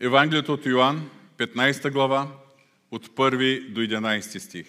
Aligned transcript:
Евангелието 0.00 0.52
от 0.52 0.66
Йоанн, 0.66 1.10
15 1.38 1.90
глава, 1.90 2.28
от 2.90 3.08
1 3.08 3.72
до 3.72 3.80
11 3.80 4.38
стих. 4.38 4.66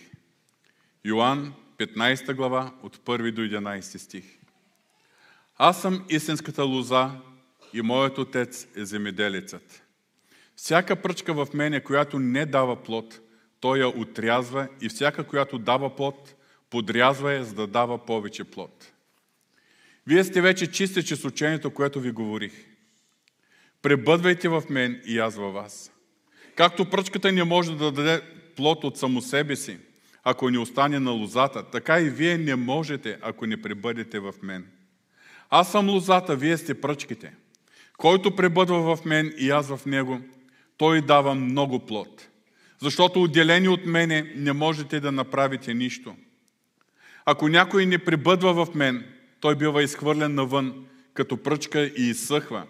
Йоанн, 1.05 1.53
15 1.77 2.33
глава, 2.33 2.73
от 2.83 2.97
1 2.97 3.31
до 3.31 3.41
11 3.41 3.97
стих. 3.97 4.25
Аз 5.57 5.81
съм 5.81 6.05
истинската 6.09 6.63
лоза 6.63 7.11
и 7.73 7.81
моят 7.81 8.17
отец 8.17 8.67
е 8.75 8.85
земеделецът. 8.85 9.83
Всяка 10.55 10.95
пръчка 10.95 11.33
в 11.33 11.47
мене, 11.53 11.83
която 11.83 12.19
не 12.19 12.45
дава 12.45 12.83
плод, 12.83 13.19
той 13.59 13.79
я 13.79 13.87
отрязва 13.87 14.67
и 14.81 14.89
всяка, 14.89 15.23
която 15.23 15.57
дава 15.57 15.95
плод, 15.95 16.35
подрязва 16.69 17.33
я, 17.33 17.43
за 17.43 17.55
да 17.55 17.67
дава 17.67 18.05
повече 18.05 18.43
плод. 18.43 18.91
Вие 20.07 20.23
сте 20.23 20.41
вече 20.41 20.71
чисти 20.71 21.05
чрез 21.05 21.25
учението, 21.25 21.71
което 21.71 21.99
ви 21.99 22.11
говорих. 22.11 22.68
Пребъдвайте 23.81 24.49
в 24.49 24.63
мен 24.69 25.01
и 25.05 25.19
аз 25.19 25.35
във 25.35 25.53
вас. 25.53 25.91
Както 26.55 26.89
пръчката 26.89 27.31
не 27.31 27.43
може 27.43 27.75
да 27.75 27.91
даде 27.91 28.21
плод 28.55 28.83
от 28.83 28.97
само 28.97 29.21
себе 29.21 29.55
си, 29.55 29.77
ако 30.23 30.49
не 30.49 30.59
остане 30.59 30.99
на 30.99 31.11
лозата, 31.11 31.63
така 31.63 31.99
и 31.99 32.09
вие 32.09 32.37
не 32.37 32.55
можете, 32.55 33.17
ако 33.21 33.45
не 33.45 33.61
пребъдете 33.61 34.19
в 34.19 34.33
мен. 34.41 34.65
Аз 35.49 35.71
съм 35.71 35.89
лозата, 35.89 36.35
вие 36.35 36.57
сте 36.57 36.81
пръчките. 36.81 37.33
Който 37.97 38.35
пребъдва 38.35 38.95
в 38.95 39.05
мен 39.05 39.33
и 39.37 39.49
аз 39.49 39.75
в 39.75 39.85
него, 39.85 40.21
той 40.77 41.01
дава 41.01 41.35
много 41.35 41.79
плод. 41.79 42.27
Защото 42.81 43.23
отделени 43.23 43.67
от 43.67 43.85
мене 43.85 44.33
не 44.35 44.53
можете 44.53 44.99
да 44.99 45.11
направите 45.11 45.73
нищо. 45.73 46.15
Ако 47.25 47.47
някой 47.47 47.85
не 47.85 47.97
пребъдва 47.97 48.65
в 48.65 48.75
мен, 48.75 49.05
той 49.39 49.55
бива 49.55 49.83
изхвърлен 49.83 50.35
навън, 50.35 50.85
като 51.13 51.37
пръчка 51.37 51.81
и 51.81 52.09
изсъхва. 52.09 52.63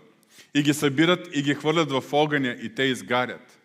И 0.56 0.64
ги 0.64 0.74
събират 0.74 1.30
и 1.34 1.42
ги 1.42 1.54
хвърлят 1.54 1.92
в 1.92 2.04
огъня 2.14 2.58
и 2.62 2.76
те 2.76 2.84
изгарят. 2.84 3.60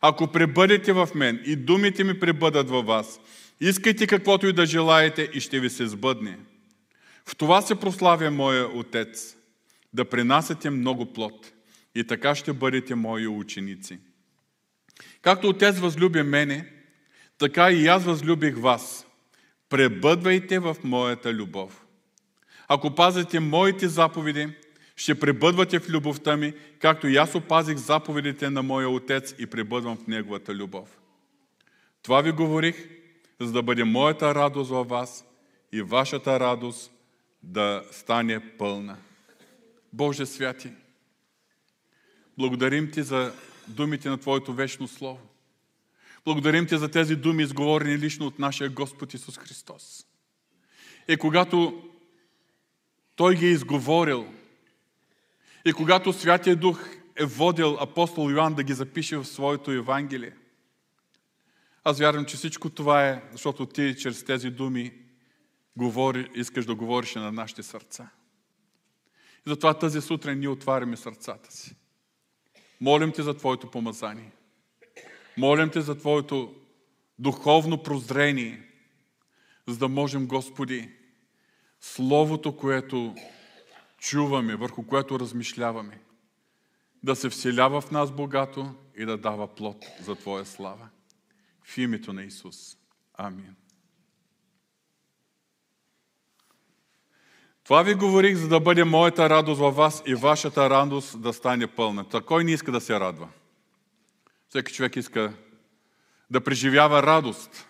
Ако 0.00 0.26
пребъдете 0.26 0.92
в 0.92 1.08
мен 1.14 1.42
и 1.44 1.56
думите 1.56 2.04
ми 2.04 2.20
пребъдат 2.20 2.70
във 2.70 2.86
вас, 2.86 3.20
искайте 3.60 4.06
каквото 4.06 4.46
и 4.46 4.52
да 4.52 4.66
желаете 4.66 5.30
и 5.32 5.40
ще 5.40 5.60
ви 5.60 5.70
се 5.70 5.86
сбъдне. 5.86 6.38
В 7.26 7.36
това 7.36 7.62
се 7.62 7.74
прославя 7.74 8.30
моя 8.30 8.78
Отец, 8.78 9.36
да 9.92 10.04
принасяте 10.04 10.70
много 10.70 11.12
плод 11.12 11.52
и 11.94 12.06
така 12.06 12.34
ще 12.34 12.52
бъдете 12.52 12.94
мои 12.94 13.26
ученици. 13.26 13.98
Както 15.22 15.48
Отец 15.48 15.78
възлюби 15.78 16.22
мене, 16.22 16.72
така 17.38 17.70
и 17.70 17.86
аз 17.86 18.04
възлюбих 18.04 18.56
вас. 18.56 19.06
Пребъдвайте 19.68 20.58
в 20.58 20.76
моята 20.84 21.34
любов. 21.34 21.84
Ако 22.68 22.94
пазите 22.94 23.40
моите 23.40 23.88
заповеди, 23.88 24.48
ще 25.00 25.20
пребъдвате 25.20 25.80
в 25.80 25.88
любовта 25.88 26.36
ми, 26.36 26.54
както 26.78 27.08
и 27.08 27.16
аз 27.16 27.34
опазих 27.34 27.76
заповедите 27.76 28.50
на 28.50 28.62
моя 28.62 28.88
Отец 28.88 29.34
и 29.38 29.46
пребъдвам 29.46 29.96
в 29.96 30.06
Неговата 30.06 30.54
любов. 30.54 31.00
Това 32.02 32.20
ви 32.20 32.32
говорих, 32.32 32.88
за 33.40 33.52
да 33.52 33.62
бъде 33.62 33.84
моята 33.84 34.34
радост 34.34 34.70
във 34.70 34.88
вас 34.88 35.24
и 35.72 35.82
вашата 35.82 36.40
радост 36.40 36.92
да 37.42 37.84
стане 37.90 38.40
пълна. 38.58 38.96
Боже 39.92 40.26
святи, 40.26 40.70
благодарим 42.38 42.90
Ти 42.90 43.02
за 43.02 43.32
думите 43.68 44.08
на 44.08 44.18
Твоето 44.18 44.52
вечно 44.52 44.88
Слово. 44.88 45.20
Благодарим 46.24 46.66
Ти 46.66 46.78
за 46.78 46.90
тези 46.90 47.16
думи, 47.16 47.42
изговорени 47.42 47.98
лично 47.98 48.26
от 48.26 48.38
нашия 48.38 48.70
Господ 48.70 49.14
Исус 49.14 49.38
Христос. 49.38 50.06
И 51.08 51.16
когато 51.16 51.84
Той 53.16 53.34
ги 53.34 53.46
е 53.46 53.50
изговорил, 53.50 54.39
и 55.64 55.72
когато 55.72 56.12
Святия 56.12 56.56
Дух 56.56 56.80
е 57.16 57.24
водил 57.24 57.76
апостол 57.80 58.30
Йоанн 58.30 58.54
да 58.54 58.62
ги 58.62 58.72
запише 58.72 59.16
в 59.16 59.24
своето 59.24 59.70
Евангелие, 59.70 60.32
аз 61.84 61.98
вярвам, 61.98 62.24
че 62.24 62.36
всичко 62.36 62.70
това 62.70 63.08
е, 63.08 63.22
защото 63.32 63.66
ти 63.66 63.96
чрез 63.98 64.24
тези 64.24 64.50
думи 64.50 64.92
говори, 65.76 66.30
искаш 66.34 66.66
да 66.66 66.74
говориш 66.74 67.14
на 67.14 67.32
нашите 67.32 67.62
сърца. 67.62 68.10
И 69.46 69.50
затова 69.50 69.74
тази 69.74 70.00
сутрин 70.00 70.38
ние 70.38 70.48
отваряме 70.48 70.96
сърцата 70.96 71.52
си. 71.52 71.76
Молим 72.80 73.12
Те 73.12 73.22
за 73.22 73.34
Твоето 73.34 73.70
помазание. 73.70 74.32
Молим 75.36 75.70
Те 75.70 75.80
за 75.80 75.98
Твоето 75.98 76.54
духовно 77.18 77.82
прозрение, 77.82 78.62
за 79.66 79.78
да 79.78 79.88
можем, 79.88 80.26
Господи, 80.26 80.90
Словото, 81.80 82.56
което 82.56 83.14
чуваме, 84.00 84.56
върху 84.56 84.86
което 84.86 85.20
размишляваме, 85.20 86.00
да 87.02 87.16
се 87.16 87.30
вселява 87.30 87.80
в 87.80 87.90
нас 87.90 88.12
богато 88.12 88.74
и 88.96 89.04
да 89.04 89.16
дава 89.16 89.54
плод 89.54 89.84
за 90.00 90.14
Твоя 90.14 90.46
слава. 90.46 90.88
В 91.64 91.78
името 91.78 92.12
на 92.12 92.22
Исус. 92.22 92.76
Амин. 93.14 93.56
Това 97.64 97.82
ви 97.82 97.94
говорих, 97.94 98.36
за 98.36 98.48
да 98.48 98.60
бъде 98.60 98.84
моята 98.84 99.30
радост 99.30 99.60
във 99.60 99.76
вас 99.76 100.02
и 100.06 100.14
вашата 100.14 100.70
радост 100.70 101.22
да 101.22 101.32
стане 101.32 101.66
пълна. 101.66 102.08
Та 102.08 102.20
кой 102.20 102.44
не 102.44 102.52
иска 102.52 102.72
да 102.72 102.80
се 102.80 103.00
радва? 103.00 103.28
Всеки 104.48 104.72
човек 104.72 104.96
иска 104.96 105.32
да 106.30 106.40
преживява 106.40 107.02
радост. 107.02 107.68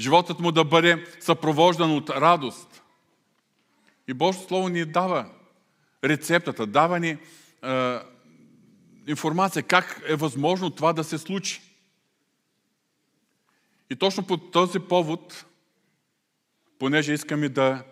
Животът 0.00 0.40
му 0.40 0.52
да 0.52 0.64
бъде 0.64 1.06
съпровождан 1.20 1.96
от 1.96 2.10
радост. 2.10 2.82
И 4.08 4.14
Божието 4.14 4.48
Слово 4.48 4.68
ни 4.68 4.84
дава 4.84 5.30
рецептата, 6.04 6.66
дава 6.66 7.00
ни 7.00 7.08
е, 7.10 7.18
информация 9.06 9.62
как 9.62 10.02
е 10.06 10.16
възможно 10.16 10.70
това 10.70 10.92
да 10.92 11.04
се 11.04 11.18
случи. 11.18 11.62
И 13.90 13.96
точно 13.96 14.26
по 14.26 14.36
този 14.36 14.78
повод, 14.78 15.44
понеже 16.78 17.12
искаме 17.12 17.48
да 17.48 17.84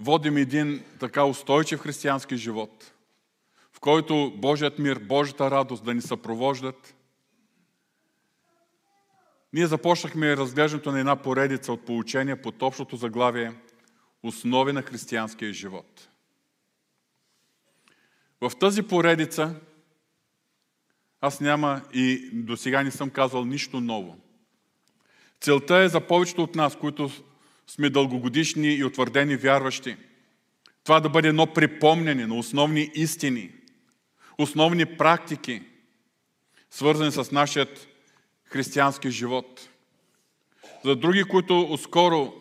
водим 0.00 0.36
един 0.36 0.84
така 1.00 1.24
устойчив 1.24 1.80
християнски 1.80 2.36
живот, 2.36 2.92
в 3.72 3.80
който 3.80 4.32
Божият 4.36 4.78
мир, 4.78 4.98
Божията 4.98 5.50
радост 5.50 5.84
да 5.84 5.94
ни 5.94 6.02
съпровождат, 6.02 6.94
ние 9.52 9.66
започнахме 9.66 10.36
разглеждането 10.36 10.92
на 10.92 11.00
една 11.00 11.16
поредица 11.16 11.72
от 11.72 11.86
получения 11.86 12.42
под 12.42 12.62
общото 12.62 12.96
заглавие 12.96 13.52
Основи 14.22 14.72
на 14.72 14.82
християнския 14.82 15.52
живот. 15.52 16.08
В 18.48 18.56
тази 18.60 18.82
поредица 18.82 19.54
аз 21.20 21.40
няма 21.40 21.82
и 21.94 22.30
до 22.32 22.56
сега 22.56 22.82
не 22.82 22.90
съм 22.90 23.10
казал 23.10 23.44
нищо 23.44 23.80
ново. 23.80 24.16
Целта 25.40 25.76
е 25.76 25.88
за 25.88 26.00
повечето 26.00 26.42
от 26.42 26.54
нас, 26.54 26.76
които 26.76 27.10
сме 27.66 27.90
дългогодишни 27.90 28.74
и 28.74 28.84
утвърдени 28.84 29.36
вярващи. 29.36 29.96
Това 30.82 31.00
да 31.00 31.08
бъде 31.08 31.28
едно 31.28 31.46
припомняне 31.46 32.26
на 32.26 32.34
основни 32.34 32.90
истини, 32.94 33.50
основни 34.38 34.96
практики, 34.96 35.62
свързани 36.70 37.12
с 37.12 37.30
нашият 37.30 37.88
християнски 38.44 39.10
живот. 39.10 39.68
За 40.84 40.96
други, 40.96 41.24
които 41.24 41.60
отскоро 41.60 42.34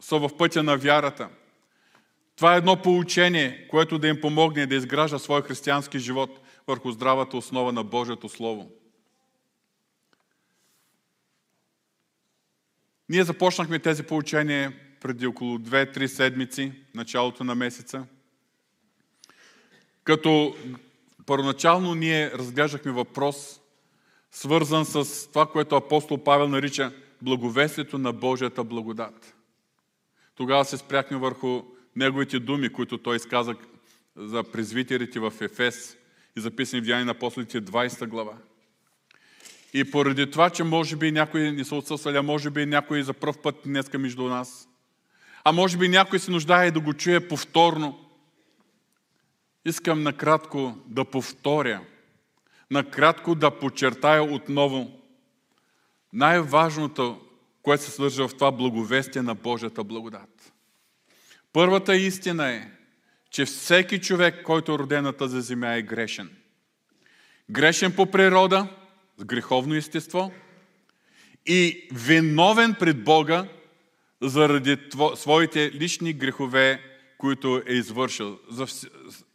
са 0.00 0.18
в 0.18 0.36
пътя 0.38 0.62
на 0.62 0.76
вярата, 0.76 1.28
това 2.40 2.54
е 2.54 2.58
едно 2.58 2.82
поучение, 2.82 3.66
което 3.70 3.98
да 3.98 4.08
им 4.08 4.20
помогне 4.20 4.66
да 4.66 4.74
изгражда 4.74 5.18
своя 5.18 5.42
християнски 5.42 5.98
живот 5.98 6.40
върху 6.66 6.90
здравата 6.90 7.36
основа 7.36 7.72
на 7.72 7.84
Божието 7.84 8.28
Слово. 8.28 8.70
Ние 13.08 13.24
започнахме 13.24 13.78
тези 13.78 14.02
поучения 14.02 14.72
преди 15.00 15.26
около 15.26 15.58
2-3 15.58 16.06
седмици, 16.06 16.72
началото 16.94 17.44
на 17.44 17.54
месеца. 17.54 18.06
Като 20.04 20.56
първоначално 21.26 21.94
ние 21.94 22.30
разглеждахме 22.30 22.92
въпрос, 22.92 23.60
свързан 24.30 24.84
с 24.84 25.28
това, 25.28 25.46
което 25.46 25.76
апостол 25.76 26.24
Павел 26.24 26.48
нарича 26.48 26.92
благовестието 27.22 27.98
на 27.98 28.12
Божията 28.12 28.64
благодат. 28.64 29.34
Тогава 30.34 30.64
се 30.64 30.76
спряхме 30.76 31.16
върху 31.16 31.62
неговите 31.96 32.38
думи, 32.38 32.72
които 32.72 32.98
той 32.98 33.16
изказа 33.16 33.54
за 34.16 34.42
презвитерите 34.42 35.20
в 35.20 35.32
Ефес 35.40 35.96
и 36.36 36.40
записани 36.40 36.82
в 36.82 36.84
Деяния 36.84 37.04
на 37.04 37.12
апостолите 37.12 37.62
20 37.62 38.06
глава. 38.06 38.36
И 39.74 39.90
поради 39.90 40.30
това, 40.30 40.50
че 40.50 40.64
може 40.64 40.96
би 40.96 41.12
някои 41.12 41.52
не 41.52 41.64
са 41.64 41.74
отсъствали, 41.74 42.16
а 42.16 42.22
може 42.22 42.50
би 42.50 42.66
някой 42.66 43.02
за 43.02 43.12
първ 43.12 43.42
път 43.42 43.54
днеска 43.64 43.98
между 43.98 44.22
нас, 44.22 44.68
а 45.44 45.52
може 45.52 45.78
би 45.78 45.88
някой 45.88 46.18
се 46.18 46.30
нуждае 46.30 46.70
да 46.70 46.80
го 46.80 46.94
чуе 46.94 47.28
повторно, 47.28 48.10
искам 49.64 50.02
накратко 50.02 50.78
да 50.86 51.04
повторя, 51.04 51.80
накратко 52.70 53.34
да 53.34 53.58
подчертая 53.58 54.22
отново 54.22 55.00
най-важното, 56.12 57.20
което 57.62 57.82
се 57.82 57.90
съдържа 57.90 58.28
в 58.28 58.34
това 58.34 58.52
благовестие 58.52 59.22
на 59.22 59.34
Божията 59.34 59.84
благодат. 59.84 60.29
Първата 61.52 61.96
истина 61.96 62.50
е, 62.50 62.68
че 63.30 63.44
всеки 63.44 64.00
човек, 64.00 64.42
който 64.42 64.72
е 64.72 64.78
роден 64.78 65.04
на 65.04 65.12
тази 65.12 65.40
земя, 65.40 65.74
е 65.74 65.82
грешен. 65.82 66.30
грешен 67.50 67.92
по 67.92 68.06
природа, 68.06 68.68
с 69.16 69.24
греховно 69.24 69.74
естество 69.74 70.32
и 71.46 71.88
виновен 71.92 72.74
пред 72.74 73.04
Бога 73.04 73.48
заради 74.22 74.76
своите 75.14 75.72
лични 75.72 76.12
грехове, 76.12 76.82
които 77.18 77.62
е 77.66 77.72
извършил, 77.72 78.38
за 78.50 78.66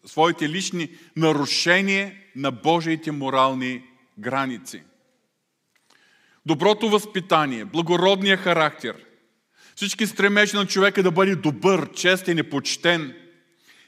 своите 0.06 0.50
лични 0.50 0.90
нарушения 1.16 2.16
на 2.36 2.52
Божиите 2.52 3.12
морални 3.12 3.84
граници. 4.20 4.84
Доброто 6.46 6.90
възпитание, 6.90 7.66
благородния 7.66 8.38
характер, 8.38 9.05
всички 9.76 10.08
стремежи 10.08 10.58
на 10.58 10.66
човека 10.66 11.04
да 11.04 11.12
бъде 11.12 11.36
добър, 11.36 11.92
честен 11.94 12.38
и 12.38 12.44
почтен, 12.44 13.16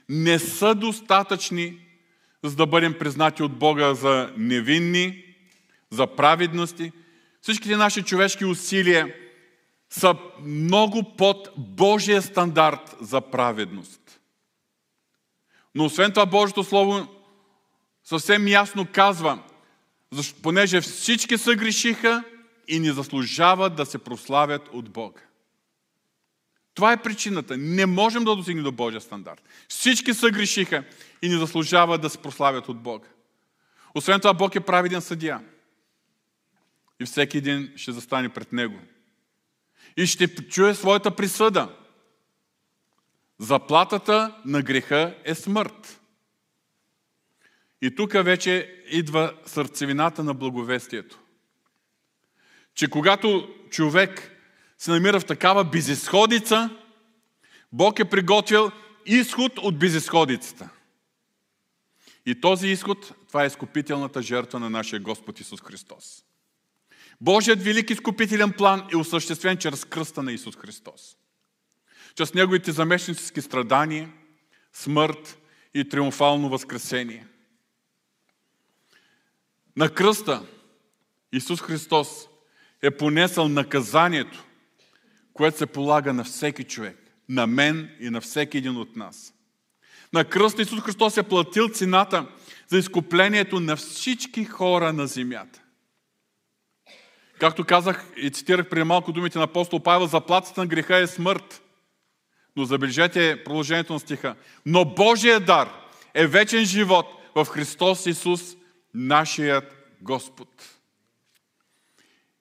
не 0.09 0.39
са 0.39 0.75
достатъчни, 0.75 1.79
за 2.43 2.55
да 2.55 2.65
бъдем 2.65 2.97
признати 2.99 3.43
от 3.43 3.57
Бога 3.57 3.93
за 3.93 4.33
невинни, 4.37 5.23
за 5.91 6.07
праведности. 6.07 6.91
Всичките 7.41 7.75
наши 7.75 8.03
човешки 8.03 8.45
усилия 8.45 9.13
са 9.89 10.15
много 10.41 11.15
под 11.17 11.49
Божия 11.57 12.21
стандарт 12.21 12.95
за 13.01 13.21
праведност. 13.21 14.19
Но 15.75 15.85
освен 15.85 16.11
това 16.11 16.25
Божието 16.25 16.63
Слово 16.63 17.07
съвсем 18.03 18.47
ясно 18.47 18.87
казва, 18.91 19.39
понеже 20.43 20.81
всички 20.81 21.37
са 21.37 21.55
грешиха 21.55 22.23
и 22.67 22.79
не 22.79 22.91
заслужават 22.91 23.75
да 23.75 23.85
се 23.85 23.97
прославят 23.97 24.69
от 24.73 24.89
Бога. 24.89 25.21
Това 26.77 26.91
е 26.91 27.01
причината. 27.01 27.57
Не 27.57 27.85
можем 27.85 28.23
да 28.23 28.35
достигнем 28.35 28.63
до 28.63 28.71
Божия 28.71 29.01
стандарт. 29.01 29.41
Всички 29.67 30.13
са 30.13 30.29
грешиха 30.29 30.83
и 31.21 31.29
не 31.29 31.37
заслужават 31.37 32.01
да 32.01 32.09
се 32.09 32.17
прославят 32.17 32.69
от 32.69 32.77
Бога. 32.77 33.07
Освен 33.95 34.19
това, 34.19 34.33
Бог 34.33 34.55
е 34.55 34.59
праведен 34.59 35.01
съдия. 35.01 35.43
И 36.99 37.05
всеки 37.05 37.37
един 37.37 37.73
ще 37.75 37.91
застане 37.91 38.29
пред 38.29 38.53
Него. 38.53 38.79
И 39.97 40.07
ще 40.07 40.35
чуе 40.35 40.75
своята 40.75 41.15
присъда. 41.15 41.75
Заплатата 43.39 44.35
на 44.45 44.61
греха 44.61 45.15
е 45.23 45.35
смърт. 45.35 46.01
И 47.81 47.95
тук 47.95 48.13
вече 48.13 48.83
идва 48.89 49.33
сърцевината 49.45 50.23
на 50.23 50.33
благовестието. 50.33 51.19
Че 52.73 52.89
когато 52.89 53.55
човек 53.69 54.36
се 54.77 54.91
намира 54.91 55.19
в 55.19 55.25
такава 55.25 55.63
безисходица, 55.63 56.69
Бог 57.71 57.99
е 57.99 58.09
приготвил 58.09 58.71
изход 59.05 59.57
от 59.57 59.79
безисходицата. 59.79 60.69
И 62.25 62.41
този 62.41 62.67
изход, 62.67 63.13
това 63.27 63.43
е 63.43 63.47
изкупителната 63.47 64.21
жертва 64.21 64.59
на 64.59 64.69
нашия 64.69 64.99
Господ 64.99 65.39
Исус 65.39 65.61
Христос. 65.61 66.23
Божият 67.21 67.63
велик 67.63 67.89
изкупителен 67.89 68.51
план 68.51 68.87
е 68.93 68.97
осъществен 68.97 69.57
чрез 69.57 69.85
кръста 69.85 70.23
на 70.23 70.31
Исус 70.31 70.55
Христос. 70.55 71.17
Чрез 72.15 72.33
Неговите 72.33 72.71
заместнически 72.71 73.41
страдания, 73.41 74.13
смърт 74.73 75.37
и 75.73 75.89
триумфално 75.89 76.49
възкресение. 76.49 77.27
На 79.77 79.89
кръста 79.89 80.45
Исус 81.31 81.61
Христос 81.61 82.27
е 82.81 82.91
понесъл 82.91 83.47
наказанието, 83.47 84.46
което 85.37 85.57
се 85.57 85.65
полага 85.65 86.13
на 86.13 86.23
всеки 86.23 86.63
човек, 86.63 86.97
на 87.29 87.47
мен 87.47 87.89
и 87.99 88.09
на 88.09 88.21
всеки 88.21 88.57
един 88.57 88.77
от 88.77 88.95
нас. 88.95 89.33
На 90.13 90.25
кръста 90.25 90.61
Исус 90.61 90.81
Христос 90.81 91.17
е 91.17 91.23
платил 91.23 91.69
цената 91.69 92.27
за 92.67 92.77
изкуплението 92.77 93.59
на 93.59 93.75
всички 93.75 94.45
хора 94.45 94.93
на 94.93 95.07
земята. 95.07 95.61
Както 97.39 97.65
казах 97.65 98.07
и 98.17 98.31
цитирах 98.31 98.69
преди 98.69 98.83
малко 98.83 99.11
думите 99.11 99.37
на 99.37 99.43
апостол 99.43 99.79
Павел, 99.79 100.07
заплатата 100.07 100.61
на 100.61 100.67
греха 100.67 100.97
е 100.97 101.07
смърт. 101.07 101.61
Но 102.55 102.65
забележете 102.65 103.43
продължението 103.43 103.93
на 103.93 103.99
стиха. 103.99 104.35
Но 104.65 104.85
Божия 104.85 105.39
дар 105.39 105.69
е 106.13 106.27
вечен 106.27 106.65
живот 106.65 107.05
в 107.35 107.45
Христос 107.45 108.05
Исус, 108.05 108.55
нашият 108.93 109.75
Господ. 110.01 110.49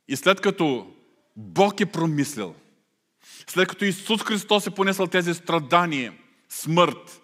И 0.09 0.17
след 0.17 0.41
като 0.41 0.95
Бог 1.37 1.81
е 1.81 1.87
промислил, 1.87 2.55
след 3.51 3.69
като 3.69 3.85
Исус 3.85 4.23
Христос 4.23 4.67
е 4.67 4.75
понесъл 4.75 5.07
тези 5.07 5.35
страдания, 5.35 6.13
смърт 6.49 7.23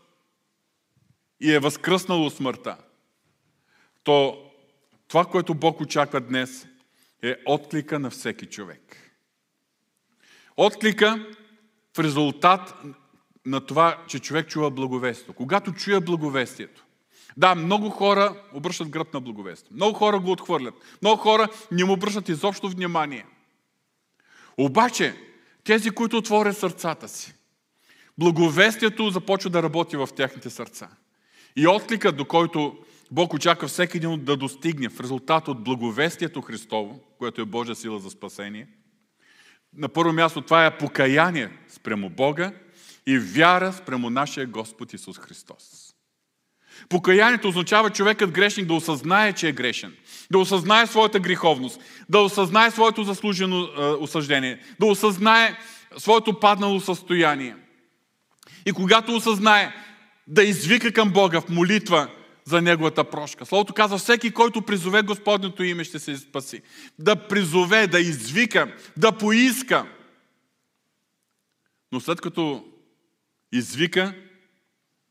и 1.41 1.53
е 1.53 1.59
възкръснал 1.59 2.27
от 2.27 2.35
смъртта, 2.35 2.77
то 4.05 4.51
това, 5.09 5.25
което 5.25 5.55
Бог 5.55 5.81
очаква 5.81 6.21
днес, 6.21 6.67
е 7.23 7.37
отклика 7.47 7.99
на 7.99 8.11
всеки 8.11 8.47
човек. 8.47 8.97
Отклика 10.57 11.27
в 11.97 11.99
резултат 11.99 12.75
на 13.47 13.61
това, 13.61 14.05
че 14.09 14.19
човек 14.19 14.49
чува 14.49 14.71
благовестието. 14.71 15.33
Когато 15.33 15.73
чуя 15.73 16.01
благовестието, 16.01 16.85
да, 17.37 17.55
много 17.55 17.91
хора 17.91 18.43
обръщат 18.53 18.89
гръб 18.89 19.15
на 19.15 19.21
благовестие. 19.21 19.71
Много 19.75 19.99
хора 19.99 20.21
го 20.21 20.33
отхвърлят. 20.33 20.75
Много 21.03 21.23
хора 21.23 21.49
не 21.73 21.85
му 21.85 21.93
обръщат 21.93 22.29
изобщо 22.29 22.69
внимание. 22.69 23.27
Обаче, 24.59 25.17
тези, 25.64 25.91
които 25.91 26.19
отворят 26.19 26.59
сърцата 26.59 27.09
си, 27.09 27.35
благовестието 28.19 29.11
започва 29.11 29.50
да 29.50 29.62
работи 29.62 29.97
в 29.97 30.09
техните 30.17 30.50
сърца. 30.50 30.88
И 31.56 31.67
отклика, 31.67 32.12
до 32.12 32.25
който 32.25 32.79
Бог 33.11 33.35
очаква 33.35 33.69
всеки 33.69 33.97
един 33.97 34.25
да 34.25 34.37
достигне 34.37 34.88
в 34.88 35.00
резултат 35.00 35.49
от 35.49 35.64
благовестието 35.64 36.41
Христово, 36.41 37.00
което 37.19 37.41
е 37.41 37.44
Божия 37.44 37.75
сила 37.75 37.99
за 37.99 38.11
спасение. 38.11 38.69
На 39.76 39.88
първо 39.88 40.12
място 40.12 40.43
това 40.43 40.67
е 40.67 40.79
покаяние 40.79 41.59
спрямо 41.69 42.11
Бога 42.11 42.53
и 43.06 43.19
вяра 43.19 43.73
спрямо 43.73 44.11
нашия 44.11 44.47
Господ 44.47 44.93
Исус 44.93 45.19
Христос. 45.19 45.81
Покаянието 46.88 47.49
означава 47.49 47.90
човекът 47.90 48.31
грешник 48.31 48.67
да 48.67 48.75
осъзнае, 48.75 49.32
че 49.32 49.49
е 49.49 49.52
грешен, 49.52 49.94
да 50.31 50.38
осъзнае 50.38 50.87
своята 50.87 51.20
греховност, 51.20 51.81
да 52.08 52.19
осъзнае 52.19 52.70
своето 52.70 53.05
заслужено 53.05 53.64
е, 53.64 53.84
осъждение, 53.84 54.61
да 54.81 54.87
осъзнае 54.87 55.58
своето 55.96 56.40
паднало 56.40 56.81
състояние. 56.81 57.56
И 58.67 58.73
когато 58.73 59.17
осъзнае, 59.17 59.73
да 60.26 60.43
извика 60.43 60.93
към 60.93 61.12
Бога 61.12 61.40
в 61.40 61.49
молитва 61.49 62.08
за 62.44 62.62
Неговата 62.62 63.05
прошка. 63.05 63.46
Словото 63.46 63.75
казва, 63.75 63.99
всеки, 63.99 64.31
който 64.31 64.62
призове 64.62 65.02
Господното 65.02 65.62
име, 65.62 65.84
ще 65.84 65.99
се 65.99 66.17
спаси. 66.17 66.62
Да 66.98 67.29
призове, 67.29 67.86
да 67.86 68.01
извика, 68.01 68.77
да 68.96 69.12
поиска. 69.12 69.86
Но 71.93 72.01
след 72.01 72.20
като 72.20 72.65
извика, 73.53 74.15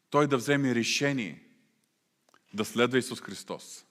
той 0.09 0.27
да 0.27 0.37
вземе 0.37 0.75
решение 0.75 1.41
да 2.53 2.65
следва 2.65 2.98
Исус 2.98 3.22
Христос. 3.22 3.86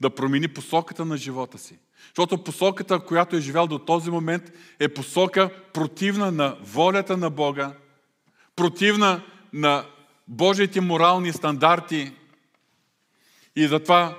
Да 0.00 0.10
промени 0.10 0.48
посоката 0.48 1.04
на 1.04 1.16
живота 1.16 1.58
си. 1.58 1.78
Защото 2.08 2.44
посоката, 2.44 3.00
която 3.00 3.36
е 3.36 3.40
живял 3.40 3.66
до 3.66 3.78
този 3.78 4.10
момент, 4.10 4.52
е 4.80 4.88
посока 4.88 5.50
противна 5.72 6.32
на 6.32 6.56
волята 6.60 7.16
на 7.16 7.30
Бога, 7.30 7.76
противна 8.56 9.22
на 9.52 9.86
Божиите 10.28 10.80
морални 10.80 11.32
стандарти. 11.32 12.12
И 13.56 13.66
затова 13.66 14.18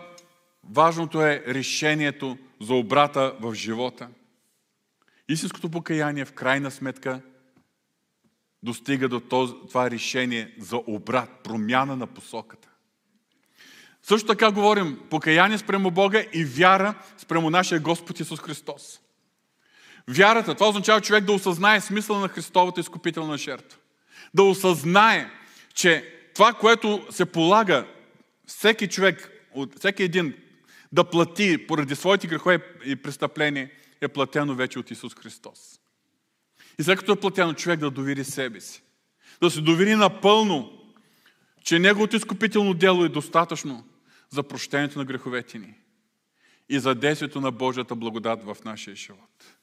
важното 0.63 1.21
е 1.21 1.43
решението 1.47 2.37
за 2.61 2.73
обрата 2.73 3.35
в 3.39 3.53
живота. 3.53 4.09
Истинското 5.29 5.69
покаяние 5.69 6.25
в 6.25 6.33
крайна 6.33 6.71
сметка 6.71 7.21
достига 8.63 9.09
до 9.09 9.19
това 9.67 9.91
решение 9.91 10.55
за 10.59 10.81
обрат, 10.87 11.29
промяна 11.43 11.95
на 11.95 12.07
посоката. 12.07 12.66
Също 14.07 14.27
така 14.27 14.51
говорим 14.51 14.99
покаяние 15.09 15.57
спрямо 15.57 15.91
Бога 15.91 16.23
и 16.33 16.45
вяра 16.45 16.93
спрямо 17.17 17.49
нашия 17.49 17.79
Господ 17.79 18.19
Исус 18.19 18.39
Христос. 18.39 18.99
Вярата, 20.07 20.55
това 20.55 20.69
означава 20.69 21.01
човек 21.01 21.23
да 21.23 21.31
осъзнае 21.31 21.81
смисъла 21.81 22.19
на 22.19 22.27
Христовата 22.27 22.79
изкупителна 22.79 23.37
жертва. 23.37 23.79
Да 24.33 24.43
осъзнае, 24.43 25.29
че 25.73 26.13
това, 26.35 26.53
което 26.53 27.07
се 27.09 27.25
полага 27.25 27.87
всеки 28.45 28.87
човек, 28.87 29.31
всеки 29.77 30.03
един 30.03 30.33
да 30.91 31.03
плати 31.03 31.67
поради 31.67 31.95
своите 31.95 32.27
грехове 32.27 32.59
и 32.85 32.95
престъпления, 32.95 33.69
е 34.01 34.07
платено 34.07 34.55
вече 34.55 34.79
от 34.79 34.91
Исус 34.91 35.15
Христос. 35.15 35.79
И 36.79 36.83
след 36.83 36.99
като 36.99 37.11
е 37.11 37.19
платено, 37.19 37.53
човек 37.53 37.79
да 37.79 37.91
довери 37.91 38.23
себе 38.23 38.61
си. 38.61 38.81
Да 39.41 39.49
се 39.49 39.61
довери 39.61 39.95
напълно, 39.95 40.71
че 41.63 41.79
Неговото 41.79 42.15
изкупително 42.15 42.73
дело 42.73 43.05
е 43.05 43.09
достатъчно 43.09 43.85
за 44.29 44.43
прощението 44.43 44.99
на 44.99 45.05
греховете 45.05 45.59
ни 45.59 45.73
и 46.69 46.79
за 46.79 46.95
действието 46.95 47.41
на 47.41 47.51
Божията 47.51 47.95
благодат 47.95 48.43
в 48.43 48.57
нашия 48.65 48.95
живот. 48.95 49.57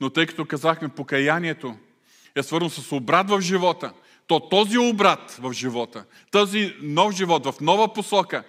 Но 0.00 0.10
тъй 0.10 0.26
като 0.26 0.44
казахме, 0.44 0.88
покаянието 0.88 1.78
е 2.34 2.42
свързано 2.42 2.70
с 2.70 2.92
обрат 2.92 3.30
в 3.30 3.40
живота, 3.40 3.92
то 4.26 4.48
този 4.48 4.78
обрат 4.78 5.30
в 5.30 5.52
живота, 5.52 6.04
този 6.30 6.76
нов 6.82 7.14
живот 7.14 7.46
в 7.46 7.60
нова 7.60 7.92
посока, 7.92 8.44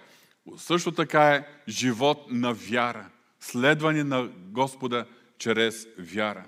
също 0.58 0.92
така 0.92 1.36
е 1.36 1.48
живот 1.68 2.26
на 2.30 2.54
вяра. 2.54 3.10
Следване 3.40 4.04
на 4.04 4.28
Господа 4.38 5.06
чрез 5.38 5.88
вяра. 5.98 6.46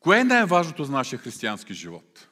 Кое 0.00 0.20
е 0.20 0.24
най-важното 0.24 0.84
за 0.84 0.92
нашия 0.92 1.18
християнски 1.18 1.74
живот? 1.74 2.29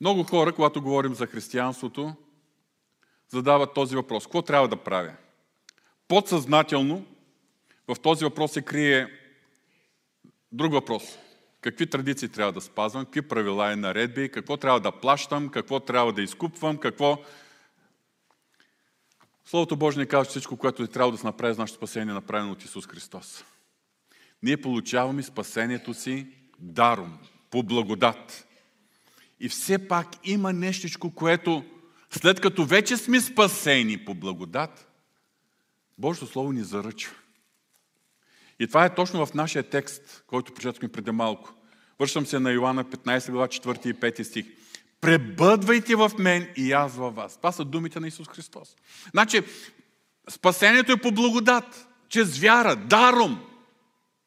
Много 0.00 0.22
хора, 0.24 0.52
когато 0.52 0.82
говорим 0.82 1.14
за 1.14 1.26
християнството, 1.26 2.14
задават 3.28 3.74
този 3.74 3.96
въпрос. 3.96 4.24
Какво 4.24 4.42
трябва 4.42 4.68
да 4.68 4.76
правя? 4.76 5.12
Подсъзнателно 6.08 7.04
в 7.88 7.96
този 8.02 8.24
въпрос 8.24 8.52
се 8.52 8.62
крие 8.62 9.08
друг 10.52 10.72
въпрос. 10.72 11.02
Какви 11.60 11.86
традиции 11.86 12.28
трябва 12.28 12.52
да 12.52 12.60
спазвам, 12.60 13.04
какви 13.04 13.22
правила 13.22 13.72
и 13.72 13.76
наредби, 13.76 14.30
какво 14.30 14.56
трябва 14.56 14.80
да 14.80 14.92
плащам, 14.92 15.48
какво 15.48 15.80
трябва 15.80 16.12
да 16.12 16.22
изкупвам, 16.22 16.78
какво... 16.78 17.18
Словото 19.44 19.76
Божие 19.76 20.02
ни 20.02 20.08
казва, 20.08 20.30
всичко, 20.30 20.56
което 20.56 20.86
трябва 20.86 21.12
да 21.12 21.18
се 21.18 21.26
направи 21.26 21.54
за 21.54 21.60
нашето 21.60 21.76
спасение, 21.76 22.10
е 22.10 22.14
направено 22.14 22.52
от 22.52 22.64
Исус 22.64 22.86
Христос. 22.86 23.44
Ние 24.42 24.62
получаваме 24.62 25.22
спасението 25.22 25.94
си 25.94 26.26
даром, 26.58 27.18
по 27.50 27.62
благодат. 27.62 28.46
И 29.40 29.48
все 29.48 29.88
пак 29.88 30.06
има 30.24 30.52
нещичко, 30.52 31.14
което 31.14 31.64
след 32.10 32.40
като 32.40 32.64
вече 32.64 32.96
сме 32.96 33.20
спасени 33.20 34.04
по 34.04 34.14
благодат, 34.14 34.88
Божието 35.98 36.26
Слово 36.26 36.52
ни 36.52 36.62
заръчва. 36.62 37.14
И 38.58 38.66
това 38.66 38.84
е 38.84 38.94
точно 38.94 39.26
в 39.26 39.34
нашия 39.34 39.62
текст, 39.62 40.24
който 40.26 40.54
прочетохме 40.54 40.88
преди 40.88 41.10
малко. 41.10 41.54
Вършвам 41.98 42.26
се 42.26 42.38
на 42.38 42.52
Йоанна 42.52 42.84
15 42.84 43.30
глава 43.30 43.48
4 43.48 43.86
и 43.86 43.94
5 43.94 44.22
стих. 44.22 44.46
Пребъдвайте 45.00 45.94
в 45.94 46.12
мен 46.18 46.48
и 46.56 46.72
аз 46.72 46.96
във 46.96 47.14
вас. 47.14 47.36
Това 47.36 47.52
са 47.52 47.64
думите 47.64 48.00
на 48.00 48.08
Исус 48.08 48.28
Христос. 48.28 48.76
Значи, 49.10 49.42
спасението 50.30 50.92
е 50.92 51.00
по 51.00 51.12
благодат, 51.12 51.88
чрез 52.08 52.38
вяра, 52.38 52.76
даром. 52.76 53.46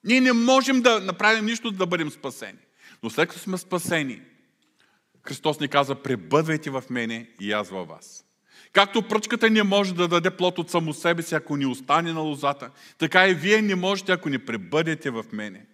Ние 0.03 0.21
не 0.21 0.33
можем 0.33 0.81
да 0.81 0.99
направим 0.99 1.45
нищо, 1.45 1.71
да 1.71 1.85
бъдем 1.85 2.11
спасени. 2.11 2.59
Но 3.03 3.09
след 3.09 3.29
като 3.29 3.41
сме 3.41 3.57
спасени, 3.57 4.21
Христос 5.23 5.59
ни 5.59 5.67
каза, 5.67 5.95
пребъдвайте 5.95 6.69
в 6.69 6.83
мене 6.89 7.29
и 7.39 7.51
аз 7.51 7.69
във 7.69 7.87
вас. 7.87 8.25
Както 8.73 9.07
пръчката 9.07 9.49
не 9.49 9.63
може 9.63 9.93
да 9.93 10.07
даде 10.07 10.37
плод 10.37 10.59
от 10.59 10.71
само 10.71 10.93
себе 10.93 11.21
си, 11.21 11.35
ако 11.35 11.57
ни 11.57 11.65
остане 11.65 12.13
на 12.13 12.19
лозата, 12.19 12.69
така 12.97 13.27
и 13.27 13.33
вие 13.33 13.61
не 13.61 13.75
можете, 13.75 14.11
ако 14.11 14.29
не 14.29 14.45
пребъдете 14.45 15.09
в 15.09 15.25
мене. 15.31 15.65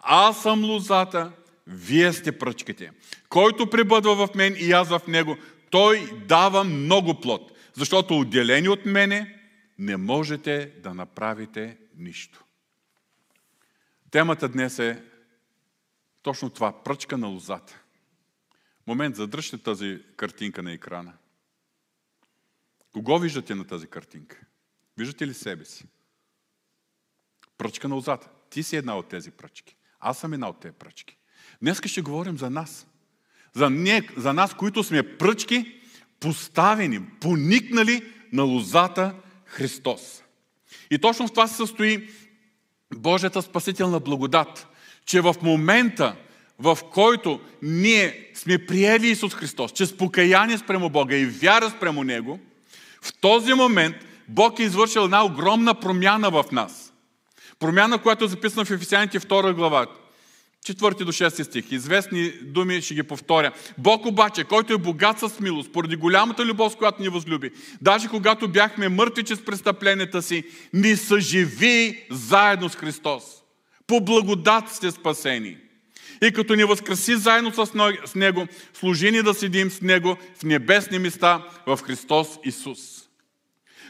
Аз 0.00 0.42
съм 0.42 0.64
лозата, 0.64 1.32
вие 1.66 2.12
сте 2.12 2.38
пръчките. 2.38 2.90
Който 3.28 3.70
пребъдва 3.70 4.26
в 4.26 4.34
мен 4.34 4.56
и 4.58 4.72
аз 4.72 4.88
в 4.88 5.00
него, 5.08 5.36
той 5.70 6.10
дава 6.28 6.64
много 6.64 7.20
плод, 7.20 7.52
защото 7.74 8.18
отделени 8.18 8.68
от 8.68 8.86
мене 8.86 9.36
не 9.78 9.96
можете 9.96 10.72
да 10.82 10.94
направите 10.94 11.76
нищо. 11.98 12.44
Темата 14.10 14.48
днес 14.48 14.78
е 14.78 15.02
точно 16.22 16.50
това 16.50 16.82
пръчка 16.82 17.18
на 17.18 17.26
лозата. 17.26 17.79
Момент, 18.90 19.16
задръжте 19.16 19.58
тази 19.58 20.02
картинка 20.16 20.62
на 20.62 20.72
екрана. 20.72 21.12
Кого 22.92 23.18
виждате 23.18 23.54
на 23.54 23.66
тази 23.66 23.86
картинка? 23.86 24.40
Виждате 24.98 25.26
ли 25.26 25.34
себе 25.34 25.64
си? 25.64 25.84
Пръчка 27.58 27.88
на 27.88 27.94
лозата. 27.94 28.28
Ти 28.50 28.62
си 28.62 28.76
една 28.76 28.98
от 28.98 29.08
тези 29.08 29.30
пръчки. 29.30 29.76
Аз 30.00 30.18
съм 30.18 30.32
една 30.32 30.48
от 30.48 30.60
тези 30.60 30.74
пръчки. 30.74 31.18
Днес 31.62 31.80
ще 31.86 32.02
говорим 32.02 32.38
за 32.38 32.50
нас. 32.50 32.86
За, 33.54 33.70
не, 33.70 34.08
за 34.16 34.32
нас, 34.32 34.54
които 34.54 34.84
сме 34.84 35.16
пръчки, 35.18 35.80
поставени, 36.20 37.06
поникнали 37.20 38.12
на 38.32 38.42
лозата 38.42 39.14
Христос. 39.44 40.22
И 40.90 40.98
точно 40.98 41.26
в 41.26 41.30
това 41.30 41.46
се 41.46 41.56
състои 41.56 42.10
Божията 42.94 43.42
спасителна 43.42 44.00
благодат, 44.00 44.68
че 45.04 45.20
в 45.20 45.34
момента, 45.42 46.16
в 46.60 46.78
който 46.92 47.40
ние 47.62 48.30
сме 48.34 48.66
приели 48.66 49.08
Исус 49.08 49.34
Христос, 49.34 49.72
чрез 49.72 49.96
покаяние 49.96 50.58
спрямо 50.58 50.90
Бога 50.90 51.16
и 51.16 51.26
вяра 51.26 51.70
спрямо 51.70 52.04
Него, 52.04 52.38
в 53.02 53.12
този 53.20 53.54
момент 53.54 53.96
Бог 54.28 54.58
е 54.58 54.62
извършил 54.62 55.00
една 55.00 55.24
огромна 55.24 55.74
промяна 55.74 56.30
в 56.30 56.44
нас. 56.52 56.92
Промяна, 57.58 57.98
която 57.98 58.24
е 58.24 58.28
записана 58.28 58.64
в 58.64 58.70
Ефесяните 58.70 59.20
2 59.20 59.52
глава. 59.52 59.86
4 60.66 61.04
до 61.04 61.12
6 61.12 61.42
стих. 61.42 61.72
Известни 61.72 62.30
думи 62.30 62.82
ще 62.82 62.94
ги 62.94 63.02
повторя. 63.02 63.52
Бог 63.78 64.06
обаче, 64.06 64.44
който 64.44 64.72
е 64.72 64.78
богат 64.78 65.18
с 65.18 65.40
милост, 65.40 65.72
поради 65.72 65.96
голямата 65.96 66.44
любов, 66.44 66.72
с 66.72 66.76
която 66.76 67.02
ни 67.02 67.08
възлюби, 67.08 67.50
даже 67.82 68.08
когато 68.08 68.48
бяхме 68.48 68.88
мъртви 68.88 69.22
чрез 69.22 69.44
престъпленията 69.44 70.22
си, 70.22 70.44
ни 70.72 70.96
съживи 70.96 72.06
заедно 72.10 72.68
с 72.68 72.76
Христос. 72.76 73.24
По 73.86 74.00
благодат 74.00 74.68
сте 74.68 74.90
спасени. 74.90 75.56
И 76.22 76.32
като 76.32 76.54
ни 76.54 76.64
възкраси 76.64 77.16
заедно 77.16 77.52
с 78.06 78.14
Него, 78.14 78.46
служи 78.74 79.10
ни 79.10 79.22
да 79.22 79.34
седим 79.34 79.70
с 79.70 79.80
Него 79.80 80.16
в 80.38 80.42
небесни 80.42 80.98
места 80.98 81.42
в 81.66 81.78
Христос 81.82 82.28
Исус. 82.44 82.78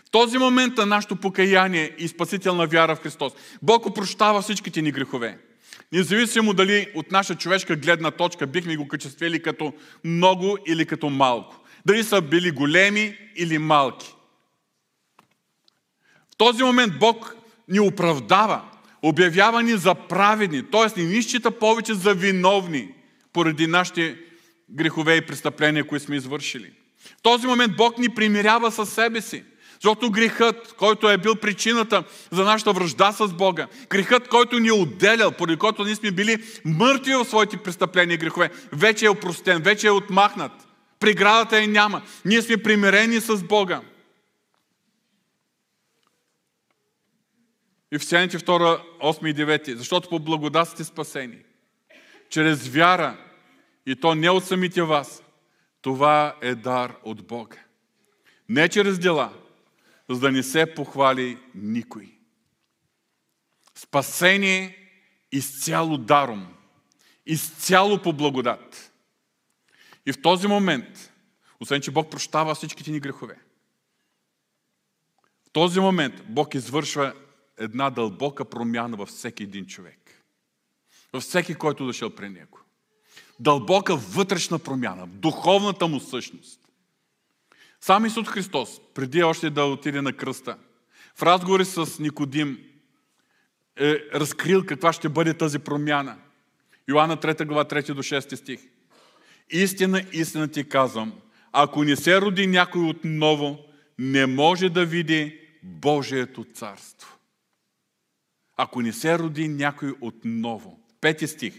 В 0.07 0.11
този 0.11 0.39
момент 0.39 0.77
на 0.77 0.87
нашето 0.87 1.17
покаяние 1.17 1.95
и 1.99 2.09
спасителна 2.09 2.67
вяра 2.67 2.97
в 2.97 3.01
Христос, 3.01 3.33
Бог 3.63 3.87
опрощава 3.87 4.43
всичките 4.43 4.83
ни 4.83 4.93
грехове. 4.93 5.39
Независимо 5.93 6.55
дали 6.55 6.87
от 6.95 7.11
наша 7.11 7.35
човешка 7.35 7.77
гледна 7.77 8.11
точка 8.11 8.47
бихме 8.47 8.77
го 8.77 8.89
качествели 8.89 9.43
като 9.43 9.73
много 10.05 10.59
или 10.67 10.87
като 10.87 11.09
малко. 11.09 11.57
Дали 11.87 12.05
са 12.05 12.21
били 12.21 12.51
големи 12.51 13.17
или 13.37 13.59
малки. 13.59 14.15
В 16.33 16.37
този 16.37 16.63
момент 16.63 16.99
Бог 16.99 17.37
ни 17.69 17.81
оправдава, 17.81 18.70
обявява 19.03 19.63
ни 19.63 19.77
за 19.77 19.95
праведни, 19.95 20.63
т.е. 20.63 21.01
ни 21.01 21.07
ни 21.07 21.23
счита 21.23 21.51
повече 21.51 21.95
за 21.95 22.15
виновни 22.15 22.89
поради 23.33 23.67
нашите 23.67 24.17
грехове 24.71 25.17
и 25.17 25.27
престъпления, 25.27 25.87
които 25.87 26.05
сме 26.05 26.17
извършили. 26.17 26.73
В 27.19 27.23
този 27.23 27.47
момент 27.47 27.77
Бог 27.77 27.99
ни 27.99 28.09
примирява 28.09 28.71
със 28.71 28.93
себе 28.93 29.21
си. 29.21 29.45
Защото 29.75 30.11
грехът, 30.11 30.75
който 30.79 31.11
е 31.11 31.19
бил 31.19 31.37
причината 31.37 32.05
за 32.31 32.45
нашата 32.45 32.73
връжда 32.73 33.13
с 33.13 33.29
Бога, 33.29 33.67
грехът, 33.91 34.29
който 34.29 34.59
ни 34.59 34.69
е 34.69 34.73
отделял, 34.73 35.31
поради 35.31 35.59
който 35.59 35.85
ние 35.85 35.95
сме 35.95 36.11
били 36.11 36.45
мъртви 36.65 37.15
в 37.15 37.25
своите 37.25 37.57
престъпления 37.57 38.15
и 38.15 38.19
грехове, 38.19 38.51
вече 38.73 39.07
е 39.07 39.11
опростен, 39.11 39.63
вече 39.63 39.87
е 39.87 39.91
отмахнат. 39.91 40.53
Преградата 40.99 41.63
е 41.63 41.67
няма. 41.67 42.03
Ние 42.25 42.43
сме 42.43 42.57
примирени 42.57 43.21
с 43.21 43.37
Бога. 43.45 43.81
И 47.79 47.80
в 47.80 47.80
Ефесяните 47.93 48.39
2, 48.39 48.83
8 49.03 49.31
и 49.31 49.35
9. 49.35 49.75
Защото 49.75 50.09
по 50.09 50.19
благодат 50.19 50.69
сте 50.69 50.85
спасени. 50.85 51.39
Чрез 52.29 52.69
вяра. 52.69 53.19
И 53.87 53.97
то 53.97 54.15
не 54.15 54.31
от 54.31 54.45
самите 54.45 54.83
вас. 54.83 55.23
Това 55.83 56.37
е 56.41 56.55
дар 56.55 56.97
от 57.03 57.27
Бога. 57.27 57.57
Не 58.49 58.69
чрез 58.69 58.99
дела, 58.99 59.33
за 60.09 60.21
да 60.21 60.33
не 60.33 60.43
се 60.43 60.75
похвали 60.75 61.39
никой. 61.55 62.15
Спасение 63.75 64.77
изцяло 65.33 65.99
даром, 65.99 66.55
изцяло 67.27 68.03
по 68.03 68.13
благодат. 68.13 68.93
И 70.07 70.13
в 70.13 70.23
този 70.23 70.47
момент, 70.47 71.13
освен 71.61 71.81
че 71.81 71.91
Бог 71.91 72.11
прощава 72.11 72.55
всичките 72.55 72.91
ни 72.91 73.01
грехове, 73.01 73.39
в 75.47 75.51
този 75.53 75.81
момент 75.81 76.15
Бог 76.29 76.55
извършва 76.55 77.15
една 77.61 77.91
дълбока 77.91 78.45
промяна 78.45 78.97
във 78.97 79.09
всеки 79.09 79.43
един 79.43 79.67
човек. 79.67 80.25
Във 81.13 81.23
всеки, 81.23 81.55
който 81.55 81.87
дошъл 81.87 82.11
при 82.11 82.29
него. 82.29 82.61
Дълбока 83.41 83.97
вътрешна 83.97 84.59
промяна, 84.59 85.07
духовната 85.07 85.87
му 85.87 86.01
същност. 86.01 86.61
Сам 87.81 88.07
Исус 88.07 88.29
Христос, 88.29 88.81
преди 88.95 89.23
още 89.23 89.51
да 89.51 89.65
отиде 89.65 90.03
на 90.03 90.13
кръста, 90.13 90.57
в 91.17 91.23
разговори 91.23 91.65
с 91.65 91.99
Никодим, 91.99 92.59
е 93.77 93.99
разкрил 94.15 94.67
каква 94.67 94.93
ще 94.93 95.09
бъде 95.09 95.35
тази 95.35 95.59
промяна. 95.59 96.17
Йоанна 96.89 97.17
3 97.17 97.47
глава 97.47 97.65
3 97.65 97.95
до 97.95 98.03
6 98.03 98.35
стих. 98.35 98.61
Истина, 99.51 100.05
истина 100.13 100.49
ти 100.49 100.69
казвам, 100.69 101.13
ако 101.53 101.85
не 101.85 101.97
се 101.97 102.21
роди 102.21 102.47
някой 102.47 102.89
отново, 102.89 103.59
не 103.99 104.27
може 104.27 104.69
да 104.69 104.87
види 104.87 105.41
Божието 105.63 106.45
царство. 106.45 107.20
Ако 108.63 108.83
не 108.83 108.93
се 108.93 109.19
роди 109.19 109.49
някой 109.49 109.95
отново. 110.01 110.81
Пети 111.01 111.27
стих. 111.27 111.55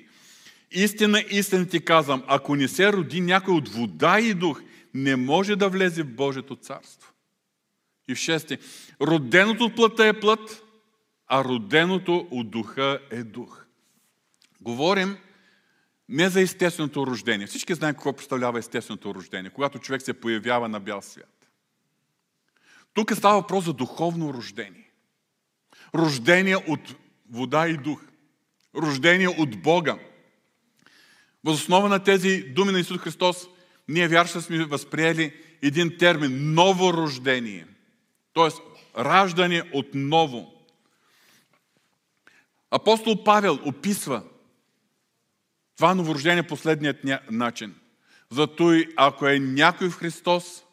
Истина, 0.71 1.23
истина 1.29 1.67
ти 1.67 1.85
казвам, 1.85 2.23
ако 2.27 2.55
не 2.55 2.67
се 2.67 2.93
роди 2.93 3.21
някой 3.21 3.53
от 3.53 3.69
вода 3.69 4.19
и 4.19 4.33
дух, 4.33 4.61
не 4.93 5.15
може 5.15 5.55
да 5.55 5.69
влезе 5.69 6.03
в 6.03 6.15
Божието 6.15 6.55
царство. 6.55 7.13
И 8.07 8.15
в 8.15 8.17
шести. 8.17 8.57
Роденото 9.01 9.63
от 9.63 9.75
плътта 9.75 10.07
е 10.07 10.19
плът, 10.19 10.63
а 11.27 11.43
роденото 11.43 12.27
от 12.31 12.49
духа 12.51 12.99
е 13.11 13.23
дух. 13.23 13.65
Говорим 14.61 15.17
не 16.09 16.29
за 16.29 16.41
естественото 16.41 17.07
рождение. 17.07 17.47
Всички 17.47 17.73
знаем 17.73 17.93
какво 17.93 18.13
представлява 18.13 18.59
естественото 18.59 19.15
рождение, 19.15 19.49
когато 19.49 19.79
човек 19.79 20.01
се 20.01 20.13
появява 20.13 20.69
на 20.69 20.79
бял 20.79 21.01
свят. 21.01 21.47
Тук 22.93 23.11
става 23.11 23.41
въпрос 23.41 23.65
за 23.65 23.73
духовно 23.73 24.33
рождение. 24.33 24.90
Рождение 25.95 26.57
от 26.57 26.95
вода 27.31 27.67
и 27.67 27.77
дух. 27.77 28.01
Рождение 28.75 29.29
от 29.29 29.61
Бога. 29.61 29.97
Въз 31.43 31.57
основа 31.61 31.89
на 31.89 32.03
тези 32.03 32.41
думи 32.41 32.71
на 32.71 32.79
Исус 32.79 32.97
Христос, 33.01 33.47
ние 33.87 34.07
вярващи 34.07 34.41
сме 34.41 34.65
възприели 34.65 35.33
един 35.61 35.97
термин– 35.97 36.53
ново 36.53 36.93
рождение. 36.93 37.67
Тоест, 38.33 38.61
раждане 38.97 39.63
от 39.73 39.87
ново. 39.93 40.53
Апостол 42.71 43.23
Павел 43.23 43.59
описва 43.65 44.23
това 45.77 45.95
новорождение 45.95 46.43
последният 46.43 46.97
начин. 47.31 47.75
Зато 48.29 48.73
и 48.73 48.87
ако 48.95 49.27
е 49.27 49.39
някой 49.39 49.89
в 49.89 49.97
Христос, 49.97 50.63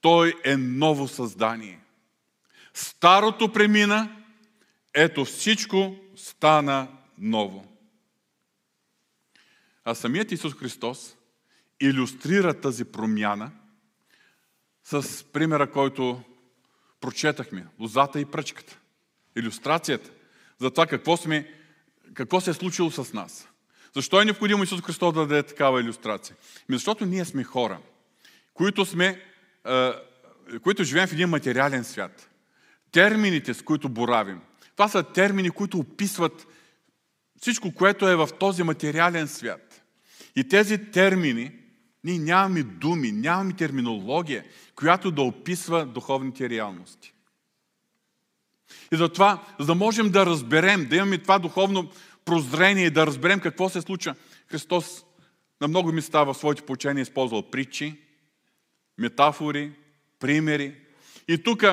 той 0.00 0.34
е 0.44 0.56
ново 0.56 1.08
създание. 1.08 1.80
Старото 2.74 3.52
премина, 3.52 4.21
ето 4.94 5.24
всичко 5.24 5.96
стана 6.16 6.88
ново. 7.18 7.66
А 9.84 9.94
самият 9.94 10.32
Исус 10.32 10.54
Христос 10.54 11.16
иллюстрира 11.80 12.60
тази 12.60 12.84
промяна 12.84 13.50
с 14.84 15.24
примера, 15.32 15.70
който 15.70 16.22
прочетахме. 17.00 17.66
Лозата 17.80 18.20
и 18.20 18.24
пръчката. 18.24 18.78
Иллюстрацията 19.36 20.10
за 20.58 20.70
това 20.70 20.86
какво, 20.86 21.16
сме, 21.16 21.54
какво 22.14 22.40
се 22.40 22.50
е 22.50 22.54
случило 22.54 22.90
с 22.90 23.12
нас. 23.12 23.48
Защо 23.94 24.20
е 24.20 24.24
необходимо 24.24 24.62
Исус 24.62 24.82
Христос 24.82 25.14
да 25.14 25.26
даде 25.26 25.42
такава 25.42 25.80
иллюстрация? 25.80 26.36
Ми 26.68 26.76
защото 26.76 27.06
ние 27.06 27.24
сме 27.24 27.44
хора, 27.44 27.78
които, 28.54 28.84
сме, 28.84 29.22
които 30.62 30.84
живеем 30.84 31.08
в 31.08 31.12
един 31.12 31.28
материален 31.28 31.84
свят. 31.84 32.30
Термините, 32.92 33.54
с 33.54 33.62
които 33.62 33.88
боравим, 33.88 34.40
това 34.76 34.88
са 34.88 35.02
термини, 35.02 35.50
които 35.50 35.78
описват 35.78 36.46
всичко, 37.40 37.74
което 37.74 38.08
е 38.08 38.16
в 38.16 38.28
този 38.38 38.62
материален 38.62 39.28
свят. 39.28 39.82
И 40.36 40.48
тези 40.48 40.90
термини, 40.90 41.50
ние 42.04 42.18
нямаме 42.18 42.62
думи, 42.62 43.12
нямаме 43.12 43.52
терминология, 43.52 44.44
която 44.74 45.10
да 45.10 45.22
описва 45.22 45.86
духовните 45.86 46.48
реалности. 46.48 47.12
И 48.92 48.96
затова, 48.96 49.44
за 49.60 49.66
да 49.66 49.74
можем 49.74 50.10
да 50.10 50.26
разберем, 50.26 50.88
да 50.88 50.96
имаме 50.96 51.18
това 51.18 51.38
духовно 51.38 51.90
прозрение, 52.24 52.90
да 52.90 53.06
разберем 53.06 53.40
какво 53.40 53.68
се 53.68 53.80
случва, 53.80 54.14
Христос 54.46 55.04
на 55.60 55.68
много 55.68 55.92
места 55.92 56.24
в 56.24 56.34
своите 56.34 56.62
поучения 56.62 57.00
е 57.00 57.02
използвал 57.02 57.50
притчи, 57.50 58.00
метафори, 58.98 59.72
примери. 60.18 60.74
И 61.28 61.42
тук 61.42 61.64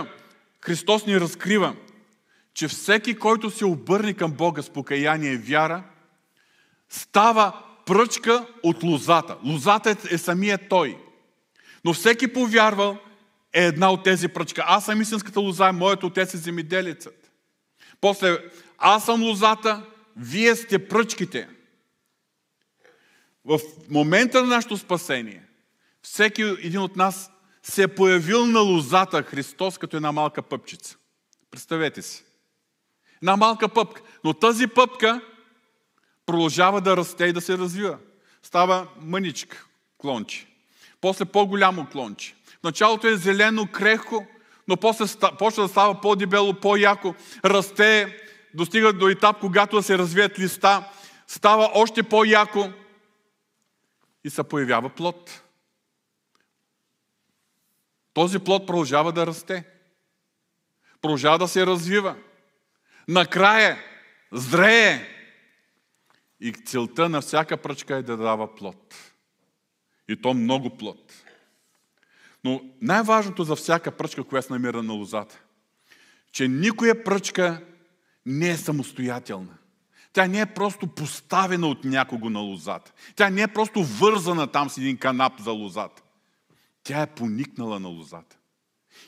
Христос 0.62 1.06
ни 1.06 1.20
разкрива, 1.20 1.76
че 2.54 2.68
всеки, 2.68 3.16
който 3.16 3.52
се 3.52 3.66
обърне 3.66 4.14
към 4.14 4.32
Бога 4.32 4.62
с 4.62 4.70
покаяние 4.70 5.32
и 5.32 5.38
вяра, 5.38 5.84
става 6.90 7.64
пръчка 7.86 8.48
от 8.64 8.84
лозата. 8.84 9.38
Лозата 9.46 9.96
е, 10.12 10.18
самия 10.18 10.70
Той. 10.70 10.98
Но 11.86 11.94
всеки 11.94 12.34
повярвал 12.34 12.98
е 13.54 13.66
една 13.66 13.92
от 13.92 14.04
тези 14.04 14.28
пръчка. 14.28 14.64
Аз 14.68 14.86
съм 14.86 15.02
истинската 15.02 15.40
лоза, 15.40 15.72
моят 15.72 16.04
отец 16.04 16.34
е 16.34 16.38
земеделецът. 16.38 17.32
После, 18.02 18.38
аз 18.78 19.06
съм 19.06 19.24
лозата, 19.24 19.86
вие 20.18 20.56
сте 20.56 20.88
пръчките. 20.88 21.50
В 23.46 23.60
момента 23.90 24.42
на 24.42 24.48
нашето 24.48 24.78
спасение, 24.78 25.44
всеки 26.02 26.42
един 26.42 26.80
от 26.80 26.96
нас 26.96 27.32
се 27.64 27.84
е 27.84 27.88
появил 27.88 28.46
на 28.46 28.60
лозата 28.60 29.24
Христос 29.24 29.78
като 29.78 29.98
една 29.98 30.12
малка 30.12 30.42
пъпчица. 30.42 30.98
Представете 31.52 32.02
си. 32.02 32.24
Една 33.22 33.36
малка 33.36 33.70
пъпка. 33.70 34.02
Но 34.24 34.34
тази 34.34 34.68
пъпка 34.68 35.22
продължава 36.26 36.82
да 36.82 36.98
расте 36.98 37.26
и 37.26 37.34
да 37.34 37.42
се 37.42 37.58
развива. 37.58 37.98
Става 38.44 38.88
мъничка, 39.02 39.66
клонче. 39.98 40.48
После 41.02 41.26
по-голямо 41.26 41.88
клонче. 41.92 42.36
В 42.60 42.64
началото 42.64 43.08
е 43.08 43.18
зелено, 43.18 43.68
крехко, 43.72 44.28
но 44.68 44.78
после 44.78 45.06
почва 45.40 45.64
да 45.64 45.70
става 45.70 46.02
по-дебело, 46.02 46.54
по-яко. 46.54 47.16
Расте, 47.46 48.18
достига 48.54 48.94
до 48.94 49.10
етап, 49.10 49.40
когато 49.40 49.76
да 49.76 49.84
се 49.84 49.98
развият 49.98 50.40
листа, 50.40 50.92
става 51.28 51.72
още 51.74 52.04
по-яко 52.04 52.72
и 54.24 54.30
се 54.30 54.44
появява 54.44 54.90
плод. 54.90 55.44
Този 58.14 58.40
плод 58.40 58.68
продължава 58.68 59.12
да 59.12 59.28
расте. 59.28 59.64
Продължава 61.02 61.38
да 61.38 61.48
се 61.48 61.66
развива. 61.66 62.16
Накрая 63.10 63.78
зрее. 64.32 65.08
И 66.40 66.52
целта 66.52 67.10
на 67.10 67.22
всяка 67.22 67.58
пръчка 67.58 67.96
е 67.96 68.04
да 68.04 68.18
дава 68.18 68.56
плод. 68.56 68.96
И 70.08 70.22
то 70.22 70.34
много 70.34 70.78
плод. 70.78 71.14
Но 72.44 72.62
най-важното 72.82 73.44
за 73.44 73.56
всяка 73.56 73.92
пръчка, 73.92 74.24
която 74.24 74.48
се 74.48 74.54
намира 74.54 74.84
на 74.84 74.94
лозата, 74.94 75.42
че 76.32 76.48
никоя 76.48 77.04
пръчка 77.04 77.62
не 78.26 78.50
е 78.50 78.58
самостоятелна. 78.58 79.58
Тя 80.14 80.28
не 80.28 80.42
е 80.42 80.54
просто 80.54 80.88
поставена 80.88 81.68
от 81.68 81.84
някого 81.84 82.30
на 82.30 82.40
лозата. 82.40 82.94
Тя 83.16 83.30
не 83.30 83.42
е 83.42 83.48
просто 83.48 83.84
вързана 83.84 84.48
там 84.48 84.70
с 84.70 84.78
един 84.78 84.98
канап 84.98 85.40
за 85.40 85.52
лозата. 85.52 86.02
Тя 86.84 87.02
е 87.02 87.14
поникнала 87.14 87.80
на 87.80 87.88
лозата. 87.88 88.38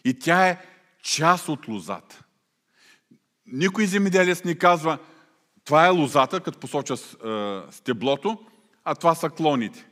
И 0.05 0.19
тя 0.19 0.47
е 0.47 0.65
част 1.01 1.49
от 1.49 1.67
лозата. 1.67 2.23
Никой 3.51 3.85
земеделец 3.85 4.43
не 4.43 4.55
казва, 4.55 4.97
това 5.65 5.87
е 5.87 5.89
лозата, 5.89 6.39
като 6.39 6.59
посоча 6.59 6.97
стеблото, 7.71 8.37
а 8.83 8.95
това 8.95 9.15
са 9.15 9.29
клоните. 9.29 9.85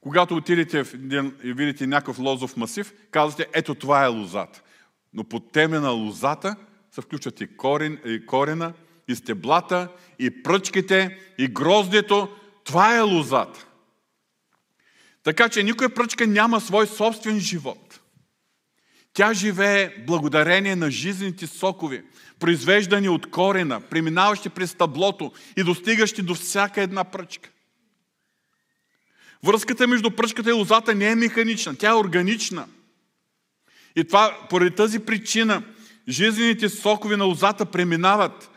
Когато 0.00 0.36
отидете 0.36 0.84
и 1.44 1.52
видите 1.52 1.86
някакъв 1.86 2.18
лозов 2.18 2.56
масив, 2.56 2.92
казвате, 3.10 3.46
ето 3.52 3.74
това 3.74 4.04
е 4.04 4.08
лозата. 4.08 4.62
Но 5.14 5.24
под 5.24 5.52
теме 5.52 5.78
на 5.78 5.90
лозата 5.90 6.56
се 6.90 7.00
включват 7.00 7.40
и, 7.40 7.56
корен, 7.56 7.98
и 8.04 8.26
корена, 8.26 8.72
и 9.08 9.14
стеблата, 9.16 9.88
и 10.18 10.42
пръчките, 10.42 11.18
и 11.38 11.48
гроздето. 11.48 12.28
Това 12.64 12.96
е 12.96 13.00
лозата. 13.00 13.66
Така 15.22 15.48
че 15.48 15.62
никоя 15.62 15.94
пръчка 15.94 16.26
няма 16.26 16.60
свой 16.60 16.86
собствен 16.86 17.40
живот. 17.40 17.87
Тя 19.12 19.34
живее 19.34 20.04
благодарение 20.06 20.76
на 20.76 20.90
жизнените 20.90 21.46
сокови, 21.46 22.02
произвеждани 22.38 23.08
от 23.08 23.30
корена, 23.30 23.80
преминаващи 23.80 24.48
през 24.48 24.74
таблото 24.74 25.32
и 25.56 25.62
достигащи 25.62 26.22
до 26.22 26.34
всяка 26.34 26.82
една 26.82 27.04
пръчка. 27.04 27.50
Връзката 29.44 29.88
между 29.88 30.10
пръчката 30.10 30.50
и 30.50 30.52
лозата 30.52 30.94
не 30.94 31.10
е 31.10 31.14
механична, 31.14 31.76
тя 31.76 31.90
е 31.90 31.94
органична. 31.94 32.66
И 33.96 34.04
това, 34.04 34.38
поради 34.50 34.70
тази 34.70 34.98
причина, 34.98 35.62
жизнените 36.08 36.68
сокови 36.68 37.16
на 37.16 37.24
лозата 37.24 37.66
преминават 37.66 38.50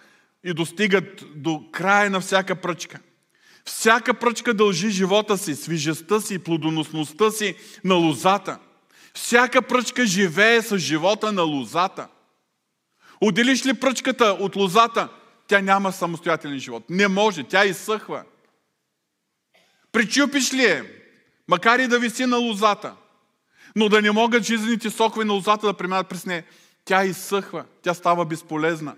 и 0.44 0.54
достигат 0.54 1.26
до 1.36 1.64
края 1.72 2.10
на 2.10 2.20
всяка 2.20 2.56
пръчка. 2.56 3.00
Всяка 3.66 4.14
пръчка 4.14 4.54
дължи 4.54 4.90
живота 4.90 5.38
си, 5.38 5.56
свижестта 5.56 6.22
си 6.22 6.34
и 6.34 6.40
плодоносността 6.40 7.32
си 7.32 7.56
на 7.84 7.96
лозата. 7.96 8.60
Всяка 9.14 9.62
пръчка 9.62 10.06
живее 10.06 10.62
с 10.62 10.78
живота 10.78 11.32
на 11.32 11.42
лозата. 11.42 12.08
Отделиш 13.22 13.66
ли 13.66 13.74
пръчката 13.74 14.26
от 14.26 14.56
лозата, 14.56 15.10
тя 15.48 15.62
няма 15.62 15.92
самостоятелен 15.92 16.60
живот. 16.60 16.84
Не 16.90 17.08
може, 17.08 17.44
тя 17.44 17.66
изсъхва. 17.66 18.24
Причупиш 19.92 20.54
ли 20.54 20.66
е, 20.66 20.84
макар 21.48 21.80
и 21.80 21.88
да 21.88 22.00
виси 22.00 22.26
на 22.26 22.38
лозата, 22.38 22.96
но 23.76 23.90
да 23.90 24.02
не 24.02 24.12
могат 24.12 24.44
жизнените 24.44 24.90
сокове 24.90 25.26
на 25.26 25.34
лозата 25.34 25.68
да 25.68 25.74
преминат 25.74 26.08
през 26.08 26.26
нея, 26.26 26.44
тя 26.86 27.06
изсъхва, 27.06 27.66
тя 27.82 27.94
става 27.94 28.26
безполезна. 28.26 28.96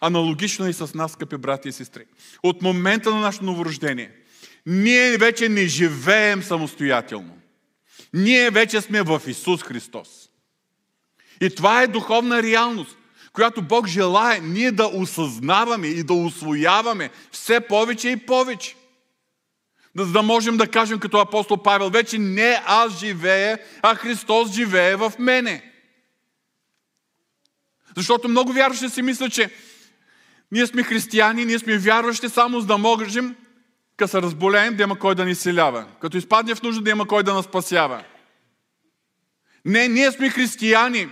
Аналогично 0.00 0.66
е 0.66 0.70
и 0.70 0.72
с 0.72 0.94
нас, 0.94 1.12
скъпи 1.12 1.36
брати 1.36 1.68
и 1.68 1.72
сестри. 1.72 2.04
От 2.42 2.62
момента 2.62 3.10
на 3.10 3.20
нашето 3.20 3.44
новорождение, 3.44 4.12
ние 4.66 5.16
вече 5.16 5.48
не 5.48 5.66
живеем 5.66 6.42
самостоятелно. 6.42 7.38
Ние 8.16 8.50
вече 8.50 8.80
сме 8.80 9.02
в 9.02 9.22
Исус 9.26 9.62
Христос. 9.62 10.08
И 11.40 11.54
това 11.54 11.82
е 11.82 11.86
духовна 11.86 12.42
реалност, 12.42 12.96
която 13.32 13.62
Бог 13.62 13.86
желае 13.86 14.40
ние 14.40 14.72
да 14.72 14.86
осъзнаваме 14.86 15.86
и 15.86 16.02
да 16.02 16.14
освояваме 16.14 17.10
все 17.32 17.60
повече 17.60 18.08
и 18.08 18.16
повече. 18.16 18.76
За 19.96 20.12
да 20.12 20.22
можем 20.22 20.56
да 20.56 20.70
кажем 20.70 20.98
като 20.98 21.18
апостол 21.18 21.62
Павел, 21.62 21.90
вече 21.90 22.18
не 22.18 22.62
аз 22.66 22.98
живея, 22.98 23.58
а 23.82 23.94
Христос 23.94 24.52
живее 24.52 24.96
в 24.96 25.12
мене. 25.18 25.72
Защото 27.96 28.28
много 28.28 28.52
вярващи 28.52 28.88
си 28.88 29.02
мислят, 29.02 29.32
че 29.32 29.50
ние 30.52 30.66
сме 30.66 30.82
християни, 30.82 31.44
ние 31.44 31.58
сме 31.58 31.78
вярващи 31.78 32.28
само 32.28 32.60
за 32.60 32.66
да 32.66 32.78
можем 32.78 33.36
Като 33.96 34.10
се 34.10 34.22
разболеем, 34.22 34.76
да 34.76 34.82
има 34.82 34.98
кой 34.98 35.14
да 35.14 35.24
ни 35.24 35.34
селява. 35.34 35.86
Като 36.00 36.16
изпадне 36.16 36.54
в 36.54 36.62
нужда, 36.62 36.82
да 36.82 36.90
има 36.90 37.06
кой 37.06 37.22
да 37.22 37.34
нас 37.34 37.44
спасява. 37.44 38.04
Не, 39.64 39.88
ние 39.88 40.12
сме 40.12 40.30
християни. 40.30 41.08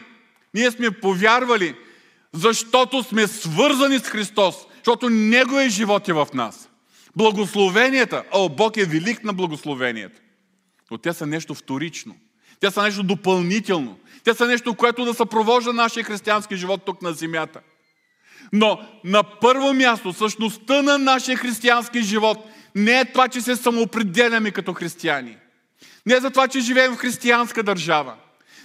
Ние 0.55 0.70
сме 0.70 0.90
повярвали, 0.90 1.75
защото 2.33 3.03
сме 3.03 3.27
свързани 3.27 3.99
с 3.99 4.03
Христос, 4.03 4.57
защото 4.77 5.11
Него 5.11 5.61
е 5.61 5.68
живот 5.68 6.07
в 6.07 6.29
нас. 6.35 6.68
Благословенията, 7.16 8.25
о, 8.33 8.49
Бог 8.49 8.77
е 8.77 8.85
велик 8.85 9.25
на 9.25 9.33
благословенията. 9.33 10.20
Но 10.90 10.99
те 10.99 11.12
са 11.12 11.27
нещо 11.27 11.55
вторично. 11.55 12.16
Те 12.61 12.70
са 12.70 12.83
нещо 12.83 13.03
допълнително. 13.03 13.99
Те 14.25 14.35
са 14.35 14.47
нещо, 14.47 14.75
което 14.75 15.05
да 15.05 15.14
съпровожда 15.14 15.73
нашия 15.73 16.05
християнски 16.05 16.57
живот 16.57 16.83
тук 16.87 17.03
на 17.03 17.12
земята. 17.12 17.61
Но 18.57 18.81
на 19.05 19.23
първо 19.23 19.73
място, 19.73 20.12
същността 20.12 20.83
на 20.83 20.99
нашия 20.99 21.37
християнски 21.37 22.03
живот 22.03 22.38
не 22.75 23.01
е 23.01 23.05
това, 23.05 23.29
че 23.29 23.40
се 23.40 23.57
самоопределяме 23.57 24.51
като 24.51 24.73
християни. 24.73 25.37
Не 26.07 26.14
е 26.14 26.21
за 26.21 26.31
това, 26.31 26.49
че 26.49 26.61
живеем 26.61 26.93
в 26.93 26.97
християнска 26.97 27.62
държава. 27.62 28.14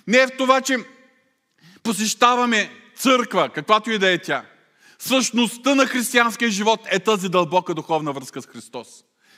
Не 0.07 0.17
е 0.17 0.27
в 0.27 0.37
това, 0.37 0.61
че 0.61 0.77
посещаваме 1.83 2.69
църква, 2.95 3.49
каквато 3.49 3.91
и 3.91 3.99
да 3.99 4.11
е 4.11 4.17
тя. 4.17 4.45
Същността 4.99 5.75
на 5.75 5.85
християнския 5.85 6.49
живот 6.49 6.79
е 6.91 6.99
тази 6.99 7.29
дълбока 7.29 7.73
духовна 7.73 8.13
връзка 8.13 8.41
с 8.41 8.45
Христос. 8.45 8.87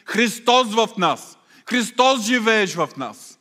Христос 0.05 0.67
в 0.73 0.89
нас. 0.97 1.37
Христос 1.69 2.25
живееш 2.25 2.75
в 2.75 2.89
нас. 2.97 3.39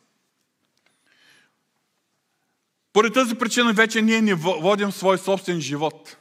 Поради 2.93 3.13
тази 3.13 3.35
причина 3.35 3.73
вече 3.73 4.01
ние 4.01 4.21
не 4.21 4.33
водим 4.33 4.91
свой 4.91 5.17
собствен 5.17 5.61
живот. 5.61 6.17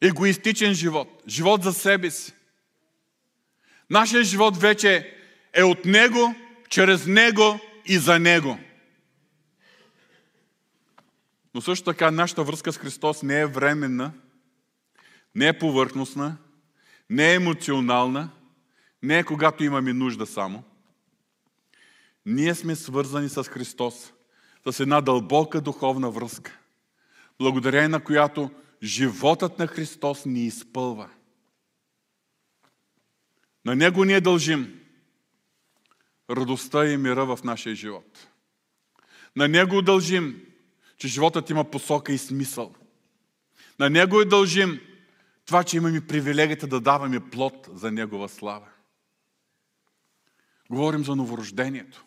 Егоистичен 0.00 0.74
живот. 0.74 1.22
Живот 1.28 1.62
за 1.62 1.72
себе 1.72 2.10
си. 2.10 2.32
Нашия 3.90 4.24
живот 4.24 4.56
вече 4.56 5.14
е 5.52 5.62
от 5.62 5.84
Него, 5.84 6.34
чрез 6.68 7.06
Него 7.06 7.60
и 7.86 7.98
за 7.98 8.18
Него. 8.18 8.58
Но 11.54 11.60
също 11.60 11.84
така 11.84 12.10
нашата 12.10 12.42
връзка 12.42 12.72
с 12.72 12.78
Христос 12.78 13.22
не 13.22 13.40
е 13.40 13.46
временна, 13.46 14.12
не 15.34 15.48
е 15.48 15.58
повърхностна, 15.58 16.36
не 17.10 17.30
е 17.30 17.34
емоционална, 17.34 18.30
не 19.02 19.18
е 19.18 19.24
когато 19.24 19.64
имаме 19.64 19.92
нужда 19.92 20.26
само. 20.26 20.62
Ние 22.26 22.54
сме 22.54 22.76
свързани 22.76 23.28
с 23.28 23.44
Христос, 23.44 24.12
с 24.70 24.80
една 24.80 25.00
дълбока 25.00 25.60
духовна 25.60 26.10
връзка, 26.10 26.58
благодарение 27.38 27.88
на 27.88 28.04
която 28.04 28.50
животът 28.82 29.58
на 29.58 29.66
Христос 29.66 30.24
ни 30.24 30.46
изпълва. 30.46 31.10
На 33.64 33.76
Него 33.76 34.04
ние 34.04 34.20
дължим 34.20 34.80
радостта 36.30 36.86
и 36.86 36.96
мира 36.96 37.26
в 37.26 37.38
нашия 37.44 37.74
живот. 37.74 38.28
На 39.36 39.48
Него 39.48 39.82
дължим, 39.82 40.46
че 40.96 41.08
животът 41.08 41.50
има 41.50 41.64
посока 41.64 42.12
и 42.12 42.18
смисъл. 42.18 42.74
На 43.78 43.90
Него 43.90 44.20
е 44.20 44.24
дължим 44.24 44.80
това, 45.46 45.64
че 45.64 45.76
имаме 45.76 46.06
привилегията 46.06 46.66
да 46.66 46.80
даваме 46.80 47.30
плод 47.30 47.68
за 47.72 47.92
Негова 47.92 48.28
слава. 48.28 48.68
Говорим 50.70 51.04
за 51.04 51.16
новорождението. 51.16 52.04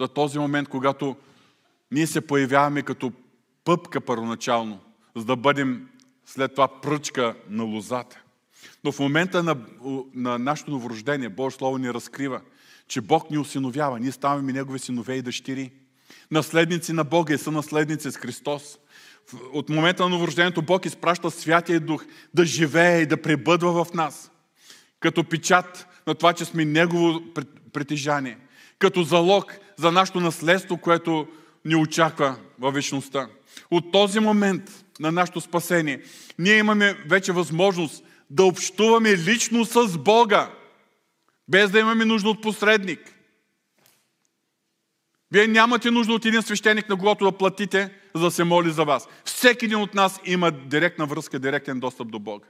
За 0.00 0.08
този 0.08 0.38
момент, 0.38 0.68
когато 0.68 1.16
ние 1.90 2.06
се 2.06 2.26
появяваме 2.26 2.82
като 2.82 3.12
пъпка 3.64 4.00
първоначално, 4.00 4.80
за 5.16 5.24
да 5.24 5.36
бъдем 5.36 5.88
след 6.26 6.54
това 6.54 6.80
пръчка 6.80 7.34
на 7.48 7.64
лозата. 7.64 8.22
Но 8.84 8.92
в 8.92 8.98
момента 8.98 9.42
на, 9.42 9.56
на 10.14 10.38
нашето 10.38 10.70
новорождение, 10.70 11.28
Божие 11.28 11.58
Слово 11.58 11.78
ни 11.78 11.94
разкрива, 11.94 12.40
че 12.88 13.00
Бог 13.00 13.30
ни 13.30 13.38
осиновява. 13.38 14.00
Ние 14.00 14.12
ставаме 14.12 14.52
Негови 14.52 14.78
синове 14.78 15.14
и 15.14 15.22
дъщери. 15.22 15.70
Наследници 16.30 16.92
на 16.92 17.04
Бога 17.04 17.34
и 17.34 17.38
са 17.38 17.50
наследници 17.50 18.10
с 18.10 18.16
Христос. 18.16 18.78
От 19.52 19.68
момента 19.68 20.02
на 20.02 20.08
новорождението 20.08 20.62
Бог 20.62 20.86
изпраща 20.86 21.30
Святия 21.30 21.80
Дух 21.80 22.04
да 22.34 22.44
живее 22.44 23.00
и 23.00 23.06
да 23.06 23.22
пребъдва 23.22 23.84
в 23.84 23.94
нас. 23.94 24.30
Като 25.00 25.24
печат 25.24 25.86
на 26.06 26.14
това, 26.14 26.32
че 26.32 26.44
сме 26.44 26.64
Негово 26.64 27.20
притежание. 27.72 28.38
Като 28.78 29.02
залог 29.02 29.58
за 29.76 29.92
нашето 29.92 30.20
наследство, 30.20 30.76
което 30.76 31.28
ни 31.64 31.76
очаква 31.76 32.36
във 32.58 32.74
вечността. 32.74 33.28
От 33.70 33.92
този 33.92 34.20
момент 34.20 34.84
на 35.00 35.12
нашето 35.12 35.40
спасение, 35.40 36.02
ние 36.38 36.58
имаме 36.58 36.94
вече 37.06 37.32
възможност 37.32 38.04
да 38.30 38.44
общуваме 38.44 39.16
лично 39.16 39.64
с 39.64 39.98
Бога, 39.98 40.50
без 41.48 41.70
да 41.70 41.80
имаме 41.80 42.04
нужда 42.04 42.28
от 42.28 42.42
посредник. 42.42 43.00
Вие 45.32 45.46
нямате 45.46 45.90
нужда 45.90 46.12
от 46.12 46.24
един 46.24 46.42
свещеник, 46.42 46.88
на 46.88 46.96
когото 46.96 47.24
да 47.24 47.38
платите, 47.38 47.94
за 48.14 48.22
да 48.22 48.30
се 48.30 48.44
моли 48.44 48.70
за 48.70 48.84
вас. 48.84 49.08
Всеки 49.24 49.64
един 49.64 49.78
от 49.78 49.94
нас 49.94 50.20
има 50.24 50.50
директна 50.50 51.06
връзка, 51.06 51.38
директен 51.38 51.80
достъп 51.80 52.10
до 52.10 52.18
Бога. 52.18 52.46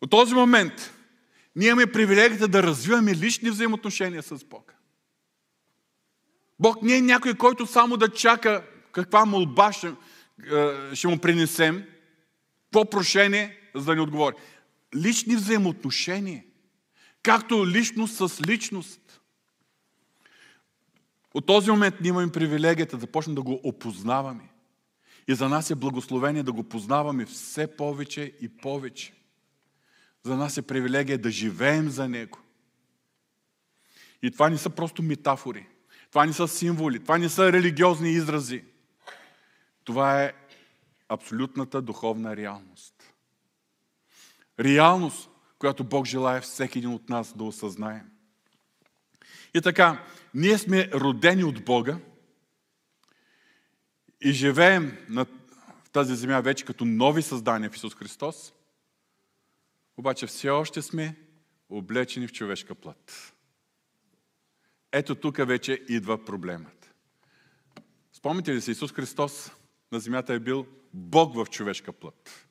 От 0.00 0.10
този 0.10 0.34
момент 0.34 0.94
ние 1.56 1.68
имаме 1.68 1.92
привилегията 1.92 2.48
да 2.48 2.62
развиваме 2.62 3.14
лични 3.14 3.50
взаимоотношения 3.50 4.22
с 4.22 4.44
Бога. 4.44 4.77
Бог 6.60 6.82
не 6.82 6.96
е 6.96 7.02
някой, 7.02 7.34
който 7.34 7.66
само 7.66 7.96
да 7.96 8.08
чака 8.08 8.64
каква 8.92 9.24
молба 9.24 9.72
ще, 9.72 9.86
е, 9.86 10.94
ще 10.94 11.08
му 11.08 11.18
принесем, 11.18 11.84
по 12.70 12.84
прошение, 12.84 13.58
за 13.74 13.84
да 13.84 13.94
ни 13.94 14.00
отговори. 14.00 14.34
Лични 14.96 15.36
взаимоотношения, 15.36 16.44
както 17.22 17.66
личност 17.66 18.16
с 18.16 18.46
личност. 18.46 19.20
От 21.34 21.46
този 21.46 21.70
момент 21.70 21.94
ние 22.00 22.08
имаме 22.08 22.32
привилегията 22.32 22.96
да 22.96 23.06
почнем 23.06 23.34
да 23.34 23.42
го 23.42 23.60
опознаваме. 23.64 24.48
И 25.28 25.34
за 25.34 25.48
нас 25.48 25.70
е 25.70 25.74
благословение 25.74 26.42
да 26.42 26.52
го 26.52 26.64
познаваме 26.64 27.26
все 27.26 27.76
повече 27.76 28.32
и 28.40 28.48
повече. 28.48 29.14
За 30.22 30.36
нас 30.36 30.56
е 30.56 30.62
привилегия 30.62 31.18
да 31.18 31.30
живеем 31.30 31.90
за 31.90 32.08
Него. 32.08 32.38
И 34.22 34.30
това 34.30 34.50
не 34.50 34.58
са 34.58 34.70
просто 34.70 35.02
метафори. 35.02 35.66
Това 36.10 36.26
не 36.26 36.32
са 36.32 36.48
символи. 36.48 37.02
Това 37.02 37.18
не 37.18 37.28
са 37.28 37.52
религиозни 37.52 38.10
изрази. 38.10 38.64
Това 39.84 40.22
е 40.22 40.32
абсолютната 41.08 41.82
духовна 41.82 42.36
реалност. 42.36 42.94
Реалност, 44.60 45.30
която 45.58 45.84
Бог 45.84 46.06
желая 46.06 46.40
всеки 46.40 46.78
един 46.78 46.90
от 46.90 47.08
нас 47.08 47.36
да 47.36 47.44
осъзнаем. 47.44 48.10
И 49.54 49.60
така, 49.60 50.04
ние 50.34 50.58
сме 50.58 50.90
родени 50.92 51.44
от 51.44 51.64
Бога 51.64 51.98
и 54.20 54.32
живеем 54.32 54.98
на 55.08 55.26
тази 55.92 56.16
земя 56.16 56.40
вече 56.40 56.64
като 56.64 56.84
нови 56.84 57.22
създания 57.22 57.70
в 57.70 57.76
Исус 57.76 57.94
Христос, 57.94 58.52
обаче 59.96 60.26
все 60.26 60.50
още 60.50 60.82
сме 60.82 61.16
облечени 61.68 62.28
в 62.28 62.32
човешка 62.32 62.74
плът. 62.74 63.34
Ето 64.92 65.14
тук 65.14 65.36
вече 65.36 65.84
идва 65.88 66.24
проблемът. 66.24 66.94
Спомните 68.12 68.54
ли 68.54 68.60
се, 68.60 68.70
Исус 68.70 68.92
Христос 68.92 69.50
на 69.92 70.00
земята 70.00 70.34
е 70.34 70.38
бил 70.38 70.66
Бог 70.94 71.34
в 71.34 71.46
човешка 71.50 71.92
плът. 71.92 72.48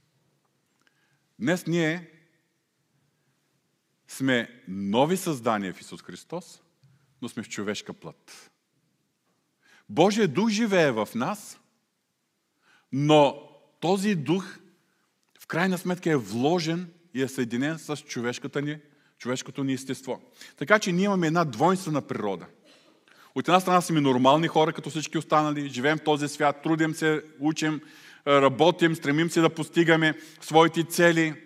Днес 1.39 1.67
ние 1.67 2.11
сме 4.07 4.63
нови 4.67 5.17
създания 5.17 5.73
в 5.73 5.81
Исус 5.81 6.01
Христос, 6.01 6.61
но 7.21 7.29
сме 7.29 7.43
в 7.43 7.49
човешка 7.49 7.93
плът. 7.93 8.51
Божия 9.89 10.27
дух 10.27 10.49
живее 10.49 10.91
в 10.91 11.09
нас, 11.15 11.59
но 12.91 13.49
този 13.79 14.15
дух 14.15 14.57
в 15.39 15.47
крайна 15.47 15.77
сметка 15.77 16.11
е 16.11 16.15
вложен 16.15 16.93
и 17.13 17.21
е 17.21 17.27
съединен 17.27 17.79
с 17.79 17.97
човешката 17.97 18.61
ни, 18.61 18.79
човешкото 19.17 19.63
ни 19.63 19.73
естество. 19.73 20.21
Така 20.57 20.79
че 20.79 20.91
ние 20.91 21.05
имаме 21.05 21.27
една 21.27 21.45
двойствена 21.45 22.01
природа. 22.01 22.45
От 23.35 23.47
една 23.47 23.59
страна 23.59 23.81
сме 23.81 24.01
нормални 24.01 24.47
хора, 24.47 24.73
като 24.73 24.89
всички 24.89 25.17
останали, 25.17 25.69
живеем 25.69 25.97
в 25.97 26.03
този 26.03 26.27
свят, 26.27 26.61
трудим 26.63 26.93
се, 26.93 27.23
учим, 27.39 27.81
работим, 28.27 28.95
стремим 28.95 29.29
се 29.29 29.41
да 29.41 29.49
постигаме 29.49 30.19
своите 30.41 30.83
цели, 30.83 31.41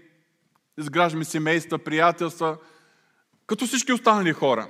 изграждаме 0.80 1.26
семейства, 1.26 1.80
приятелства, 1.80 2.58
като 3.48 3.68
всички 3.68 3.94
останали 3.94 4.34
хора. 4.34 4.68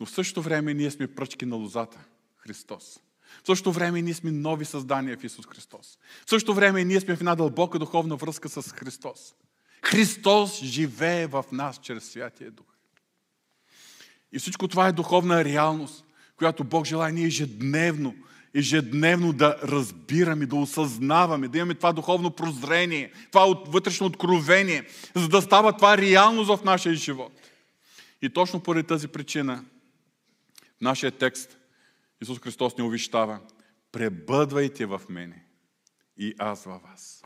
Но 0.00 0.06
в 0.06 0.10
същото 0.10 0.42
време 0.42 0.74
ние 0.74 0.90
сме 0.90 1.14
пръчки 1.14 1.46
на 1.46 1.56
лозата. 1.56 1.98
Христос. 2.36 3.00
В 3.42 3.46
същото 3.46 3.72
време 3.72 4.02
ние 4.02 4.14
сме 4.14 4.30
нови 4.30 4.64
създания 4.64 5.18
в 5.18 5.24
Исус 5.24 5.46
Христос. 5.46 5.98
В 6.26 6.30
същото 6.30 6.54
време 6.54 6.84
ние 6.84 7.00
сме 7.00 7.16
в 7.16 7.20
една 7.20 7.34
дълбока 7.34 7.78
духовна 7.78 8.16
връзка 8.16 8.48
с 8.48 8.72
Христос. 8.72 9.34
Христос 9.82 10.62
живее 10.62 11.26
в 11.26 11.44
нас 11.52 11.78
чрез 11.78 12.04
Святия 12.04 12.50
Дух. 12.50 12.66
И 14.32 14.38
всичко 14.38 14.68
това 14.68 14.88
е 14.88 14.92
духовна 14.92 15.44
реалност, 15.44 16.04
която 16.36 16.64
Бог 16.64 16.86
желая 16.86 17.12
ние 17.12 17.26
ежедневно 17.26 18.14
ежедневно 18.54 19.32
да 19.32 19.56
разбираме, 19.62 20.46
да 20.46 20.56
осъзнаваме, 20.56 21.48
да 21.48 21.58
имаме 21.58 21.74
това 21.74 21.92
духовно 21.92 22.30
прозрение, 22.30 23.12
това 23.30 23.46
вътрешно 23.66 24.06
откровение, 24.06 24.86
за 25.14 25.28
да 25.28 25.42
става 25.42 25.76
това 25.76 25.98
реалност 25.98 26.48
в 26.48 26.64
нашия 26.64 26.94
живот. 26.94 27.32
И 28.22 28.30
точно 28.30 28.60
поради 28.60 28.86
тази 28.86 29.08
причина 29.08 29.64
в 30.78 30.80
нашия 30.80 31.10
текст 31.12 31.58
Исус 32.22 32.40
Христос 32.40 32.76
ни 32.78 32.84
увещава 32.84 33.40
пребъдвайте 33.92 34.86
в 34.86 35.00
мене 35.08 35.44
и 36.16 36.34
аз 36.38 36.64
във 36.64 36.82
вас. 36.82 37.21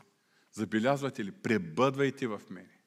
Забелязвате 0.57 1.25
ли? 1.25 1.31
Пребъдвайте 1.31 2.27
в 2.27 2.41
мене. 2.49 2.77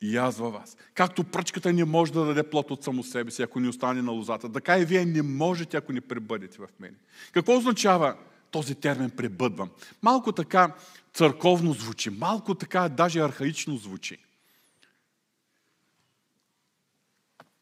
И 0.00 0.16
аз 0.16 0.38
във 0.38 0.52
вас. 0.52 0.76
Както 0.94 1.24
пръчката 1.24 1.72
не 1.72 1.84
може 1.84 2.12
да 2.12 2.24
даде 2.24 2.50
плод 2.50 2.70
от 2.70 2.84
само 2.84 3.04
себе 3.04 3.30
си, 3.30 3.42
ако 3.42 3.60
ни 3.60 3.68
остане 3.68 4.02
на 4.02 4.12
лозата, 4.12 4.52
така 4.52 4.78
и 4.78 4.84
вие 4.84 5.04
не 5.04 5.22
можете, 5.22 5.76
ако 5.76 5.92
не 5.92 6.00
пребъдете 6.00 6.58
в 6.58 6.68
мене. 6.80 6.96
Какво 7.32 7.56
означава 7.56 8.16
този 8.50 8.74
термин 8.74 9.10
пребъдвам? 9.10 9.70
Малко 10.02 10.32
така 10.32 10.74
църковно 11.12 11.72
звучи, 11.72 12.10
малко 12.10 12.54
така 12.54 12.88
даже 12.88 13.20
архаично 13.20 13.76
звучи. 13.76 14.18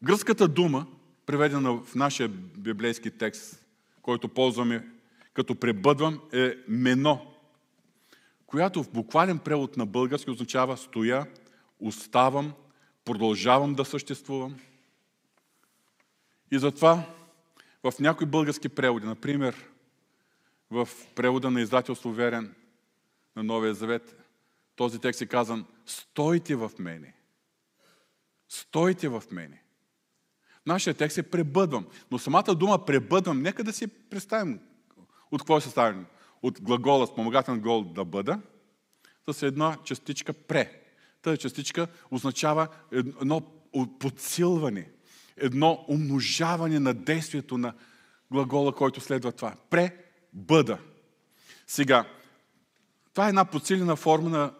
Гръцката 0.03 0.47
дума, 0.47 0.87
преведена 1.25 1.73
в 1.73 1.95
нашия 1.95 2.27
библейски 2.57 3.11
текст, 3.11 3.65
който 4.01 4.29
ползваме 4.29 4.87
като 5.33 5.55
пребъдвам, 5.55 6.19
е 6.33 6.53
мено, 6.67 7.28
която 8.49 8.83
в 8.83 8.91
буквален 8.91 9.39
превод 9.39 9.77
на 9.77 9.85
български 9.85 10.31
означава 10.31 10.77
стоя, 10.77 11.27
оставам, 11.79 12.53
продължавам 13.05 13.75
да 13.75 13.85
съществувам. 13.85 14.59
И 16.51 16.59
затова 16.59 17.03
в 17.83 17.93
някои 17.99 18.27
български 18.27 18.69
преводи, 18.69 19.05
например 19.05 19.69
в 20.71 20.89
превода 21.15 21.51
на 21.51 21.61
издателство 21.61 22.11
Верен 22.11 22.55
на 23.35 23.43
Новия 23.43 23.73
Завет, 23.73 24.25
този 24.75 24.99
текст 24.99 25.21
е 25.21 25.25
казан 25.25 25.65
Стойте 25.85 26.55
в 26.55 26.71
мене. 26.79 27.13
Стойте 28.47 29.09
в 29.09 29.23
мене. 29.31 29.63
Нашия 30.65 30.93
текст 30.93 31.17
е 31.17 31.29
пребъдвам. 31.29 31.87
Но 32.11 32.19
самата 32.19 32.55
дума 32.55 32.85
пребъдвам, 32.85 33.41
нека 33.41 33.63
да 33.63 33.73
си 33.73 33.87
представим 33.87 34.59
от 35.31 35.41
какво 35.41 35.57
е 35.57 35.61
съставен. 35.61 36.05
От 36.41 36.61
глагола, 36.61 37.07
спомагателен 37.07 37.59
глагол 37.59 37.83
да 37.83 38.05
бъда, 38.05 38.39
с 39.31 39.43
една 39.43 39.77
частичка 39.83 40.33
пре. 40.33 40.81
Тази 41.21 41.37
частичка 41.37 41.87
означава 42.11 42.67
едно 42.91 43.41
подсилване, 43.99 44.89
едно 45.37 45.85
умножаване 45.87 46.79
на 46.79 46.93
действието 46.93 47.57
на 47.57 47.73
глагола, 48.31 48.75
който 48.75 49.01
следва 49.01 49.31
това. 49.31 49.55
Пре, 49.69 49.97
бъда. 50.33 50.79
Сега, 51.67 52.05
това 53.13 53.25
е 53.25 53.29
една 53.29 53.45
подсилена 53.45 53.95
форма 53.95 54.29
на 54.29 54.53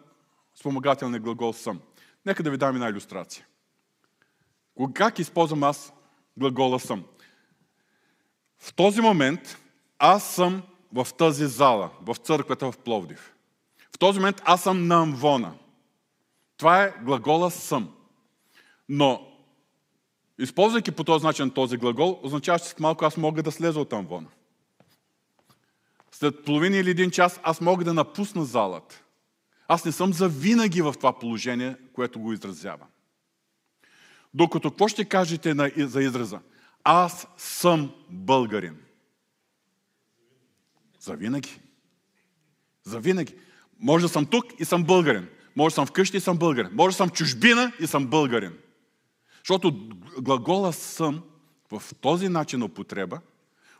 спомагателния 0.56 1.20
глагол 1.20 1.54
съм. 1.54 1.82
Нека 2.26 2.44
да 2.44 2.52
ви 2.52 2.58
дам 2.58 2.76
една 2.76 2.89
иллюстрация. 2.89 3.46
Как 4.94 5.20
използвам 5.20 5.63
аз 5.63 5.94
глагола 6.38 6.80
съм? 6.80 7.06
В 8.60 8.74
този 8.74 9.02
момент 9.02 9.58
аз 10.00 10.36
съм 10.36 10.63
в 10.93 11.08
тази 11.17 11.47
зала, 11.47 11.89
в 12.02 12.15
църквата 12.15 12.71
в 12.71 12.78
Пловдив. 12.78 13.34
В 13.95 13.99
този 13.99 14.19
момент 14.19 14.41
аз 14.45 14.63
съм 14.63 14.88
на 14.88 15.02
Амвона. 15.02 15.54
Това 16.58 16.84
е 16.84 16.93
глагола 17.04 17.52
съм. 17.52 17.89
Но, 18.89 19.32
използвайки 20.39 20.91
по 20.91 21.04
този 21.04 21.25
начин 21.25 21.52
този 21.52 21.78
глагол, 21.78 22.19
означава, 22.23 22.60
че 22.60 22.73
малко 22.80 23.06
аз 23.06 23.17
мога 23.17 23.43
да 23.43 23.52
слеза 23.52 23.80
от 23.80 23.93
Амвона. 23.93 24.28
След 26.12 26.45
половина 26.45 26.78
или 26.78 26.89
един 26.89 27.12
час 27.12 27.39
аз 27.43 27.62
мога 27.62 27.84
да 27.86 27.93
напусна 27.93 28.45
залата. 28.45 29.04
Аз 29.67 29.86
не 29.86 29.91
съм 29.91 30.13
завинаги 30.13 30.82
в 30.82 30.93
това 30.93 31.19
положение, 31.19 31.75
което 31.93 32.19
го 32.19 32.34
изразява. 32.34 32.86
Докато 34.34 34.69
какво 34.69 34.88
ще 34.88 35.06
кажете 35.06 35.56
за 35.78 36.02
израза? 36.02 36.39
Аз 36.84 37.28
съм 37.38 37.91
българин. 38.10 38.78
Завинаги. 40.99 41.59
Завинаги. 42.83 43.35
Може 43.79 44.05
да 44.05 44.09
съм 44.09 44.25
тук 44.25 44.45
и 44.59 44.65
съм 44.65 44.83
българин. 44.83 45.27
Може 45.55 45.73
да 45.73 45.75
съм 45.75 45.85
вкъщи 45.85 46.17
и 46.17 46.19
съм 46.19 46.38
българин. 46.38 46.71
Може 46.73 46.93
да 46.93 46.97
съм 46.97 47.09
чужбина 47.09 47.71
и 47.79 47.88
съм 47.88 48.07
българин. 48.07 48.53
Защото 49.38 49.89
глагола 50.21 50.73
съм 50.73 51.23
в 51.71 51.83
този 52.01 52.29
начин 52.29 52.59
на 52.59 52.65
употреба 52.65 53.19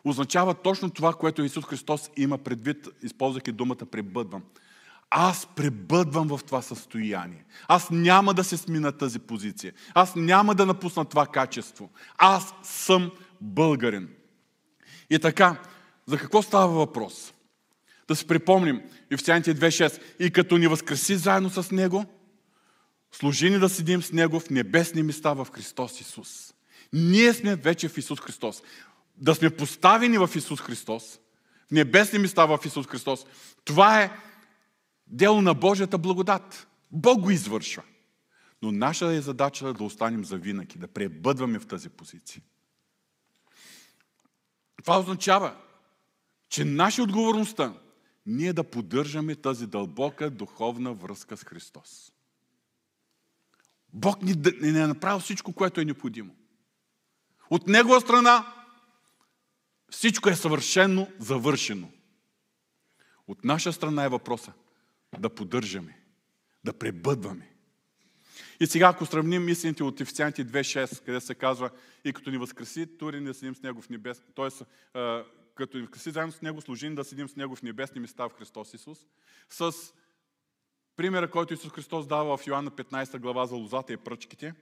означава 0.03 0.53
точно 0.53 0.89
това, 0.89 1.13
което 1.13 1.43
Исус 1.43 1.65
Христос 1.65 2.10
има 2.17 2.38
предвид, 2.38 2.88
използвайки 3.03 3.51
думата 3.51 3.86
пребъдвам. 3.91 4.43
Аз 5.10 5.47
пребъдвам 5.55 6.27
в 6.27 6.39
това 6.45 6.62
състояние. 6.62 7.45
Аз 7.67 7.89
няма 7.89 8.34
да 8.34 8.43
се 8.43 8.58
смина 8.58 8.91
тази 8.91 9.19
позиция. 9.19 9.73
Аз 9.93 10.15
няма 10.15 10.55
да 10.55 10.65
напусна 10.65 11.05
това 11.05 11.27
качество. 11.27 11.89
Аз 12.17 12.53
съм 12.63 13.12
българин. 13.41 14.10
И 15.10 15.19
така, 15.19 15.62
за 16.10 16.17
какво 16.17 16.41
става 16.41 16.67
въпрос? 16.67 17.34
Да 18.08 18.15
се 18.15 18.28
припомним 18.28 18.82
Ефесяните 19.12 19.56
2.6. 19.56 20.02
И 20.19 20.32
като 20.32 20.58
ни 20.58 20.67
възкреси 20.67 21.15
заедно 21.15 21.50
с 21.50 21.72
Него, 21.72 22.06
служи 23.12 23.50
ни 23.50 23.60
да 23.60 23.69
седим 23.69 24.02
с 24.02 24.12
Него 24.12 24.39
в 24.39 24.50
небесни 24.50 25.04
места 25.04 25.34
в 25.34 25.48
Христос 25.54 26.02
Исус. 26.02 26.54
Ние 26.93 27.34
сме 27.34 27.56
вече 27.56 27.89
в 27.89 27.98
Исус 27.98 28.19
Христос. 28.19 28.63
Да 29.17 29.36
сме 29.36 29.50
поставени 29.50 30.17
в 30.17 30.30
Исус 30.36 30.62
Христос, 30.62 31.19
в 31.67 31.72
небесни 31.72 32.19
места 32.19 32.45
в 32.45 32.60
Исус 32.65 32.88
Христос, 32.88 33.26
това 33.65 34.02
е 34.02 34.12
дело 35.08 35.41
на 35.41 35.54
Божията 35.54 35.98
благодат. 35.98 36.67
Бог 36.91 37.22
го 37.22 37.32
извършва. 37.32 37.84
Но 38.62 38.72
наша 38.72 39.13
е 39.13 39.22
задача 39.22 39.74
да 39.74 39.84
останем 39.84 40.26
за 40.26 40.38
винаги, 40.38 40.80
да 40.80 40.88
пребъдваме 40.88 41.60
в 41.60 41.67
тази 41.67 41.89
позиция. 41.89 42.41
Това 44.84 45.00
означава, 45.00 45.56
че 46.50 46.66
наша 46.66 47.04
отговорността 47.04 47.74
ние 48.26 48.54
да 48.54 48.64
поддържаме 48.64 49.36
тази 49.36 49.68
дълбока 49.68 50.30
духовна 50.30 50.94
връзка 50.94 51.38
с 51.38 51.44
Христос. 51.44 52.12
Бог 53.94 54.22
ни, 54.22 54.36
ни 54.62 54.80
е 54.80 54.88
направил 54.88 55.20
всичко, 55.20 55.54
което 55.54 55.82
е 55.82 55.86
необходимо. 55.86 56.36
От 57.50 57.68
Негова 57.68 58.02
страна 58.02 58.54
всичко 59.92 60.30
е 60.30 60.36
съвършено 60.36 61.08
завършено. 61.20 61.92
От 63.28 63.44
наша 63.44 63.74
страна 63.74 64.04
е 64.04 64.10
въпроса 64.10 64.54
да 65.20 65.30
поддържаме, 65.30 66.02
да 66.64 66.74
пребъдваме. 66.74 67.56
И 68.60 68.68
сега, 68.68 68.88
ако 68.88 69.06
сравним 69.06 69.50
истините 69.50 69.84
от 69.84 70.02
Ефесянти 70.02 70.46
2.6, 70.46 71.06
къде 71.06 71.22
се 71.22 71.36
казва 71.36 71.70
и 72.06 72.14
като 72.14 72.32
ни 72.32 72.38
възкреси, 72.38 72.98
тури 72.98 73.22
да 73.22 73.34
седим 73.34 73.56
с 73.56 73.62
Него 73.62 73.82
в 73.82 73.90
небес, 73.90 74.24
т.е 74.36 74.50
като 75.60 75.78
ни 75.78 75.86
вкъси 75.86 76.12
заедно 76.12 76.32
с 76.32 76.41
Него, 76.41 76.62
служим 76.62 76.95
да 76.95 77.04
седим 77.04 77.30
с 77.30 77.36
Него 77.36 77.56
в 77.56 77.63
небесни 77.63 78.02
места 78.02 78.28
в 78.30 78.34
Христос 78.34 78.74
Исус, 78.74 79.00
с 79.50 79.74
примера, 80.95 81.32
който 81.32 81.54
Исус 81.54 81.72
Христос 81.72 82.08
дава 82.08 82.38
в 82.38 82.48
Йоанна 82.48 82.72
15 82.72 83.19
глава 83.19 83.45
за 83.45 83.56
лозата 83.56 83.93
и 83.93 83.98
пръчките, 83.98 84.54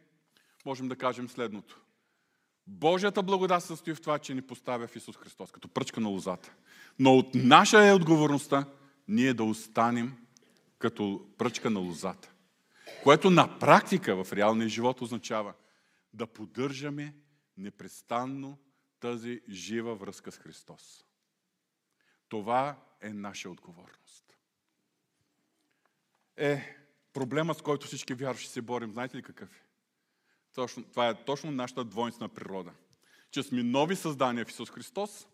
можем 0.66 0.88
да 0.88 0.96
кажем 0.96 1.30
следното. 1.30 1.82
Божията 2.68 3.24
благодат 3.24 3.64
състои 3.64 3.96
в 3.96 4.02
това, 4.02 4.20
че 4.20 4.34
ни 4.34 4.42
поставя 4.42 4.88
в 4.88 4.96
Исус 4.96 5.18
Христос, 5.18 5.52
като 5.52 5.68
пръчка 5.68 6.00
на 6.00 6.10
лозата. 6.10 6.54
Но 7.00 7.18
от 7.18 7.36
наша 7.36 7.88
е 7.88 7.94
отговорността 7.94 8.66
ние 9.08 9.34
да 9.34 9.44
останем 9.44 10.18
като 10.80 11.26
пръчка 11.38 11.70
на 11.70 11.80
лозата. 11.80 12.32
Което 13.04 13.30
на 13.30 13.60
практика 13.60 14.24
в 14.24 14.34
реалния 14.34 14.70
живот 14.70 15.02
означава 15.02 15.54
да 16.14 16.28
поддържаме 16.28 17.16
непрестанно 17.58 18.58
тази 19.00 19.42
жива 19.50 19.96
връзка 19.96 20.32
с 20.32 20.38
Христос. 20.38 21.06
Това 22.30 22.76
е 23.02 23.10
наша 23.10 23.50
отговорност. 23.50 24.38
Е, 26.38 26.76
проблема, 27.14 27.54
с 27.54 27.62
който 27.62 27.88
всички 27.88 28.14
вярващи 28.14 28.50
се 28.50 28.62
борим, 28.62 28.92
знаете 28.92 29.18
ли 29.18 29.24
какъв 29.24 29.56
е? 29.56 29.62
Точно, 30.56 30.84
това 30.84 31.10
е 31.10 31.26
точно 31.26 31.52
нашата 31.52 31.84
двойнствена 31.84 32.30
природа. 32.30 32.74
Че 33.32 33.44
сме 33.44 33.64
нови 33.64 33.96
създания 33.96 34.46
в 34.46 34.50
Исус 34.50 34.72
Христос, 34.72 35.28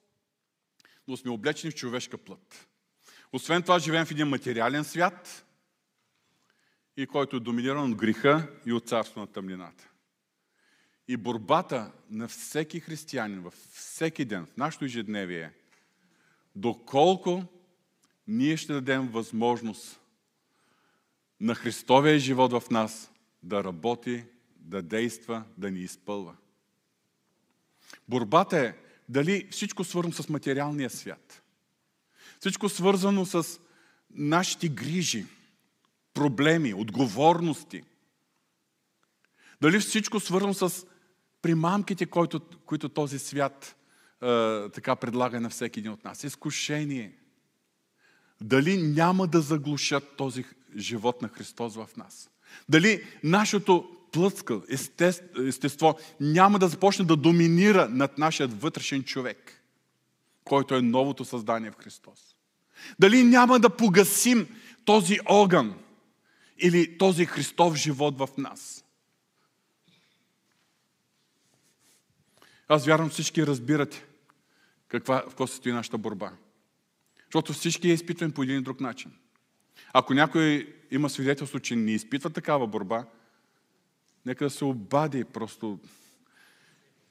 но 1.08 1.18
сме 1.18 1.32
облечени 1.32 1.72
в 1.72 1.76
човешка 1.76 2.18
плът. 2.18 2.68
Освен 3.32 3.62
това, 3.62 3.80
живеем 3.80 4.06
в 4.06 4.12
един 4.12 4.28
материален 4.28 4.84
свят, 4.84 5.46
и 6.98 7.08
който 7.08 7.36
е 7.36 7.40
доминиран 7.40 7.92
от 7.92 7.98
греха 7.98 8.48
и 8.66 8.74
от 8.74 8.88
царство 8.88 9.20
на 9.20 9.28
тъмнината. 9.28 9.90
И 11.08 11.18
борбата 11.18 11.92
на 12.10 12.28
всеки 12.28 12.80
християнин 12.80 13.42
във 13.42 13.54
всеки 13.54 14.26
ден, 14.26 14.46
в 14.46 14.58
нашето 14.58 14.86
ежедневие 14.86 15.42
е 15.42 15.52
доколко 16.56 17.44
ние 18.28 18.58
ще 18.58 18.74
дадем 18.74 19.08
възможност 19.08 20.00
на 21.40 21.56
Христовия 21.56 22.20
живот 22.20 22.52
в 22.52 22.70
нас 22.72 23.12
да 23.44 23.64
работи, 23.64 24.24
да 24.56 24.82
действа, 24.82 25.44
да 25.58 25.72
ни 25.72 25.80
изпълва. 25.80 26.36
Борбата 28.08 28.58
е 28.60 28.74
дали 29.10 29.48
всичко 29.52 29.84
свързано 29.84 30.14
с 30.14 30.30
материалния 30.30 30.90
свят. 30.90 31.44
Всичко 32.40 32.70
свързано 32.70 33.26
с 33.26 33.60
нашите 34.12 34.70
грижи, 34.70 35.26
проблеми, 36.14 36.74
отговорности. 36.74 37.84
Дали 39.62 39.80
всичко 39.80 40.20
свързано 40.20 40.54
с 40.54 40.86
примамките, 41.44 42.06
които, 42.06 42.40
които 42.66 42.90
този 42.90 43.20
свят 43.20 43.76
е, 44.22 44.70
така 44.70 44.96
предлага 44.96 45.42
на 45.42 45.50
всеки 45.50 45.80
един 45.80 45.92
от 45.92 46.04
нас. 46.04 46.24
Изкушение. 46.24 47.14
Дали 48.42 48.82
няма 48.82 49.28
да 49.28 49.42
заглушат 49.42 50.04
този 50.18 50.46
живот 50.78 51.22
на 51.22 51.28
Христос 51.28 51.76
в 51.76 51.90
нас? 51.98 52.30
Дали 52.70 53.04
нашето 53.24 53.90
плътска 54.12 54.62
естество 55.48 55.98
няма 56.20 56.60
да 56.60 56.68
започне 56.68 57.06
да 57.06 57.16
доминира 57.16 57.90
над 57.90 58.18
нашия 58.18 58.48
вътрешен 58.48 59.04
човек, 59.04 59.64
който 60.44 60.76
е 60.76 60.82
новото 60.82 61.26
създание 61.26 61.72
в 61.72 61.78
Христос? 61.78 62.20
Дали 63.00 63.24
няма 63.24 63.60
да 63.60 63.70
погасим 63.70 64.48
този 64.86 65.20
огън 65.26 65.76
или 66.60 66.98
този 66.98 67.26
Христов 67.26 67.76
живот 67.76 68.18
в 68.18 68.30
нас? 68.38 68.83
Аз 72.68 72.86
вярвам 72.86 73.10
всички 73.10 73.48
разбирате 73.48 74.06
каква, 74.88 75.22
в 75.22 75.26
какво 75.30 75.48
се 75.48 75.56
стои 75.56 75.72
нашата 75.72 75.98
борба. 75.98 76.32
Защото 77.26 77.54
всички 77.54 77.88
я 77.88 77.94
изпитваме 77.94 78.34
по 78.34 78.44
един 78.44 78.58
и 78.58 78.62
друг 78.62 78.80
начин. 78.80 79.12
Ако 79.94 80.14
някой 80.14 80.76
има 80.92 81.10
свидетелство, 81.10 81.60
че 81.60 81.76
не 81.76 81.92
изпитва 81.92 82.30
такава 82.30 82.68
борба, 82.68 83.06
нека 84.26 84.44
да 84.44 84.50
се 84.50 84.66
обади 84.66 85.24
просто. 85.24 85.80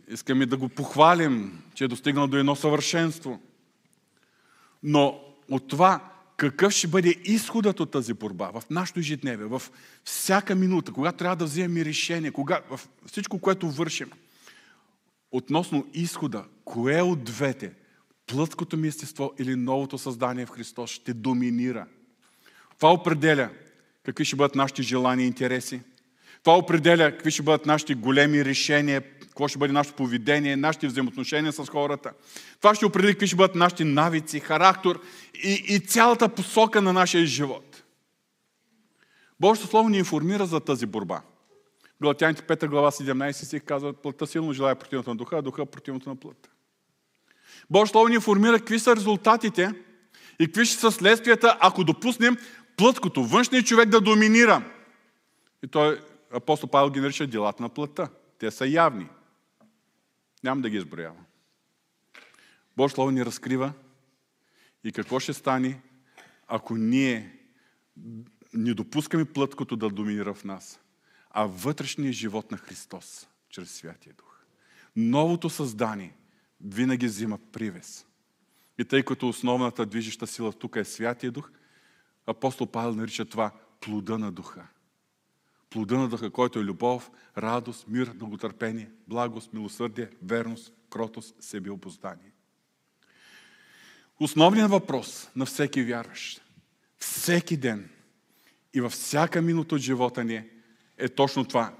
Искаме 0.08 0.46
да 0.46 0.56
го 0.56 0.68
похвалим, 0.68 1.62
че 1.74 1.84
е 1.84 1.88
достигнал 1.88 2.26
до 2.26 2.36
едно 2.36 2.56
съвършенство. 2.56 3.40
Но 4.82 5.20
от 5.48 5.68
това, 5.68 6.12
какъв 6.36 6.72
ще 6.72 6.88
бъде 6.88 7.16
изходът 7.24 7.80
от 7.80 7.90
тази 7.90 8.14
борба 8.14 8.50
в 8.50 8.62
нашото 8.70 9.00
ежедневие, 9.00 9.46
в 9.46 9.62
всяка 10.04 10.54
минута, 10.54 10.92
когато 10.92 11.18
трябва 11.18 11.36
да 11.36 11.44
вземем 11.44 11.82
решение, 11.82 12.30
кога, 12.30 12.60
в 12.70 12.80
всичко, 13.06 13.38
което 13.38 13.70
вършим, 13.70 14.10
относно 15.32 15.86
изхода, 15.94 16.44
кое 16.64 17.02
от 17.02 17.24
двете, 17.24 17.72
плътското 18.26 18.76
ми 18.76 18.88
естество 18.88 19.32
или 19.38 19.56
новото 19.56 19.98
създание 19.98 20.46
в 20.46 20.50
Христос 20.50 20.90
ще 20.90 21.14
доминира. 21.14 21.86
Това 22.76 22.92
определя 22.92 23.50
какви 24.04 24.24
ще 24.24 24.36
бъдат 24.36 24.54
нашите 24.54 24.82
желания 24.82 25.24
и 25.24 25.28
интереси. 25.28 25.80
Това 26.42 26.56
определя 26.56 27.12
какви 27.12 27.30
ще 27.30 27.42
бъдат 27.42 27.66
нашите 27.66 27.94
големи 27.94 28.44
решения, 28.44 29.02
какво 29.20 29.48
ще 29.48 29.58
бъде 29.58 29.72
нашето 29.72 29.96
поведение, 29.96 30.56
нашите 30.56 30.86
взаимоотношения 30.86 31.52
с 31.52 31.66
хората. 31.66 32.12
Това 32.58 32.74
ще 32.74 32.86
определи 32.86 33.12
какви 33.12 33.26
ще 33.26 33.36
бъдат 33.36 33.56
нашите 33.56 33.84
навици, 33.84 34.40
характер 34.40 34.98
и, 35.44 35.64
и 35.68 35.80
цялата 35.80 36.28
посока 36.28 36.82
на 36.82 36.92
нашия 36.92 37.26
живот. 37.26 37.82
Божието 39.40 39.70
Слово 39.70 39.88
ни 39.88 39.98
информира 39.98 40.46
за 40.46 40.60
тази 40.60 40.86
борба. 40.86 41.22
Галатяните 42.02 42.42
5 42.42 42.68
глава 42.68 42.90
17 42.90 43.32
стих 43.32 43.62
казва, 43.64 43.92
плътта 43.92 44.26
силно 44.26 44.52
желая 44.52 44.76
противното 44.76 45.10
на 45.10 45.16
духа, 45.16 45.38
а 45.38 45.42
духа 45.42 45.66
противното 45.66 46.08
на 46.08 46.16
плътта. 46.16 46.48
Божието 47.70 47.90
Слово 47.90 48.08
ни 48.08 48.14
информира 48.14 48.58
какви 48.58 48.78
са 48.78 48.96
резултатите 48.96 49.74
и 50.38 50.46
какви 50.46 50.64
ще 50.64 50.80
са 50.80 50.92
следствията, 50.92 51.58
ако 51.60 51.84
допуснем 51.84 52.36
плъткото, 52.76 53.24
външният 53.24 53.66
човек 53.66 53.88
да 53.88 54.00
доминира. 54.00 54.64
И 55.64 55.68
той, 55.68 56.00
апостол 56.32 56.70
Павел 56.70 56.90
ги 56.90 57.00
нарича 57.00 57.26
делата 57.26 57.62
на 57.62 57.68
плътта. 57.68 58.08
Те 58.38 58.50
са 58.50 58.66
явни. 58.66 59.08
Няма 60.44 60.62
да 60.62 60.70
ги 60.70 60.76
изброявам. 60.76 61.24
Божието 62.76 62.94
Слово 62.94 63.10
ни 63.10 63.24
разкрива 63.24 63.72
и 64.84 64.92
какво 64.92 65.20
ще 65.20 65.32
стане, 65.32 65.80
ако 66.48 66.76
ние 66.76 67.38
не 68.52 68.74
допускаме 68.74 69.24
плъткото 69.24 69.76
да 69.76 69.90
доминира 69.90 70.34
в 70.34 70.44
нас, 70.44 70.80
а 71.34 71.46
вътрешния 71.46 72.12
живот 72.12 72.50
на 72.50 72.56
Христос 72.56 73.28
чрез 73.48 73.70
Святия 73.70 74.14
Дух. 74.18 74.44
Новото 74.96 75.50
създание 75.50 76.16
винаги 76.60 77.06
взима 77.06 77.38
привес. 77.52 78.06
И 78.78 78.84
тъй 78.84 79.02
като 79.02 79.28
основната 79.28 79.86
движеща 79.86 80.26
сила 80.26 80.52
тук 80.52 80.76
е 80.76 80.84
Святия 80.84 81.32
Дух, 81.32 81.50
апостол 82.26 82.66
Павел 82.66 82.94
нарича 82.94 83.24
това 83.24 83.50
плода 83.80 84.18
на 84.18 84.32
Духа. 84.32 84.66
Плода 85.70 85.98
на 85.98 86.08
Духа, 86.08 86.30
който 86.30 86.58
е 86.58 86.64
любов, 86.64 87.10
радост, 87.38 87.88
мир, 87.88 88.06
дълготърпение, 88.06 88.90
благост, 89.08 89.52
милосърдие, 89.52 90.10
верност, 90.22 90.72
кротост, 90.90 91.34
себеобоздание. 91.40 92.32
Основният 94.20 94.70
въпрос 94.70 95.30
на 95.36 95.46
всеки 95.46 95.82
вярващ, 95.82 96.42
всеки 96.98 97.56
ден 97.56 97.90
и 98.74 98.80
във 98.80 98.92
всяка 98.92 99.42
минута 99.42 99.74
от 99.74 99.80
живота 99.80 100.24
ни 100.24 100.34
е 100.34 100.51
точно 101.08 101.44
това. 101.44 101.72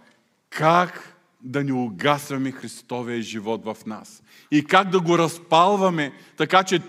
Как 0.50 1.12
да 1.42 1.64
ни 1.64 1.72
угасваме 1.72 2.50
Христовия 2.50 3.22
живот 3.22 3.64
в 3.64 3.76
нас. 3.86 4.22
И 4.50 4.64
как 4.64 4.90
да 4.90 5.00
го 5.00 5.18
разпалваме, 5.18 6.12
така 6.36 6.62
че 6.62 6.82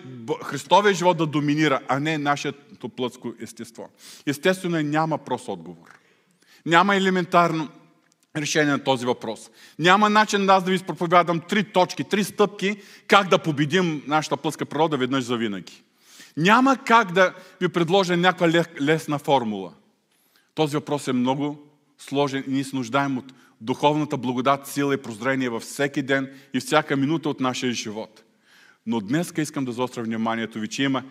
Христовия 0.43 0.93
живот 0.93 1.17
да 1.17 1.25
доминира, 1.25 1.79
а 1.87 1.99
не 1.99 2.17
нашето 2.17 2.89
плътско 2.89 3.33
естество. 3.41 3.89
Естествено, 4.25 4.81
няма 4.81 5.17
прост 5.17 5.47
отговор. 5.47 5.99
Няма 6.65 6.95
елементарно 6.95 7.69
решение 8.35 8.71
на 8.71 8.83
този 8.83 9.05
въпрос. 9.05 9.51
Няма 9.79 10.09
начин 10.09 10.49
аз 10.49 10.63
да 10.63 10.71
ви 10.71 10.79
проповядам 10.79 11.39
три 11.39 11.63
точки, 11.63 12.03
три 12.03 12.23
стъпки, 12.23 12.81
как 13.07 13.27
да 13.27 13.37
победим 13.37 14.03
нашата 14.07 14.37
плътска 14.37 14.65
природа 14.65 14.97
веднъж 14.97 15.23
за 15.23 15.37
винаги. 15.37 15.83
Няма 16.37 16.77
как 16.77 17.11
да 17.11 17.33
ви 17.61 17.69
предложа 17.69 18.17
някаква 18.17 18.63
лесна 18.81 19.19
формула. 19.19 19.73
Този 20.55 20.75
въпрос 20.75 21.07
е 21.07 21.13
много 21.13 21.72
сложен 22.03 22.43
и 22.47 22.51
ние 22.51 22.63
се 22.63 22.75
нуждаем 22.75 23.17
от 23.17 23.33
духовната 23.61 24.17
благодат, 24.17 24.67
сила 24.67 24.93
и 24.93 25.01
прозрение 25.01 25.49
във 25.49 25.63
всеки 25.63 26.01
ден 26.01 26.31
и 26.53 26.59
всяка 26.59 26.97
минута 26.97 27.29
от 27.29 27.39
нашия 27.39 27.73
живот. 27.73 28.23
Но 28.85 28.99
днес 28.99 29.33
искам 29.37 29.65
да 29.65 29.71
заостря 29.71 30.03
вниманието 30.03 30.59
ви, 30.59 30.67
че 30.67 30.83
има 30.83 31.03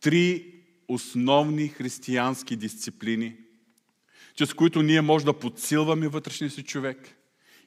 три 0.00 0.54
основни 0.88 1.68
християнски 1.68 2.56
дисциплини, 2.56 3.36
чрез 4.34 4.54
които 4.54 4.82
ние 4.82 5.00
може 5.00 5.24
да 5.24 5.38
подсилваме 5.38 6.08
вътрешния 6.08 6.50
си 6.50 6.62
човек 6.62 7.16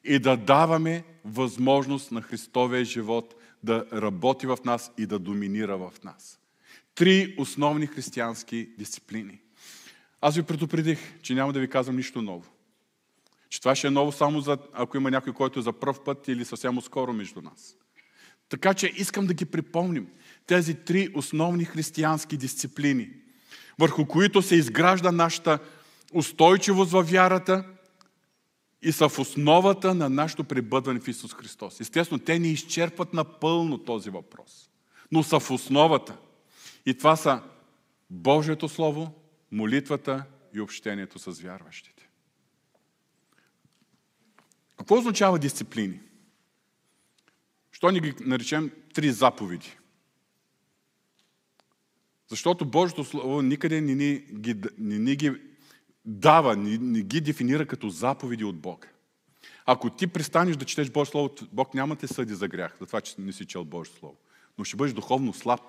и 0.04 0.20
да 0.20 0.38
даваме 0.38 1.04
възможност 1.26 2.12
на 2.12 2.22
Христовия 2.22 2.86
живот 2.86 3.36
да 3.64 3.86
работи 3.94 4.48
в 4.48 4.58
нас 4.66 4.92
и 4.98 5.06
да 5.06 5.20
доминира 5.20 5.78
в 5.78 5.94
нас. 6.04 6.40
Три 6.96 7.36
основни 7.38 7.88
християнски 7.88 8.70
дисциплини. 8.78 9.40
Аз 10.22 10.36
ви 10.36 10.44
предупредих, 10.44 11.22
че 11.22 11.34
няма 11.34 11.54
да 11.54 11.60
ви 11.60 11.70
казвам 11.70 11.96
нищо 11.96 12.22
ново. 12.22 12.55
Че 13.56 13.62
това 13.62 13.76
ще 13.76 13.88
е 13.88 13.92
ново 13.92 14.12
само 14.12 14.42
за, 14.42 14.58
ако 14.74 14.98
има 14.98 15.12
някой, 15.12 15.34
който 15.34 15.60
е 15.60 15.62
за 15.62 15.74
пръв 15.74 16.04
път 16.04 16.28
или 16.28 16.46
съвсем 16.46 16.82
скоро 16.82 17.14
между 17.14 17.42
нас. 17.42 17.76
Така 18.50 18.74
че 18.74 18.94
искам 18.96 19.28
да 19.28 19.34
ги 19.34 19.46
припомним. 19.46 20.08
Тези 20.48 20.76
три 20.76 21.10
основни 21.14 21.66
християнски 21.66 22.38
дисциплини, 22.38 23.10
върху 23.80 24.06
които 24.06 24.42
се 24.42 24.56
изгражда 24.56 25.12
нашата 25.12 25.60
устойчивост 26.14 26.92
във 26.92 27.12
вярата 27.12 27.66
и 28.82 28.92
са 28.92 29.10
в 29.10 29.20
основата 29.20 29.94
на 29.94 30.10
нашето 30.10 30.44
пребъдване 30.44 31.00
в 31.00 31.08
Исус 31.08 31.34
Христос. 31.34 31.80
Естествено, 31.80 32.20
те 32.20 32.40
не 32.40 32.48
изчерпват 32.48 33.14
напълно 33.14 33.78
този 33.78 34.10
въпрос, 34.10 34.70
но 35.12 35.24
са 35.24 35.40
в 35.40 35.52
основата. 35.52 36.18
И 36.86 36.98
това 36.98 37.16
са 37.16 37.42
Божието 38.10 38.70
Слово, 38.70 39.14
молитвата 39.52 40.24
и 40.54 40.62
общението 40.62 41.20
с 41.20 41.42
вярващите. 41.42 41.95
Какво 44.78 44.98
означава 44.98 45.40
дисциплини? 45.40 46.00
Що 47.72 47.92
ни 47.92 48.00
ги 48.00 48.14
наречем 48.20 48.72
три 48.94 49.12
заповеди? 49.12 49.78
Защото 52.28 52.66
Божието 52.66 53.04
Слово 53.04 53.42
никъде 53.42 53.82
не 53.82 53.96
ни 53.96 54.18
ги, 54.18 54.56
не 54.78 55.00
ни 55.00 55.16
ги 55.16 55.32
дава, 56.06 56.56
не, 56.56 56.78
не 56.78 57.02
ги 57.02 57.22
дефинира 57.22 57.66
като 57.66 57.90
заповеди 57.90 58.44
от 58.44 58.58
Бог. 58.58 58.88
Ако 59.66 59.90
ти 59.90 60.08
пристанеш 60.08 60.56
да 60.56 60.66
четеш 60.66 60.90
Божието 60.90 61.12
Слово, 61.12 61.30
Бог 61.52 61.74
няма 61.74 61.96
те 61.96 62.08
съди 62.08 62.34
за 62.34 62.48
грях, 62.48 62.78
за 62.80 62.86
това, 62.86 63.02
че 63.02 63.16
не 63.18 63.34
си 63.34 63.46
чел 63.46 63.64
Божието 63.64 64.00
Слово. 64.00 64.16
Но 64.58 64.64
ще 64.64 64.78
бъдеш 64.78 64.94
духовно 64.94 65.34
слаб. 65.34 65.62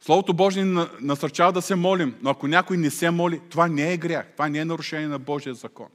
Словото 0.00 0.34
Божие 0.34 0.64
ни 0.64 0.86
насърчава 1.00 1.52
да 1.52 1.62
се 1.62 1.74
молим, 1.74 2.16
но 2.22 2.30
ако 2.30 2.46
някой 2.46 2.76
не 2.76 2.90
се 2.90 3.10
моли, 3.10 3.40
това 3.50 3.68
не 3.68 3.92
е 3.92 3.96
грях, 3.96 4.32
това 4.32 4.48
не 4.48 4.58
е 4.58 4.64
нарушение 4.64 5.08
на 5.08 5.18
Божия 5.18 5.54
закон. 5.54 5.88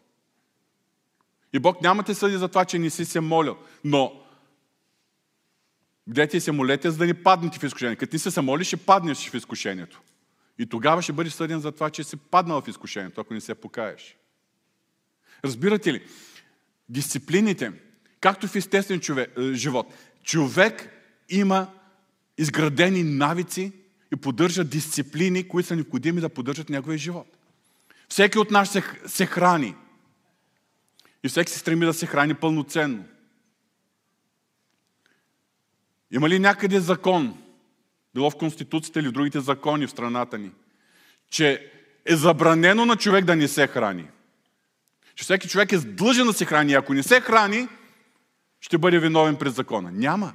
И 1.56 1.60
Бог 1.60 1.82
няма 1.82 2.03
те 2.03 2.16
съди 2.16 2.38
за 2.38 2.47
това, 2.47 2.66
че 2.66 2.80
не 2.80 2.89
си 2.89 3.06
се 3.06 3.20
молил. 3.20 3.58
Но 3.84 4.22
Бдете 6.08 6.39
се 6.39 6.51
молете, 6.51 6.91
за 6.91 6.97
да 6.97 7.06
не 7.06 7.24
паднете 7.24 7.60
в 7.60 7.64
изкушение. 7.64 7.95
Като 7.95 8.12
ти 8.12 8.20
се 8.20 8.41
молиш, 8.41 8.68
ще 8.68 8.78
паднеш 8.78 9.30
в 9.30 9.34
изкушението. 9.34 10.01
И 10.60 10.66
тогава 10.66 11.01
ще 11.01 11.14
бъдеш 11.14 11.34
съден 11.34 11.60
за 11.60 11.72
това, 11.72 11.89
че 11.89 12.03
си 12.03 12.18
паднал 12.18 12.62
в 12.62 12.68
изкушението, 12.68 13.22
ако 13.22 13.34
не 13.34 13.41
се 13.41 13.56
покаеш. 13.56 14.18
Разбирате 15.43 15.93
ли? 15.93 16.03
Дисциплините 16.89 17.72
както 18.26 18.47
в 18.47 18.56
естествен 18.56 18.99
човек, 18.99 19.32
е, 19.38 19.53
живот. 19.53 19.93
Човек 20.24 20.89
има 21.30 21.68
изградени 22.38 23.03
навици 23.03 23.72
и 24.14 24.16
поддържа 24.16 24.64
дисциплини, 24.64 25.47
които 25.47 25.68
са 25.68 25.76
необходими 25.76 26.22
да 26.22 26.30
поддържат 26.30 26.70
неговия 26.70 26.97
живот. 26.97 27.38
Всеки 28.10 28.39
от 28.39 28.51
нас 28.51 28.72
се, 28.72 28.84
се 29.06 29.26
храни. 29.26 29.76
И 31.26 31.30
всеки 31.30 31.51
се 31.51 31.59
стреми 31.59 31.86
да 31.86 31.93
се 31.93 32.05
храни 32.05 32.34
пълноценно. 32.34 33.05
Има 36.11 36.30
ли 36.30 36.39
някъде 36.39 36.80
закон, 36.80 37.43
било 38.13 38.30
в 38.30 38.38
Конституцията 38.38 38.99
или 38.99 39.07
в 39.07 39.11
другите 39.11 39.39
закони 39.39 39.88
в 39.88 39.91
страната 39.91 40.38
ни, 40.38 40.51
че 41.30 41.71
е 42.05 42.15
забранено 42.15 42.86
на 42.86 42.95
човек 42.95 43.26
да 43.26 43.36
не 43.36 43.47
се 43.47 43.67
храни? 43.67 44.07
Че 45.15 45.23
всеки 45.23 45.49
човек 45.49 45.71
е 45.71 45.78
длъжен 45.78 46.28
да 46.28 46.34
се 46.34 46.45
храни. 46.45 46.73
Ако 46.73 46.93
не 46.93 47.03
се 47.03 47.21
храни, 47.21 47.67
ще 48.61 48.78
бъде 48.78 48.99
виновен 48.99 49.36
пред 49.36 49.55
закона. 49.55 49.91
Няма. 49.91 50.34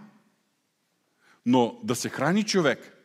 Но 1.47 1.81
да 1.85 1.95
се 1.95 2.09
храни 2.09 2.45
човек, 2.45 2.97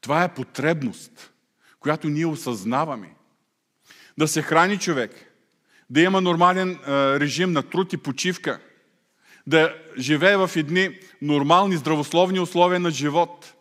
това 0.00 0.24
е 0.24 0.34
потребност, 0.34 1.32
която 1.80 2.08
ние 2.08 2.26
осъзнаваме. 2.26 3.14
Да 4.18 4.28
се 4.28 4.42
храни 4.42 4.78
човек, 4.78 5.32
да 5.90 6.00
има 6.00 6.20
нормален 6.20 6.78
режим 6.88 7.52
на 7.52 7.62
труд 7.62 7.92
и 7.92 7.96
почивка, 7.96 8.60
да 9.46 9.74
живее 9.98 10.36
в 10.36 10.50
едни 10.56 10.98
нормални, 11.22 11.76
здравословни 11.76 12.40
условия 12.40 12.80
на 12.80 12.90
живот, 12.90 13.52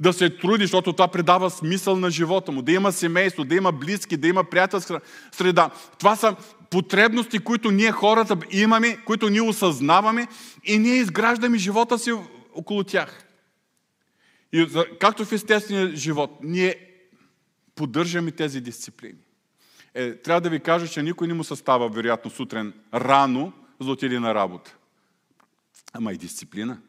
да 0.00 0.12
се 0.12 0.30
труди, 0.30 0.64
защото 0.64 0.92
това 0.92 1.08
придава 1.08 1.50
смисъл 1.50 1.96
на 1.96 2.10
живота 2.10 2.52
му, 2.52 2.62
да 2.62 2.72
има 2.72 2.92
семейство, 2.92 3.44
да 3.44 3.54
има 3.54 3.72
близки, 3.72 4.16
да 4.16 4.28
има 4.28 4.44
приятелска 4.44 5.00
среда. 5.32 5.70
Това 5.98 6.16
са 6.16 6.36
потребности, 6.70 7.38
които 7.38 7.70
ние 7.70 7.92
хората 7.92 8.36
имаме, 8.50 8.98
които 9.04 9.30
ние 9.30 9.42
осъзнаваме 9.42 10.26
и 10.64 10.78
ние 10.78 10.94
изграждаме 10.94 11.58
живота 11.58 11.98
си 11.98 12.12
около 12.54 12.84
тях. 12.84 13.24
И 14.52 14.66
както 15.00 15.24
в 15.24 15.32
естествения 15.32 15.96
живот, 15.96 16.38
ние 16.42 16.76
поддържаме 17.74 18.30
тези 18.30 18.60
дисциплини. 18.60 19.18
Е, 19.98 20.16
трябва 20.16 20.40
да 20.40 20.50
ви 20.50 20.60
кажа, 20.60 20.88
че 20.88 21.02
никой 21.02 21.28
не 21.28 21.34
му 21.34 21.44
състава, 21.44 21.88
вероятно, 21.88 22.30
сутрин 22.30 22.72
рано, 22.94 23.52
за 23.80 23.86
да 23.86 23.92
отиде 23.92 24.20
на 24.20 24.34
работа. 24.34 24.76
Ама 25.92 26.12
и 26.12 26.16
дисциплина. 26.16 26.80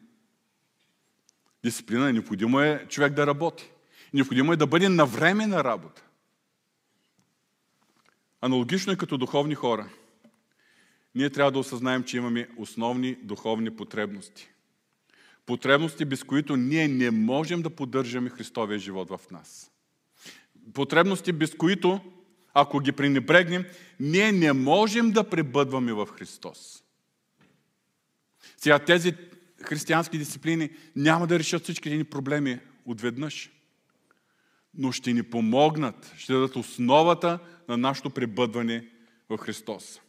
Дисциплина. 1.64 2.12
Необходимо 2.12 2.60
е 2.60 2.86
човек 2.88 3.12
да 3.12 3.26
работи. 3.26 3.70
Необходимо 4.14 4.52
е 4.52 4.56
да 4.56 4.66
бъде 4.66 4.88
на 4.88 5.06
време 5.06 5.46
на 5.46 5.64
работа. 5.64 6.02
Аналогично 8.40 8.92
е 8.92 8.96
като 8.96 9.18
духовни 9.18 9.54
хора. 9.54 9.88
Ние 11.14 11.30
трябва 11.30 11.52
да 11.52 11.58
осъзнаем, 11.58 12.04
че 12.04 12.16
имаме 12.16 12.48
основни 12.56 13.14
духовни 13.14 13.76
потребности. 13.76 14.50
Потребности, 15.46 16.04
без 16.04 16.24
които 16.24 16.56
ние 16.56 16.88
не 16.88 17.10
можем 17.10 17.62
да 17.62 17.70
поддържаме 17.70 18.30
Христовия 18.30 18.78
живот 18.78 19.08
в 19.08 19.20
нас. 19.30 19.70
Потребности, 20.74 21.32
без 21.32 21.54
които, 21.54 22.00
ако 22.54 22.80
ги 22.80 22.92
пренебрегнем, 22.92 23.64
ние 24.00 24.32
не 24.32 24.52
можем 24.52 25.10
да 25.10 25.30
пребъдваме 25.30 25.92
в 25.92 26.06
Христос. 26.06 26.82
Сега 28.56 28.78
тези 28.78 29.14
християнски 29.64 30.18
дисциплини 30.18 30.70
няма 30.96 31.26
да 31.26 31.38
решат 31.38 31.62
всичките 31.62 31.96
ни 31.96 32.04
проблеми 32.04 32.58
отведнъж, 32.84 33.50
но 34.74 34.92
ще 34.92 35.12
ни 35.12 35.22
помогнат, 35.22 36.14
ще 36.16 36.32
дадат 36.32 36.56
основата 36.56 37.38
на 37.68 37.76
нашето 37.76 38.10
пребъдване 38.10 38.88
в 39.28 39.38
Христос. 39.38 40.00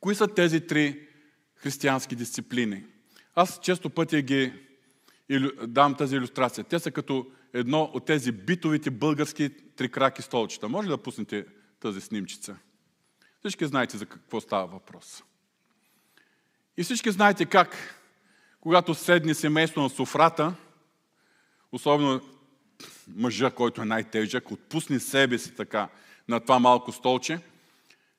Кои 0.00 0.14
са 0.14 0.28
тези 0.28 0.60
три 0.60 1.08
християнски 1.56 2.16
дисциплини? 2.16 2.84
Аз 3.34 3.60
често 3.62 3.90
пъти 3.90 4.22
ги 4.22 4.52
дам 5.66 5.94
тази 5.94 6.16
иллюстрация. 6.16 6.64
Те 6.64 6.78
са 6.78 6.90
като 6.90 7.30
едно 7.52 7.90
от 7.94 8.04
тези 8.04 8.32
битовите 8.32 8.90
български 8.90 9.50
трикраки 9.76 10.22
столчета. 10.22 10.68
Може 10.68 10.86
ли 10.86 10.90
да 10.90 11.02
пуснете 11.02 11.46
тази 11.80 12.00
снимчица? 12.00 12.56
Всички 13.38 13.66
знаете 13.66 13.96
за 13.96 14.06
какво 14.06 14.40
става 14.40 14.66
въпрос. 14.66 15.24
И 16.76 16.82
всички 16.82 17.10
знаете 17.10 17.46
как, 17.46 18.00
когато 18.60 18.94
седне 18.94 19.34
семейство 19.34 19.80
на 19.80 19.90
софрата, 19.90 20.54
особено 21.72 22.20
мъжа, 23.08 23.50
който 23.50 23.82
е 23.82 23.84
най-тежък, 23.84 24.50
отпусне 24.50 25.00
себе 25.00 25.38
си 25.38 25.54
така 25.54 25.88
на 26.28 26.40
това 26.40 26.58
малко 26.58 26.92
столче, 26.92 27.40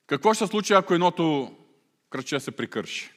какво 0.07 0.34
ще 0.34 0.47
случи, 0.47 0.73
ако 0.73 0.93
едното 0.93 1.55
кръче 2.09 2.39
се 2.39 2.51
прикърши? 2.51 3.16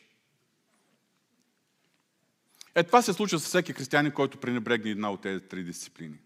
Е, 2.74 2.82
това 2.82 3.02
се 3.02 3.12
случва 3.12 3.38
с 3.38 3.44
всеки 3.44 3.72
християнин, 3.72 4.12
който 4.12 4.38
пренебрегне 4.38 4.90
една 4.90 5.10
от 5.10 5.22
тези 5.22 5.44
три 5.44 5.64
дисциплини. 5.64 6.18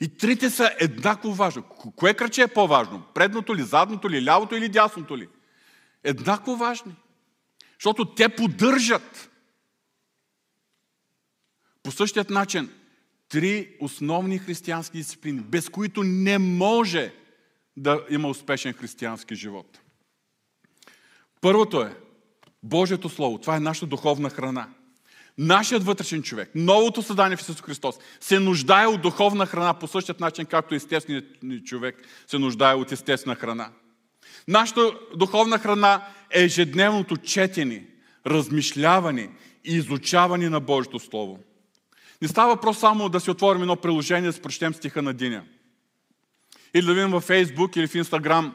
И 0.00 0.08
трите 0.16 0.50
са 0.50 0.76
еднакво 0.78 1.32
важни. 1.32 1.62
Кое 1.96 2.14
кръче 2.14 2.42
е 2.42 2.48
по-важно? 2.48 3.02
Предното 3.14 3.56
ли, 3.56 3.62
задното 3.62 4.10
ли, 4.10 4.24
лявото 4.24 4.54
или 4.54 4.68
дясното 4.68 5.18
ли? 5.18 5.28
Еднакво 6.04 6.56
важни. 6.56 6.94
Защото 7.74 8.14
те 8.14 8.28
поддържат. 8.28 9.30
По 11.82 11.92
същият 11.92 12.30
начин, 12.30 12.70
три 13.28 13.76
основни 13.80 14.38
християнски 14.38 14.96
дисциплини, 14.96 15.40
без 15.40 15.68
които 15.68 16.02
не 16.02 16.38
може 16.38 17.14
да 17.76 18.06
има 18.10 18.28
успешен 18.28 18.72
християнски 18.72 19.34
живот. 19.34 19.80
Първото 21.40 21.82
е 21.82 21.96
Божието 22.62 23.08
Слово. 23.08 23.38
Това 23.38 23.56
е 23.56 23.60
нашата 23.60 23.86
духовна 23.86 24.30
храна. 24.30 24.68
Нашият 25.38 25.84
вътрешен 25.84 26.22
човек, 26.22 26.50
новото 26.54 27.02
създание 27.02 27.36
в 27.36 27.40
Исус 27.40 27.62
Христос, 27.62 27.94
се 28.20 28.38
нуждае 28.38 28.86
от 28.86 29.02
духовна 29.02 29.46
храна 29.46 29.74
по 29.74 29.86
същият 29.86 30.20
начин, 30.20 30.46
както 30.46 30.74
естественият 30.74 31.24
човек 31.64 31.96
се 32.26 32.38
нуждае 32.38 32.74
от 32.74 32.92
естествена 32.92 33.34
храна. 33.34 33.70
Нашата 34.48 34.92
духовна 35.16 35.58
храна 35.58 36.06
е 36.30 36.42
ежедневното 36.42 37.16
четене, 37.16 37.86
размишляване 38.26 39.30
и 39.64 39.76
изучаване 39.76 40.48
на 40.48 40.60
Божието 40.60 40.98
Слово. 40.98 41.38
Не 42.22 42.28
става 42.28 42.54
въпрос 42.54 42.78
само 42.78 43.08
да 43.08 43.20
си 43.20 43.30
отворим 43.30 43.62
едно 43.62 43.76
приложение, 43.76 44.28
да 44.28 44.32
си 44.32 44.42
прочетем 44.42 44.74
стиха 44.74 45.02
на 45.02 45.14
деня. 45.14 45.44
Или 46.74 46.86
да 46.86 46.94
видим 46.94 47.10
във 47.10 47.24
Фейсбук 47.24 47.76
или 47.76 47.86
в 47.86 47.94
Инстаграм 47.94 48.54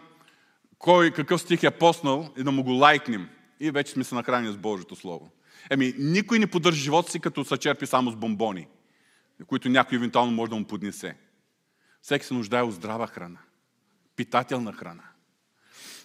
кой 0.78 1.12
какъв 1.12 1.41
стих 1.41 1.64
е 1.64 1.72
поснал 1.72 2.30
и 2.38 2.43
да 2.43 2.51
му 2.51 2.64
го 2.64 2.72
лайкнем. 2.72 3.30
И 3.60 3.72
вече 3.72 3.91
сме 3.91 4.03
се 4.03 4.16
нахранили 4.16 4.53
с 4.53 4.58
Божието 4.58 4.95
Слово. 4.95 5.30
Еми, 5.70 5.93
никой 5.97 6.39
не 6.39 6.47
поддържа 6.47 6.82
живота 6.82 7.12
си, 7.12 7.20
като 7.20 7.45
се 7.45 7.58
черпи 7.58 7.86
само 7.86 8.12
с 8.12 8.16
бомбони, 8.16 8.68
които 9.47 9.70
някой 9.70 9.95
евентуално 9.95 10.32
може 10.32 10.49
да 10.49 10.56
му 10.56 10.66
поднесе. 10.66 11.16
Всеки 12.01 12.26
се 12.26 12.34
нуждае 12.34 12.62
от 12.62 12.74
здрава 12.74 13.08
храна, 13.08 13.39
питателна 14.16 14.74
храна. 14.74 15.03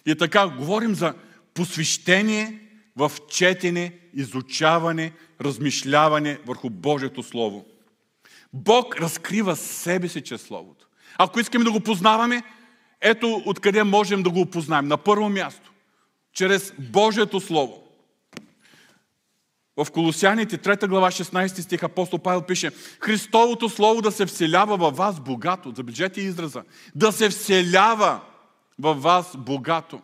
И 0.05 0.15
така, 0.15 0.47
говорим 0.47 0.95
за 0.95 1.13
посвещение 1.53 2.67
в 2.95 3.11
четене, 3.29 3.99
изучаване, 4.13 5.13
размишляване 5.41 6.39
върху 6.45 6.69
Божието 6.69 7.23
Слово. 7.23 7.65
Бог 8.53 8.95
разкрива 8.95 9.55
себе 9.55 10.07
си 10.07 10.21
чрез 10.21 10.41
Словото. 10.41 10.87
Ако 11.17 11.39
искаме 11.39 11.65
да 11.65 11.71
го 11.71 11.79
познаваме, 11.79 12.43
ето 13.01 13.43
откъде 13.45 13.83
можем 13.83 14.23
да 14.23 14.29
го 14.29 14.41
опознаем. 14.41 14.87
На 14.87 14.97
първо 14.97 15.29
място, 15.29 15.70
чрез 16.33 16.73
Божието 16.79 17.39
Слово. 17.39 17.83
В 19.77 19.91
Колосяните, 19.91 20.57
3 20.57 20.87
глава, 20.87 21.11
16 21.11 21.61
стих, 21.61 21.83
апостол 21.83 22.19
Павел 22.19 22.41
пише 22.41 22.71
Христовото 22.99 23.69
Слово 23.69 24.01
да 24.01 24.11
се 24.11 24.25
вселява 24.25 24.77
във 24.77 24.97
вас 24.97 25.19
богато. 25.19 25.73
Забележете 25.75 26.21
израза. 26.21 26.63
Да 26.95 27.11
се 27.11 27.29
вселява 27.29 28.19
във 28.79 29.01
вас 29.01 29.37
богато. 29.37 30.01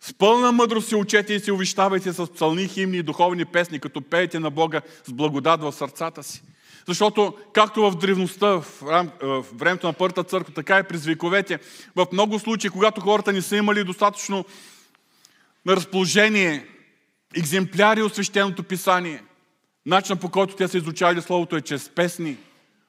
С 0.00 0.14
пълна 0.14 0.52
мъдрост 0.52 0.88
се 0.88 0.96
учете 0.96 1.34
и 1.34 1.40
се 1.40 1.52
увещавайте 1.52 2.12
с 2.12 2.26
псални, 2.26 2.68
химни 2.68 2.96
и 2.96 3.02
духовни 3.02 3.44
песни, 3.44 3.80
като 3.80 4.00
пеете 4.00 4.38
на 4.38 4.50
Бога 4.50 4.80
с 5.04 5.12
благодат 5.12 5.62
в 5.62 5.72
сърцата 5.72 6.22
си. 6.22 6.42
Защото, 6.88 7.36
както 7.52 7.90
в 7.90 7.96
древността, 7.96 8.46
в, 8.46 8.64
в 9.22 9.46
времето 9.54 9.86
на 9.86 9.92
Първата 9.92 10.24
църква, 10.24 10.54
така 10.54 10.78
и 10.78 10.82
през 10.82 11.04
вековете, 11.04 11.58
в 11.96 12.06
много 12.12 12.38
случаи, 12.38 12.70
когато 12.70 13.00
хората 13.00 13.32
не 13.32 13.42
са 13.42 13.56
имали 13.56 13.84
достатъчно 13.84 14.44
на 15.66 15.76
разположение 15.76 16.66
екземпляри 17.36 18.02
от 18.02 18.14
свещеното 18.14 18.62
писание, 18.62 19.22
начинът 19.86 20.20
по 20.20 20.30
който 20.30 20.56
те 20.56 20.68
са 20.68 20.78
изучавали 20.78 21.22
Словото 21.22 21.56
е 21.56 21.60
чрез 21.60 21.88
песни, 21.88 22.36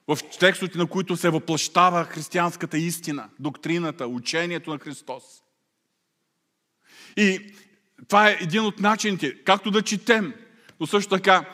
в 0.08 0.18
текстовете 0.40 0.78
на 0.78 0.88
които 0.88 1.18
се 1.18 1.30
въплащава 1.30 2.04
християнската 2.04 2.78
истина, 2.78 3.30
доктрината, 3.40 4.08
учението 4.08 4.70
на 4.70 4.80
Христос. 4.80 5.24
И 7.18 7.54
това 8.08 8.30
е 8.30 8.38
един 8.42 8.62
от 8.66 8.80
начините, 8.80 9.44
както 9.44 9.72
да 9.72 9.82
четем, 9.82 10.34
но 10.80 10.88
също 10.88 11.10
така 11.10 11.46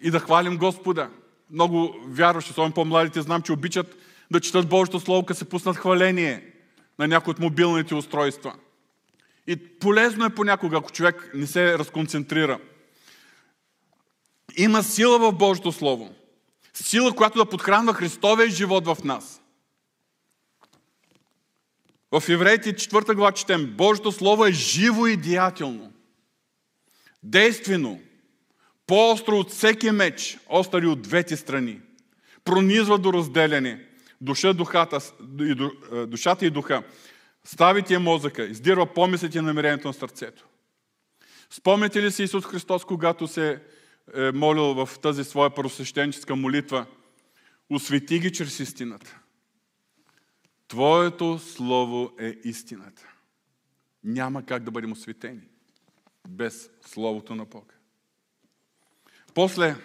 и 0.00 0.10
да 0.10 0.20
хвалим 0.20 0.56
Господа. 0.56 1.10
Много 1.50 1.96
вярващи, 2.06 2.50
особено 2.50 2.74
по-младите, 2.74 3.22
знам, 3.22 3.42
че 3.42 3.52
обичат 3.52 3.96
да 4.30 4.40
четат 4.40 4.68
Божието 4.68 5.00
Слово, 5.00 5.26
като 5.26 5.38
се 5.38 5.48
пуснат 5.48 5.76
хваление 5.76 6.52
на 6.98 7.08
някои 7.08 7.30
от 7.30 7.38
мобилните 7.38 7.94
устройства. 7.94 8.54
И 9.46 9.56
полезно 9.56 10.24
е 10.24 10.34
понякога, 10.34 10.76
ако 10.76 10.92
човек 10.92 11.30
не 11.34 11.46
се 11.46 11.78
разконцентрира. 11.78 12.60
Има 14.56 14.82
сила 14.82 15.18
в 15.18 15.32
Божието 15.32 15.72
Слово. 15.72 16.14
Сила, 16.74 17.12
която 17.12 17.38
да 17.38 17.50
подхранва 17.50 17.94
Христовия 17.94 18.50
живот 18.50 18.86
в 18.86 18.96
нас. 19.04 19.42
В 22.12 22.28
Евреите 22.28 22.74
4 22.74 23.14
глава 23.14 23.32
четем, 23.32 23.74
Божието 23.76 24.12
Слово 24.12 24.46
е 24.46 24.52
живо 24.52 25.06
и 25.06 25.16
деятелно. 25.16 25.92
Действено. 27.22 28.00
По-остро 28.86 29.36
от 29.38 29.50
всеки 29.50 29.90
меч, 29.90 30.38
остари 30.48 30.86
от 30.86 31.02
двете 31.02 31.36
страни. 31.36 31.80
Пронизва 32.44 32.98
до 32.98 33.12
разделяне. 33.12 33.86
Душа, 34.20 34.52
духата, 34.52 34.98
душата 36.08 36.46
и 36.46 36.50
духа. 36.50 36.82
Стави 37.44 37.82
ти 37.82 37.96
мозъка, 37.96 38.44
издирва 38.44 38.94
помислите 38.94 39.38
и 39.38 39.40
намерението 39.40 39.88
на 39.88 39.94
сърцето. 39.94 40.46
Спомняте 41.50 42.02
ли 42.02 42.12
си 42.12 42.22
Исус 42.22 42.44
Христос, 42.44 42.84
когато 42.84 43.28
се 43.28 43.62
е 44.14 44.32
молил 44.32 44.74
в 44.74 44.98
тази 45.02 45.24
своя 45.24 45.50
просвещенческа 45.50 46.36
молитва? 46.36 46.86
Освети 47.70 48.18
ги 48.18 48.32
чрез 48.32 48.60
истината. 48.60 49.18
Твоето 50.68 51.38
Слово 51.38 52.12
е 52.18 52.34
истината. 52.44 53.08
Няма 54.04 54.46
как 54.46 54.62
да 54.62 54.70
бъдем 54.70 54.92
осветени 54.92 55.48
без 56.28 56.70
Словото 56.86 57.34
на 57.34 57.44
Бога. 57.44 57.75
После, 59.36 59.76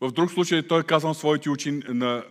в 0.00 0.12
друг 0.12 0.30
случай, 0.30 0.62
той 0.62 0.80
е 0.80 0.94
на 1.02 1.14
своите, 1.14 1.50
учени, 1.50 1.82
на 1.88 2.24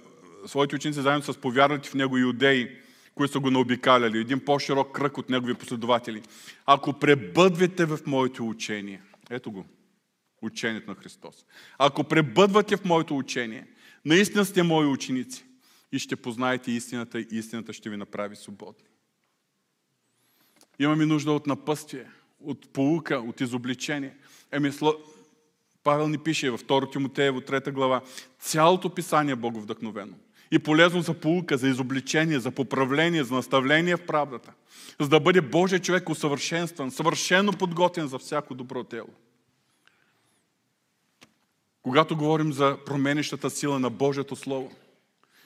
своите 0.46 0.76
ученици, 0.76 1.02
заедно 1.02 1.34
с 1.34 1.38
повярващи 1.38 1.90
в 1.90 1.94
него 1.94 2.18
иудеи, 2.18 2.78
които 3.16 3.32
са 3.32 3.40
го 3.40 3.52
наобикаляли, 3.52 4.18
един 4.18 4.46
по-широк 4.46 4.92
кръг 4.92 5.18
от 5.18 5.30
негови 5.30 5.54
последователи. 5.54 6.22
Ако 6.66 6.94
пребъдвате 6.94 7.86
в 7.86 8.00
моето 8.06 8.48
учение, 8.48 9.02
ето 9.30 9.52
го, 9.52 9.66
учението 10.42 10.90
на 10.90 10.96
Христос. 10.96 11.46
Ако 11.78 12.04
пребъдвате 12.04 12.78
в 12.78 12.86
моето 12.86 13.18
учение, 13.18 13.68
наистина 14.06 14.46
сте 14.46 14.64
мои 14.64 14.86
ученици 14.86 15.46
и 15.92 16.00
ще 16.00 16.16
познаете 16.16 16.72
истината 16.72 17.20
и 17.20 17.28
истината 17.32 17.74
ще 17.74 17.90
ви 17.90 17.98
направи 17.98 18.36
свободни. 18.36 18.88
Имаме 20.80 21.06
нужда 21.06 21.32
от 21.32 21.48
напъствие, 21.48 22.06
от 22.40 22.70
полука, 22.74 23.16
от 23.16 23.42
изобличение. 23.42 24.16
Еми, 24.52 24.72
Павел 25.84 26.08
ни 26.08 26.18
пише 26.18 26.52
в 26.52 26.58
2 26.58 26.92
Тимотеево 26.92 27.42
3 27.42 27.72
глава, 27.72 28.02
цялото 28.40 28.90
писание 28.90 29.32
е 29.32 29.36
боговдъхновено 29.36 30.14
и 30.52 30.60
полезно 30.60 31.02
за 31.02 31.14
полука, 31.14 31.58
за 31.58 31.68
изобличение, 31.70 32.40
за 32.40 32.52
поправление, 32.52 33.24
за 33.24 33.34
наставление 33.36 33.96
в 33.96 34.06
правдата, 34.06 34.54
за 35.00 35.10
да 35.10 35.20
бъде 35.20 35.42
Божия 35.42 35.80
човек 35.80 36.10
усъвършенстван, 36.10 36.92
съвършено 36.92 37.54
подготвен 37.54 38.08
за 38.08 38.20
всяко 38.20 38.56
добро 38.56 38.84
тело. 38.84 39.10
Когато 41.82 42.18
говорим 42.18 42.54
за 42.54 42.78
променещата 42.86 43.50
сила 43.50 43.80
на 43.80 43.90
Божието 43.90 44.36
Слово, 44.36 44.72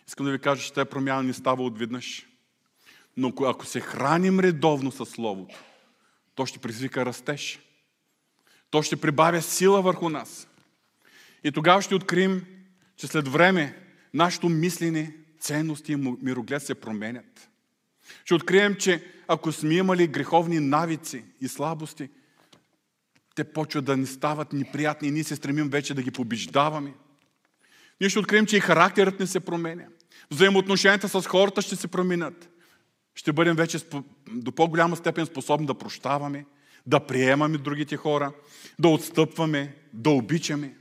искам 0.07 0.25
да 0.25 0.31
ви 0.31 0.39
кажа, 0.39 0.63
че 0.63 0.73
тази 0.73 0.89
промяна 0.89 1.23
не 1.23 1.33
става 1.33 1.63
отведнъж. 1.63 2.25
Но 3.17 3.33
ако 3.41 3.65
се 3.65 3.79
храним 3.79 4.39
редовно 4.39 4.91
с 4.91 5.05
Словото, 5.05 5.55
то 6.35 6.45
ще 6.45 6.59
предизвика 6.59 7.05
растеж. 7.05 7.59
То 8.69 8.83
ще 8.83 8.95
прибавя 8.95 9.41
сила 9.41 9.81
върху 9.81 10.09
нас. 10.09 10.47
И 11.43 11.51
тогава 11.51 11.81
ще 11.81 11.95
открием, 11.95 12.45
че 12.97 13.07
след 13.07 13.27
време 13.27 13.77
нашето 14.13 14.49
мислене, 14.49 15.15
ценности 15.39 15.91
и 15.91 15.95
мироглед 16.21 16.63
се 16.63 16.75
променят. 16.75 17.49
Ще 18.25 18.35
открием, 18.35 18.75
че 18.75 19.03
ако 19.27 19.51
сме 19.51 19.73
имали 19.73 20.07
греховни 20.07 20.59
навици 20.59 21.23
и 21.41 21.47
слабости, 21.47 22.09
те 23.35 23.43
почват 23.43 23.85
да 23.85 23.97
ни 23.97 24.05
стават 24.05 24.53
неприятни 24.53 25.07
и 25.07 25.11
ние 25.11 25.23
се 25.23 25.35
стремим 25.35 25.69
вече 25.69 25.93
да 25.93 26.01
ги 26.01 26.11
побеждаваме. 26.11 26.93
Ние 28.01 28.09
ще 28.09 28.19
открием, 28.19 28.45
че 28.45 28.57
и 28.57 28.59
характерът 28.59 29.19
ни 29.19 29.27
се 29.27 29.39
променя. 29.39 29.85
Взаимоотношенията 30.31 31.09
с 31.09 31.27
хората 31.27 31.61
ще 31.61 31.75
се 31.75 31.87
променят. 31.87 32.49
Ще 33.15 33.33
бъдем 33.33 33.55
вече 33.55 33.79
до 34.31 34.51
по-голяма 34.51 34.95
степен 34.95 35.25
способни 35.25 35.67
да 35.67 35.73
прощаваме, 35.73 36.45
да 36.87 36.99
приемаме 36.99 37.57
другите 37.57 37.97
хора, 37.97 38.31
да 38.79 38.87
отстъпваме, 38.87 39.75
да 39.93 40.09
обичаме. 40.09 40.75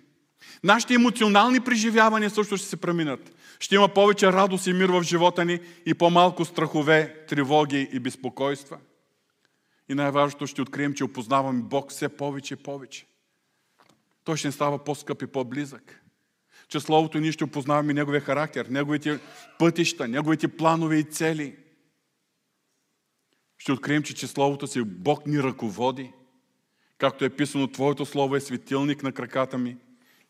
Нашите 0.65 0.95
емоционални 0.95 1.61
преживявания 1.61 2.31
също 2.31 2.57
ще 2.57 2.67
се 2.67 2.77
преминат. 2.77 3.33
Ще 3.61 3.75
има 3.75 3.89
повече 3.89 4.33
радост 4.33 4.67
и 4.67 4.73
мир 4.73 4.89
в 4.89 5.03
живота 5.03 5.45
ни 5.45 5.61
и 5.87 5.95
по-малко 5.95 6.45
страхове, 6.45 7.25
тревоги 7.29 7.89
и 7.93 8.01
безпокойства. 8.01 8.79
И 9.89 9.95
най-важното 9.95 10.47
ще 10.47 10.63
открием, 10.63 10.95
че 10.95 11.05
опознаваме 11.05 11.63
Бог 11.63 11.91
все 11.91 12.09
повече 12.09 12.55
и 12.55 12.57
повече. 12.57 13.07
Той 14.25 14.37
ще 14.37 14.49
ни 14.49 14.53
става 14.53 14.85
по-скъп 14.85 15.23
и 15.23 15.27
по-близък. 15.27 16.03
Че 16.69 16.81
Словото 16.81 17.19
ние 17.19 17.33
ще 17.33 17.45
опознаваме 17.45 17.93
Неговия 17.93 18.21
характер, 18.21 18.67
Неговите 18.71 19.19
пътища, 19.59 20.09
Неговите 20.09 20.49
планове 20.49 20.97
и 20.97 21.05
цели. 21.05 21.57
Ще 23.67 23.73
открием, 23.73 24.03
че, 24.03 24.15
че 24.15 24.27
Словото 24.27 24.67
си 24.67 24.83
Бог 24.83 25.27
ни 25.27 25.43
ръководи. 25.43 26.13
Както 26.99 27.25
е 27.25 27.31
писано, 27.31 27.67
Твоето 27.67 28.07
Слово 28.07 28.37
е 28.37 28.41
светилник 28.41 29.03
на 29.03 29.13
краката 29.13 29.59
ми 29.59 29.77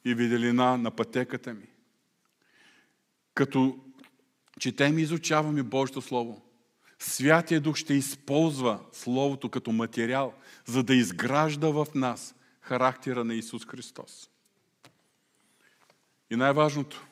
и 0.05 0.15
виделина 0.15 0.77
на 0.77 0.91
пътеката 0.91 1.55
ми. 1.55 1.69
Като 3.35 3.79
четем 4.61 4.99
и 4.99 5.03
изучаваме 5.03 5.63
Божието 5.63 6.03
Слово, 6.03 6.43
Святия 6.99 7.61
Дух 7.61 7.77
ще 7.77 7.95
използва 7.95 8.81
Словото 8.93 9.49
като 9.49 9.73
материал, 9.73 10.35
за 10.67 10.83
да 10.83 10.95
изгражда 10.95 11.69
в 11.69 11.87
нас 11.95 12.35
характера 12.61 13.25
на 13.25 13.35
Исус 13.35 13.67
Христос. 13.67 14.31
И 16.31 16.37
най-важното, 16.37 17.07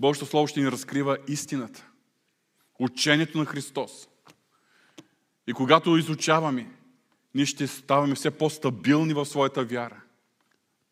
Божието 0.00 0.26
Слово 0.26 0.46
ще 0.46 0.60
ни 0.60 0.70
разкрива 0.70 1.18
истината, 1.28 1.86
учението 2.78 3.38
на 3.38 3.44
Христос. 3.44 4.08
И 5.46 5.52
когато 5.52 5.96
изучаваме, 5.96 6.70
ние 7.34 7.46
ще 7.46 7.66
ставаме 7.66 8.14
все 8.14 8.30
по-стабилни 8.30 9.14
в 9.14 9.26
своята 9.26 9.64
вяра 9.64 10.02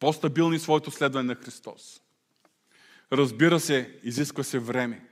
по-стабилни 0.05 0.59
в 0.59 0.63
своето 0.63 0.91
следване 0.91 1.27
на 1.27 1.35
Христос. 1.35 2.01
Разбира 3.13 3.61
се, 3.61 3.99
изисква 4.03 4.43
се 4.43 4.59
време. 4.59 5.05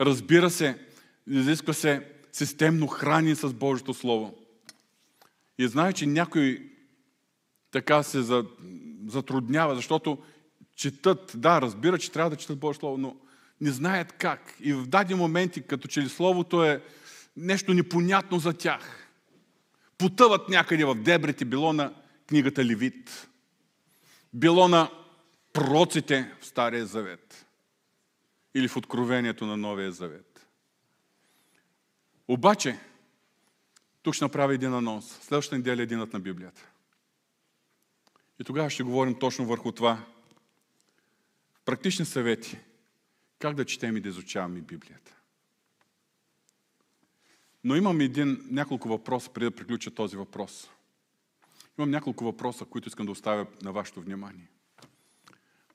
Разбира 0.00 0.50
се, 0.50 0.78
изисква 1.26 1.72
се 1.72 2.08
системно 2.32 2.86
храни 2.86 3.34
с 3.34 3.52
Божието 3.52 3.94
Слово. 3.94 4.34
И 5.58 5.68
знае, 5.68 5.92
че 5.92 6.06
някой 6.06 6.72
така 7.70 8.02
се 8.02 8.22
затруднява, 9.06 9.74
защото 9.74 10.18
четат, 10.76 11.32
да, 11.34 11.60
разбира, 11.60 11.98
че 11.98 12.12
трябва 12.12 12.30
да 12.30 12.36
четат 12.36 12.58
Божието 12.58 12.80
Слово, 12.80 12.98
но 12.98 13.16
не 13.60 13.70
знаят 13.70 14.12
как. 14.12 14.56
И 14.60 14.72
в 14.72 14.86
дадени 14.86 15.20
моменти, 15.20 15.62
като 15.62 15.88
че 15.88 16.00
ли 16.00 16.08
Словото 16.08 16.64
е 16.64 16.82
нещо 17.36 17.74
непонятно 17.74 18.38
за 18.38 18.52
тях. 18.52 19.08
Потъват 19.98 20.48
някъде 20.48 20.84
в 20.84 20.94
дебрите, 20.94 21.44
било 21.44 21.72
на 21.72 21.94
книгата 22.26 22.64
Левит, 22.64 23.28
било 24.34 24.68
на 24.68 24.90
пророците 25.52 26.32
в 26.40 26.46
Стария 26.46 26.86
Завет 26.86 27.46
или 28.54 28.68
в 28.68 28.76
Откровението 28.76 29.46
на 29.46 29.56
Новия 29.56 29.92
Завет. 29.92 30.46
Обаче, 32.28 32.78
тук 34.02 34.14
ще 34.14 34.24
направя 34.24 34.54
един 34.54 34.74
анонс. 34.74 35.18
Следващата 35.22 35.56
неделя 35.56 35.80
е 35.80 35.82
единът 35.82 36.12
на 36.12 36.20
Библията. 36.20 36.62
И 38.40 38.44
тогава 38.44 38.70
ще 38.70 38.82
говорим 38.82 39.18
точно 39.18 39.46
върху 39.46 39.72
това. 39.72 40.04
Практични 41.64 42.04
съвети. 42.04 42.58
Как 43.38 43.54
да 43.54 43.64
четем 43.64 43.96
и 43.96 44.00
да 44.00 44.08
изучаваме 44.08 44.60
Библията. 44.60 45.15
Но 47.66 47.76
имам 47.76 48.00
един, 48.00 48.46
няколко 48.50 48.88
въпроса, 48.88 49.30
преди 49.30 49.44
да 49.44 49.50
приключа 49.50 49.90
този 49.90 50.16
въпрос. 50.16 50.70
Имам 51.78 51.90
няколко 51.90 52.24
въпроса, 52.24 52.64
които 52.64 52.88
искам 52.88 53.06
да 53.06 53.12
оставя 53.12 53.46
на 53.62 53.72
вашето 53.72 54.00
внимание. 54.00 54.48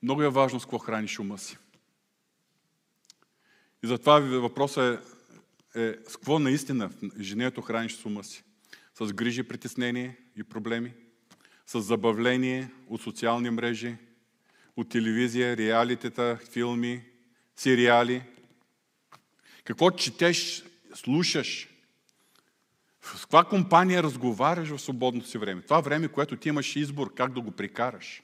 Много 0.02 0.22
е 0.22 0.28
важно 0.28 0.60
с 0.60 0.64
какво 0.64 0.78
храниш 0.78 1.18
ума 1.18 1.38
си. 1.38 1.58
И 3.84 3.86
затова 3.86 4.18
въпросът 4.18 5.04
е, 5.74 5.82
е 5.82 5.96
с 6.08 6.16
какво 6.16 6.38
наистина 6.38 6.90
женето 7.20 7.62
храниш 7.62 7.92
с 7.92 8.06
ума 8.06 8.24
си. 8.24 8.44
С 8.94 9.12
грижи, 9.12 9.42
притеснение 9.42 10.16
и 10.36 10.42
проблеми, 10.42 10.94
с 11.66 11.80
забавление 11.80 12.70
от 12.88 13.02
социални 13.02 13.50
мрежи, 13.50 13.96
от 14.76 14.88
телевизия, 14.88 15.56
реалитета, 15.56 16.38
филми, 16.52 17.04
сериали. 17.56 18.22
Какво 19.64 19.90
четеш, 19.90 20.64
слушаш, 20.94 21.71
с 23.02 23.20
каква 23.22 23.44
компания 23.44 24.02
разговаряш 24.02 24.68
в 24.68 24.78
свободното 24.78 25.28
си 25.28 25.38
време? 25.38 25.62
Това 25.62 25.80
време, 25.80 26.08
което 26.08 26.36
ти 26.36 26.48
имаш 26.48 26.76
избор 26.76 27.14
как 27.14 27.32
да 27.32 27.40
го 27.40 27.50
прикараш. 27.50 28.22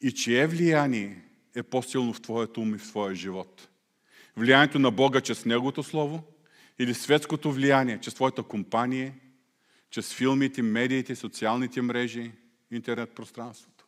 И 0.00 0.12
чие 0.12 0.46
влияние 0.46 1.24
е 1.54 1.62
по-силно 1.62 2.12
в 2.12 2.20
твоето 2.20 2.60
ум 2.60 2.74
и 2.74 2.78
в 2.78 2.88
твоя 2.88 3.14
живот? 3.14 3.68
Влиянието 4.36 4.78
на 4.78 4.90
Бога 4.90 5.20
чрез 5.20 5.44
Неговото 5.44 5.82
Слово 5.82 6.22
или 6.78 6.94
светското 6.94 7.52
влияние, 7.52 8.00
чрез 8.00 8.14
твоята 8.14 8.42
компания, 8.42 9.14
чрез 9.90 10.14
филмите, 10.14 10.62
медиите, 10.62 11.16
социалните 11.16 11.82
мрежи, 11.82 12.32
интернет 12.70 13.14
пространството. 13.14 13.86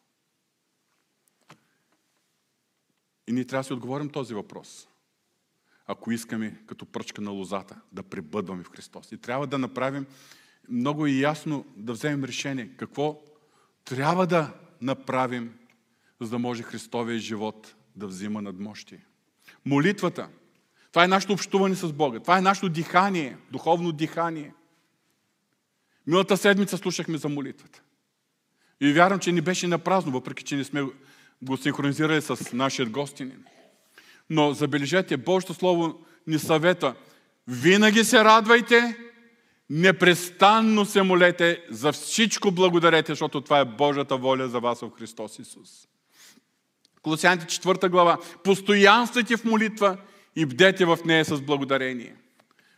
И 3.28 3.32
ние 3.32 3.44
трябва 3.44 3.60
да 3.60 3.66
си 3.66 3.72
отговорим 3.72 4.08
този 4.08 4.34
въпрос. 4.34 4.88
Ако 5.86 6.12
искаме 6.12 6.56
като 6.66 6.86
пръчка 6.86 7.22
на 7.22 7.30
лозата 7.30 7.80
да 7.92 8.02
пребъдваме 8.02 8.62
в 8.62 8.70
Христос. 8.70 9.12
И 9.12 9.18
трябва 9.18 9.46
да 9.46 9.58
направим 9.58 10.06
много 10.68 11.06
и 11.06 11.20
ясно 11.20 11.64
да 11.76 11.92
вземем 11.92 12.24
решение 12.24 12.70
какво 12.76 13.22
трябва 13.84 14.26
да 14.26 14.54
направим, 14.80 15.54
за 16.20 16.30
да 16.30 16.38
може 16.38 16.62
Христовия 16.62 17.18
живот 17.18 17.74
да 17.96 18.06
взима 18.06 18.42
надмощие. 18.42 19.06
Молитвата. 19.64 20.28
Това 20.90 21.04
е 21.04 21.08
нашето 21.08 21.32
общуване 21.32 21.74
с 21.74 21.92
Бога. 21.92 22.20
Това 22.20 22.38
е 22.38 22.40
нашето 22.40 22.68
дихание, 22.68 23.36
духовно 23.50 23.92
дихание. 23.92 24.54
Милата 26.06 26.36
седмица 26.36 26.78
слушахме 26.78 27.18
за 27.18 27.28
молитвата. 27.28 27.82
И 28.80 28.92
вярвам, 28.92 29.18
че 29.18 29.32
ни 29.32 29.40
беше 29.40 29.66
напразно, 29.66 30.12
въпреки 30.12 30.44
че 30.44 30.56
не 30.56 30.64
сме 30.64 30.82
го 31.42 31.56
синхронизирали 31.56 32.22
с 32.22 32.52
нашия 32.52 32.86
гостинин. 32.86 33.44
Но 34.30 34.52
забележете, 34.52 35.16
Божието 35.16 35.54
Слово 35.54 36.04
ни 36.26 36.38
съвета. 36.38 36.94
Винаги 37.48 38.04
се 38.04 38.24
радвайте, 38.24 38.96
непрестанно 39.70 40.84
се 40.84 41.02
молете, 41.02 41.64
за 41.70 41.92
всичко 41.92 42.50
благодарете, 42.50 43.12
защото 43.12 43.40
това 43.40 43.58
е 43.58 43.64
Божията 43.64 44.16
воля 44.16 44.48
за 44.48 44.60
вас 44.60 44.80
в 44.80 44.90
Христос 44.98 45.38
Исус. 45.38 45.88
Колосяните 47.02 47.46
4 47.46 47.88
глава. 47.88 48.18
Постоянствайте 48.44 49.36
в 49.36 49.44
молитва 49.44 49.96
и 50.36 50.46
бдете 50.46 50.84
в 50.84 50.98
нея 51.04 51.24
с 51.24 51.40
благодарение. 51.40 52.16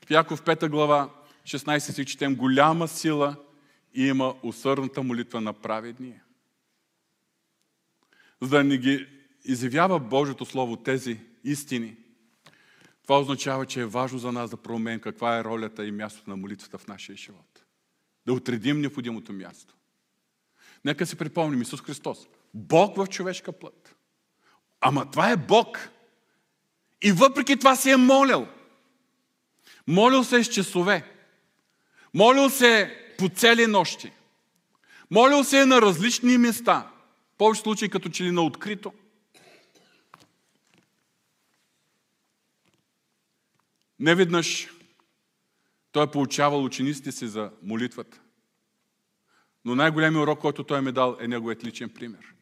В 0.07 0.11
Яков 0.11 0.43
5 0.43 0.69
глава, 0.69 1.11
16 1.45 1.79
си 1.79 2.05
четем, 2.05 2.37
голяма 2.37 2.89
сила 2.89 3.37
има 3.95 4.35
усърдната 4.43 5.03
молитва 5.03 5.41
на 5.41 5.53
праведния. 5.53 6.23
За 8.43 8.49
да 8.49 8.65
ни 8.65 8.79
ги 8.79 9.07
изявява 9.45 9.99
Божието 9.99 10.45
Слово 10.45 10.77
тези 10.77 11.21
истини, 11.51 11.97
това 13.03 13.21
означава, 13.21 13.67
че 13.67 13.81
е 13.81 13.87
важно 13.87 14.19
за 14.19 14.33
нас 14.33 14.51
да 14.51 14.57
променим 14.57 15.01
каква 15.01 15.39
е 15.39 15.45
ролята 15.45 15.87
и 15.87 15.91
мястото 15.91 16.31
на 16.31 16.37
молитвата 16.37 16.79
в 16.79 16.87
нашия 16.87 17.17
живот. 17.17 17.65
Да 18.27 18.33
отредим 18.33 18.81
необходимото 18.81 19.33
място. 19.33 19.75
Нека 20.85 21.07
си 21.07 21.17
припомним 21.17 21.63
Исус 21.63 21.83
Христос. 21.83 22.19
Бог 22.55 22.97
в 22.97 23.07
човешка 23.07 23.53
плът. 23.53 23.97
Ама 24.81 25.11
това 25.11 25.31
е 25.31 25.37
Бог. 25.37 25.91
И 27.03 27.13
въпреки 27.13 27.57
това 27.57 27.77
се 27.77 27.91
е 27.91 27.97
молил. 27.97 28.47
Молил 29.87 30.25
се 30.25 30.45
с 30.45 30.49
часове. 30.49 31.13
Молил 32.15 32.51
се 32.51 32.97
по 33.19 33.29
цели 33.29 33.67
нощи. 33.67 34.13
Молил 35.11 35.45
се 35.45 35.67
на 35.67 35.83
различни 35.83 36.39
места. 36.39 36.91
В 37.35 37.39
повече 37.39 37.61
случаи 37.61 37.89
като 37.89 38.09
че 38.09 38.25
ли 38.25 38.31
на 38.31 38.43
открито. 38.43 38.93
Неведнъж 44.01 44.69
той 45.93 46.05
е 46.05 46.11
получавал 46.11 46.65
учениците 46.65 47.13
си 47.13 47.29
за 47.29 47.51
молитвата. 47.63 48.21
Но 49.65 49.75
най-големият 49.75 50.23
урок, 50.23 50.41
който 50.41 50.65
той 50.65 50.83
ми 50.83 50.93
дал, 50.93 51.17
е 51.21 51.29
неговият 51.29 51.65
личен 51.65 51.91
пример. 51.91 52.35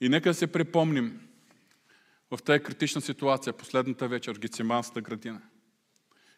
И 0.00 0.08
нека 0.08 0.34
се 0.34 0.46
припомним 0.46 1.20
в 2.30 2.42
тази 2.42 2.62
критична 2.62 3.00
ситуация, 3.00 3.52
последната 3.52 4.08
вечер 4.08 4.34
в 4.34 4.38
Гециманската 4.38 5.00
градина, 5.00 5.40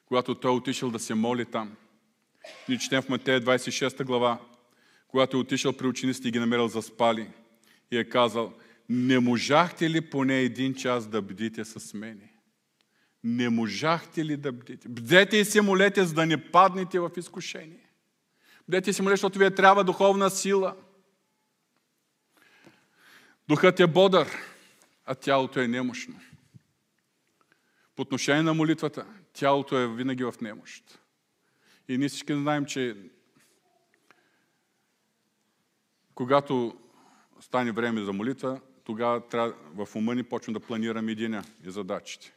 когато 0.06 0.34
той 0.34 0.50
е 0.50 0.54
отишъл 0.54 0.90
да 0.90 0.98
се 0.98 1.14
моли 1.14 1.44
там. 1.44 1.76
Ние 2.68 2.78
четем 2.78 3.02
в 3.02 3.08
Матея 3.08 3.40
26 3.40 4.04
глава, 4.04 4.40
когато 5.08 5.36
е 5.36 5.40
отишъл 5.40 5.72
при 5.72 5.86
учениците 5.86 6.28
и 6.28 6.30
ги 6.30 6.38
намерил 6.38 6.68
заспали 6.68 7.30
и 7.90 7.98
е 7.98 8.08
казал, 8.08 8.54
не 8.88 9.18
можахте 9.18 9.90
ли 9.90 10.00
поне 10.00 10.40
един 10.40 10.74
час 10.74 11.06
да 11.06 11.22
бдите 11.22 11.64
с 11.64 11.94
мене? 11.94 12.37
Не 13.24 13.48
можахте 13.48 14.24
ли 14.24 14.36
да 14.36 14.52
бдите? 14.52 14.88
Бдете 14.88 15.36
и 15.36 15.44
се 15.44 15.60
молете, 15.60 16.04
за 16.04 16.14
да 16.14 16.26
не 16.26 16.50
паднете 16.50 17.00
в 17.00 17.10
изкушение. 17.16 17.90
Бдете 18.68 18.90
и 18.90 18.92
се 18.92 19.02
молете, 19.02 19.16
защото 19.16 19.38
ви 19.38 19.54
трябва 19.54 19.84
духовна 19.84 20.30
сила– 20.30 20.76
Духът 23.48 23.80
е 23.80 23.86
бодър, 23.86 24.28
а 25.04 25.14
тялото 25.14 25.60
е 25.60 25.68
немощно. 25.68 26.20
По 27.96 28.02
отношение 28.02 28.42
на 28.42 28.54
молитвата, 28.54 29.06
тялото 29.32 29.78
е 29.78 29.88
винаги 29.88 30.24
в 30.24 30.34
немощ. 30.40 30.98
И 31.88 31.98
ние 31.98 32.08
всички 32.08 32.34
знаем, 32.34 32.64
че 32.64 32.96
когато 36.14 36.78
стане 37.40 37.72
време 37.72 38.04
за 38.04 38.12
молитва, 38.12 38.60
тогава 38.84 39.28
трябва 39.28 39.54
в 39.74 39.96
ума 39.96 40.14
ни 40.14 40.22
почваме 40.22 40.58
да 40.58 40.66
планираме 40.66 41.14
деня 41.14 41.44
и 41.64 41.70
задачите. 41.70 42.34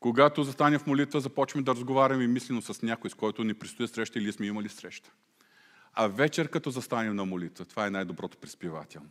Когато 0.00 0.44
застане 0.44 0.78
в 0.78 0.86
молитва, 0.86 1.20
започваме 1.20 1.64
да 1.64 1.70
разговаряме 1.70 2.26
мислено 2.26 2.62
с 2.62 2.82
някой, 2.82 3.10
с 3.10 3.14
който 3.14 3.44
ни 3.44 3.54
предстои 3.54 3.88
среща 3.88 4.18
или 4.18 4.32
сме 4.32 4.46
имали 4.46 4.68
среща. 4.68 5.12
А 5.94 6.08
вечер, 6.08 6.50
като 6.50 6.70
застанем 6.70 7.16
на 7.16 7.24
молитва, 7.24 7.64
това 7.64 7.86
е 7.86 7.90
най-доброто 7.90 8.38
приспивателно. 8.38 9.10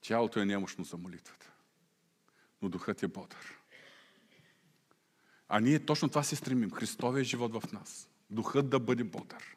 Тялото 0.00 0.40
е 0.40 0.44
немощно 0.44 0.84
за 0.84 0.96
молитвата, 0.96 1.52
но 2.62 2.68
духът 2.68 3.02
е 3.02 3.08
бодър. 3.08 3.58
А 5.48 5.60
ние 5.60 5.78
точно 5.78 6.08
това 6.08 6.22
се 6.22 6.36
стремим. 6.36 6.70
Христовия 6.70 7.24
живот 7.24 7.54
в 7.54 7.72
нас. 7.72 8.08
Духът 8.30 8.70
да 8.70 8.80
бъде 8.80 9.04
бодър. 9.04 9.56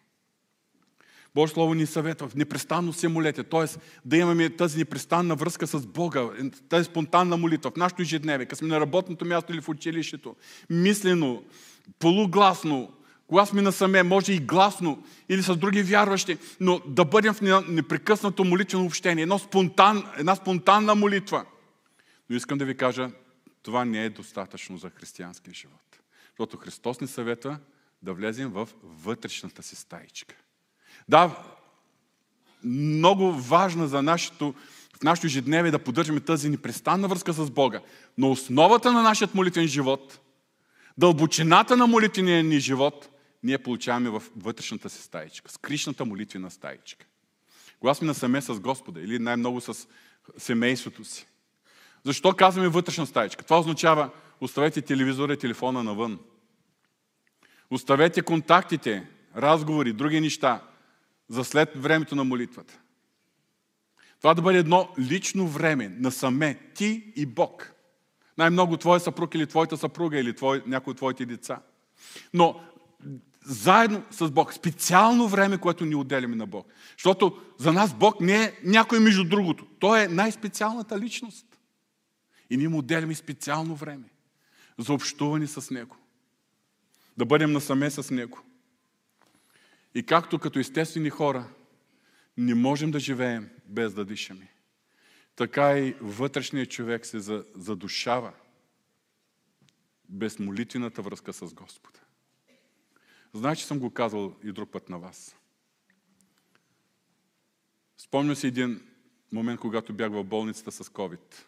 Божие 1.36 1.54
Слово 1.54 1.74
ни 1.74 1.86
съветва, 1.86 2.30
непрестанно 2.36 2.94
се 2.94 3.08
молете, 3.08 3.44
т.е. 3.44 3.80
да 4.06 4.18
имаме 4.18 4.50
тази 4.50 4.78
непрестанна 4.78 5.36
връзка 5.36 5.68
с 5.68 5.88
Бога, 5.88 6.30
тази 6.70 6.86
спонтанна 6.86 7.38
молитва 7.38 7.72
в 7.72 7.76
нашото 7.76 8.02
ежедневие, 8.02 8.46
като 8.46 8.60
сме 8.60 8.68
на 8.68 8.80
работното 8.80 9.26
място 9.26 9.52
или 9.52 9.62
в 9.62 9.70
училището, 9.70 10.36
мислено, 10.70 11.44
полугласно, 12.00 12.94
когато 13.28 13.50
сме 13.50 13.62
насаме, 13.62 14.04
може 14.04 14.34
и 14.34 14.40
гласно 14.40 15.04
или 15.30 15.44
с 15.44 15.56
други 15.56 15.84
вярващи, 15.84 16.38
но 16.60 16.82
да 16.88 17.06
бъдем 17.06 17.34
в 17.34 17.64
непрекъснато 17.68 18.44
молитвено 18.44 18.86
общение, 18.86 19.22
едно 19.22 19.40
спонтан, 19.40 20.04
една 20.18 20.36
спонтанна 20.36 20.96
молитва. 20.96 21.46
Но 22.30 22.36
искам 22.36 22.58
да 22.58 22.66
ви 22.66 22.78
кажа, 22.78 23.12
това 23.64 23.86
не 23.86 24.06
е 24.06 24.10
достатъчно 24.10 24.78
за 24.78 24.90
християнския 24.90 25.54
живот. 25.54 26.00
Защото 26.30 26.58
Христос 26.58 27.02
ни 27.02 27.08
съветва 27.08 27.58
да 28.02 28.14
влезем 28.14 28.50
в 28.50 28.70
вътрешната 28.84 29.64
си 29.64 29.76
стаичка. 29.76 30.36
Да, 31.10 31.44
много 32.64 33.32
важно 33.32 33.88
за 33.88 34.02
нашето, 34.02 34.54
в 35.00 35.04
нашето 35.04 35.28
ежедневие 35.28 35.72
да 35.72 35.80
поддържаме 35.80 36.20
тази 36.20 36.50
непрестанна 36.50 37.08
връзка 37.08 37.34
с 37.34 37.52
Бога. 37.52 37.82
Но 38.18 38.32
основата 38.32 38.92
на 38.94 39.02
нашия 39.02 39.30
молитвен 39.34 39.68
живот, 39.68 40.20
дълбочината 40.98 41.78
на 41.78 41.88
молитвения 41.88 42.44
ни 42.44 42.60
живот 42.60 43.10
ние 43.44 43.58
получаваме 43.58 44.10
в 44.10 44.24
вътрешната 44.38 44.90
си 44.90 45.02
стаичка, 45.02 45.52
скришната 45.52 46.06
молитвена 46.06 46.52
стаичка. 46.52 47.06
Когато 47.80 47.98
сме 47.98 48.08
насаме 48.08 48.42
с 48.42 48.60
Господа 48.60 49.02
или 49.02 49.20
най-много 49.20 49.62
с 49.62 49.88
семейството 50.38 51.04
си. 51.04 51.28
Защо 52.04 52.34
казваме 52.34 52.68
вътрешна 52.68 53.06
стаичка? 53.06 53.44
Това 53.44 53.60
означава 53.60 54.10
оставете 54.42 54.82
телевизора 54.82 55.34
и 55.34 55.38
телефона 55.38 55.84
навън. 55.84 56.20
Оставете 57.72 58.22
контактите, 58.22 59.08
разговори, 59.36 59.94
други 59.94 60.22
неща 60.22 60.62
за 61.30 61.44
след 61.44 61.70
времето 61.76 62.16
на 62.16 62.24
молитвата. 62.24 62.80
Това 64.18 64.34
да 64.34 64.42
бъде 64.42 64.60
едно 64.60 64.90
лично 65.00 65.48
време, 65.48 65.90
насаме, 66.00 66.60
ти 66.76 67.14
и 67.16 67.26
Бог. 67.26 67.74
Най-много 68.38 68.78
твоя 68.78 69.00
съпруг 69.00 69.36
или 69.36 69.48
твоята 69.48 69.78
съпруга 69.78 70.20
или 70.20 70.36
твой, 70.36 70.64
някой 70.66 70.92
от 70.92 70.98
твоите 70.98 71.26
деца. 71.26 71.62
Но 72.34 72.62
заедно 73.46 74.04
с 74.12 74.32
Бог. 74.32 74.54
Специално 74.54 75.28
време, 75.28 75.58
което 75.58 75.86
ни 75.86 75.96
отделяме 75.96 76.36
на 76.36 76.48
Бог. 76.48 76.68
Защото 76.98 77.42
за 77.58 77.74
нас 77.74 77.94
Бог 77.94 78.22
не 78.22 78.44
е 78.44 78.54
някой 78.64 79.00
между 79.00 79.24
другото. 79.24 79.66
Той 79.80 80.04
е 80.04 80.08
най-специалната 80.08 81.00
личност. 81.00 81.46
И 82.50 82.58
ние 82.58 82.68
му 82.68 82.78
отделяме 82.78 83.16
специално 83.16 83.76
време 83.76 84.10
за 84.78 84.94
общуване 84.94 85.48
с 85.48 85.72
Него. 85.72 85.98
Да 87.18 87.26
бъдем 87.26 87.52
насаме 87.52 87.90
с 87.90 88.12
Него. 88.12 88.40
И 89.96 90.06
както 90.06 90.40
като 90.40 90.60
естествени 90.60 91.10
хора 91.10 91.50
не 92.38 92.56
можем 92.56 92.92
да 92.92 93.00
живеем 93.00 93.50
без 93.66 93.94
да 93.94 94.06
дишаме, 94.06 94.52
така 95.36 95.80
и 95.80 95.96
вътрешният 96.02 96.72
човек 96.72 97.06
се 97.06 97.20
задушава 97.56 98.34
без 100.10 100.40
молитвената 100.40 101.02
връзка 101.02 101.34
с 101.34 101.54
Господа. 101.54 102.00
Знае, 103.34 103.56
че 103.56 103.66
съм 103.66 103.80
го 103.80 103.94
казал 103.94 104.36
и 104.44 104.52
друг 104.52 104.72
път 104.72 104.90
на 104.90 105.00
вас. 105.00 105.36
Спомня 107.98 108.36
си 108.36 108.48
един 108.48 108.82
момент, 109.32 109.60
когато 109.60 109.94
бях 109.94 110.12
в 110.12 110.24
болницата 110.24 110.72
с 110.72 110.90
COVID. 110.90 111.46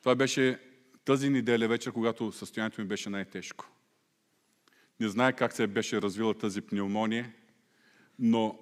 Това 0.00 0.14
беше 0.14 0.60
Тази 1.04 1.30
неделя 1.30 1.68
вечер, 1.68 1.92
когато 1.92 2.32
състоянието 2.32 2.80
ми 2.80 2.86
беше 2.86 3.10
най-тежко. 3.10 3.66
Не 5.00 5.08
знае 5.08 5.32
как 5.32 5.52
се 5.52 5.66
беше 5.66 6.02
развила 6.02 6.34
тази 6.34 6.60
пневмония, 6.60 7.32
но 8.18 8.58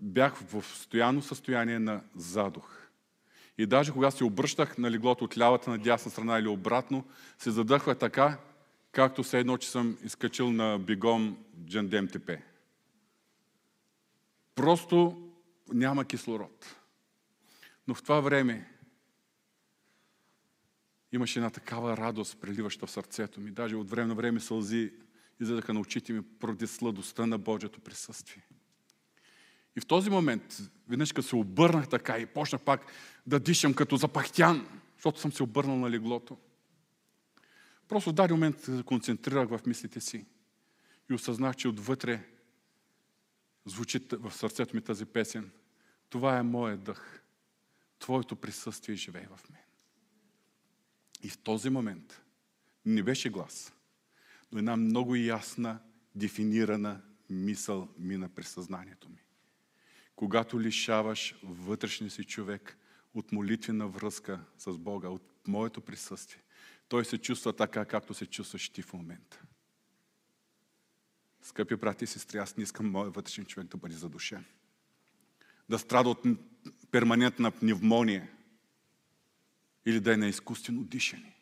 бях 0.00 0.36
в 0.36 0.50
постоянно 0.50 1.22
състояние 1.22 1.78
на 1.78 2.02
задух. 2.16 2.86
И 3.58 3.66
даже 3.66 3.92
когато 3.92 4.16
се 4.16 4.24
обръщах 4.24 4.78
на 4.78 4.90
леглото 4.90 5.24
от 5.24 5.38
лявата 5.38 5.70
на 5.70 5.78
дясна 5.78 6.10
страна 6.10 6.38
или 6.38 6.48
обратно, 6.48 7.04
се 7.38 7.50
задъхва 7.50 7.94
така, 7.94 8.38
както 8.92 9.22
все 9.22 9.38
едно, 9.38 9.56
че 9.56 9.70
съм 9.70 9.98
изкачил 10.04 10.52
на 10.52 10.78
бигом 10.78 11.36
Джандем 11.66 12.08
Тепе. 12.08 12.42
Просто 14.54 15.22
няма 15.72 16.04
кислород. 16.04 16.76
Но 17.88 17.94
в 17.94 18.02
това 18.02 18.20
време 18.20 18.75
имаше 21.12 21.38
една 21.38 21.50
такава 21.50 21.96
радост, 21.96 22.40
преливаща 22.40 22.86
в 22.86 22.90
сърцето 22.90 23.40
ми. 23.40 23.50
Даже 23.50 23.76
от 23.76 23.90
време 23.90 24.08
на 24.08 24.14
време 24.14 24.40
сълзи 24.40 24.92
изледаха 25.40 25.74
на 25.74 25.80
очите 25.80 26.12
ми 26.12 26.22
поради 26.22 26.66
сладостта 26.66 27.26
на 27.26 27.38
Божието 27.38 27.80
присъствие. 27.80 28.46
И 29.76 29.80
в 29.80 29.86
този 29.86 30.10
момент, 30.10 30.58
веднъж 30.88 31.12
като 31.12 31.28
се 31.28 31.36
обърнах 31.36 31.88
така 31.88 32.18
и 32.18 32.26
почнах 32.26 32.62
пак 32.62 32.86
да 33.26 33.40
дишам 33.40 33.74
като 33.74 33.96
запахтян, 33.96 34.80
защото 34.94 35.20
съм 35.20 35.32
се 35.32 35.42
обърнал 35.42 35.76
на 35.76 35.90
леглото. 35.90 36.36
Просто 37.88 38.10
в 38.10 38.12
даден 38.12 38.36
момент 38.36 38.60
се 38.60 38.82
концентрирах 38.86 39.48
в 39.48 39.60
мислите 39.66 40.00
си 40.00 40.26
и 41.10 41.14
осъзнах, 41.14 41.56
че 41.56 41.68
отвътре 41.68 42.24
звучи 43.66 44.00
в 44.12 44.32
сърцето 44.34 44.76
ми 44.76 44.82
тази 44.82 45.04
песен. 45.04 45.50
Това 46.08 46.38
е 46.38 46.42
моят 46.42 46.82
дъх. 46.82 47.22
Твоето 47.98 48.36
присъствие 48.36 48.96
живее 48.96 49.26
в 49.36 49.50
мен. 49.50 49.65
И 51.26 51.28
в 51.28 51.38
този 51.38 51.70
момент 51.70 52.22
не 52.84 53.02
беше 53.02 53.30
глас, 53.30 53.72
но 54.52 54.58
една 54.58 54.76
много 54.76 55.16
ясна, 55.16 55.78
дефинирана 56.14 57.02
мисъл 57.30 57.88
мина 57.98 58.28
през 58.28 58.48
съзнанието 58.48 59.08
ми. 59.08 59.22
Когато 60.16 60.60
лишаваш 60.60 61.34
вътрешния 61.42 62.10
си 62.10 62.24
човек 62.24 62.78
от 63.14 63.32
молитвена 63.32 63.88
връзка 63.88 64.40
с 64.58 64.78
Бога, 64.78 65.08
от 65.08 65.22
моето 65.46 65.80
присъствие, 65.80 66.42
той 66.88 67.04
се 67.04 67.18
чувства 67.18 67.52
така, 67.52 67.84
както 67.84 68.14
се 68.14 68.26
чувстваш 68.26 68.68
ти 68.68 68.82
в 68.82 68.92
момента. 68.92 69.42
Скъпи 71.42 71.76
брати 71.76 72.04
и 72.04 72.06
сестри, 72.06 72.38
аз 72.38 72.56
не 72.56 72.62
искам 72.62 72.90
моят 72.90 73.14
вътрешен 73.14 73.44
човек 73.44 73.68
да 73.68 73.76
бъде 73.76 73.94
задушен. 73.94 74.44
Да 75.68 75.78
страда 75.78 76.08
от 76.08 76.24
перманентна 76.90 77.50
пневмония 77.50 78.35
или 79.86 80.00
да 80.00 80.14
е 80.14 80.16
на 80.16 80.28
изкуствено 80.28 80.84
дишане. 80.84 81.36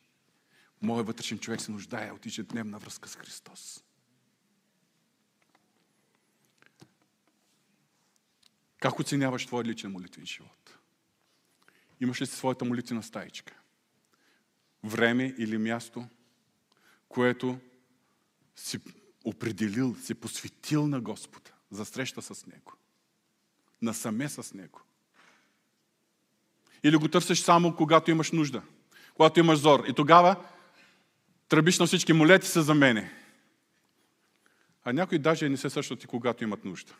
Моят 0.82 1.06
вътрешен 1.06 1.38
човек 1.38 1.60
се 1.60 1.72
нуждае 1.72 2.12
от 2.12 2.26
ежедневна 2.26 2.78
връзка 2.78 3.08
с 3.08 3.16
Христос. 3.16 3.84
Как 8.78 8.98
оценяваш 9.00 9.46
твой 9.46 9.64
личен 9.64 9.90
молитвен 9.90 10.26
живот? 10.26 10.78
Имаш 12.00 12.20
ли 12.20 12.26
си 12.26 12.36
своята 12.36 12.64
молитвена 12.64 13.02
стаичка? 13.02 13.60
Време 14.84 15.34
или 15.38 15.58
място, 15.58 16.08
което 17.08 17.58
си 18.56 18.80
определил, 19.24 19.96
си 19.96 20.14
посветил 20.14 20.86
на 20.86 21.00
Господа 21.00 21.50
за 21.70 21.84
среща 21.84 22.22
с 22.22 22.46
Него. 22.46 22.72
Насаме 23.82 24.28
с 24.28 24.54
Него. 24.54 24.80
Или 26.84 26.96
го 26.96 27.08
търсиш 27.08 27.40
само 27.40 27.76
когато 27.76 28.10
имаш 28.10 28.32
нужда, 28.32 28.62
когато 29.14 29.40
имаш 29.40 29.58
зор. 29.58 29.84
И 29.88 29.92
тогава 29.92 30.36
тръбиш 31.48 31.78
на 31.78 31.86
всички, 31.86 32.12
молете 32.12 32.46
се 32.46 32.62
за 32.62 32.74
мене. 32.74 33.12
А 34.84 34.92
някои 34.92 35.18
даже 35.18 35.48
не 35.48 35.56
се 35.56 35.70
същат 35.70 36.04
и 36.04 36.06
когато 36.06 36.44
имат 36.44 36.64
нужда. 36.64 36.94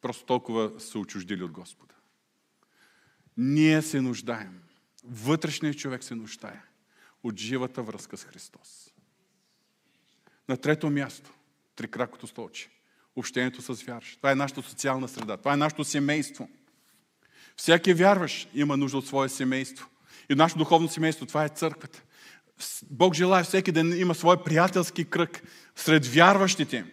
Просто 0.00 0.24
толкова 0.24 0.80
са 0.80 0.98
очуждили 0.98 1.42
от 1.42 1.50
Господа. 1.50 1.94
Ние 3.36 3.82
се 3.82 4.00
нуждаем. 4.00 4.62
Вътрешният 5.04 5.78
човек 5.78 6.04
се 6.04 6.14
нуждае 6.14 6.62
от 7.22 7.38
живата 7.38 7.82
връзка 7.82 8.16
с 8.16 8.24
Христос. 8.24 8.92
На 10.48 10.56
трето 10.56 10.90
място, 10.90 11.30
трикракото 11.76 12.26
столче. 12.26 12.70
Общението 13.16 13.62
с 13.62 13.82
вярващ. 13.82 14.16
Това 14.16 14.32
е 14.32 14.34
нашата 14.34 14.62
социална 14.62 15.08
среда. 15.08 15.36
Това 15.36 15.52
е 15.52 15.56
нашето 15.56 15.84
семейство. 15.84 16.48
Всеки 17.56 17.94
вярващ 17.94 18.48
има 18.54 18.76
нужда 18.76 18.98
от 18.98 19.06
свое 19.06 19.28
семейство. 19.28 19.88
И 20.30 20.34
нашето 20.34 20.58
духовно 20.58 20.88
семейство, 20.88 21.26
това 21.26 21.44
е 21.44 21.48
църквата. 21.48 22.02
Бог 22.90 23.14
желая 23.14 23.44
всеки 23.44 23.72
да 23.72 23.80
има 23.80 24.14
свой 24.14 24.44
приятелски 24.44 25.04
кръг 25.04 25.42
сред 25.76 26.06
вярващите. 26.06 26.84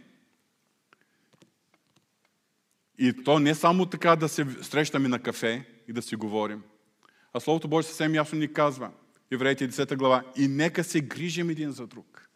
И 2.98 3.24
то 3.24 3.40
не 3.40 3.56
само 3.56 3.86
така 3.86 4.16
да 4.16 4.30
се 4.30 4.46
срещаме 4.62 5.08
на 5.08 5.20
кафе 5.20 5.66
и 5.88 5.94
да 5.94 6.02
си 6.02 6.16
говорим, 6.16 6.64
а 7.34 7.40
Словото 7.40 7.68
Божие 7.68 7.88
съвсем 7.88 8.16
ясно 8.16 8.40
ни 8.40 8.54
казва, 8.54 8.92
Евреите 9.32 9.70
10 9.70 9.96
глава, 9.96 10.24
и 10.38 10.48
нека 10.48 10.84
се 10.84 11.02
грижим 11.02 11.50
един 11.50 11.72
за 11.72 11.88
друг. 11.88 12.30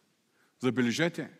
Забележете, 0.60 1.30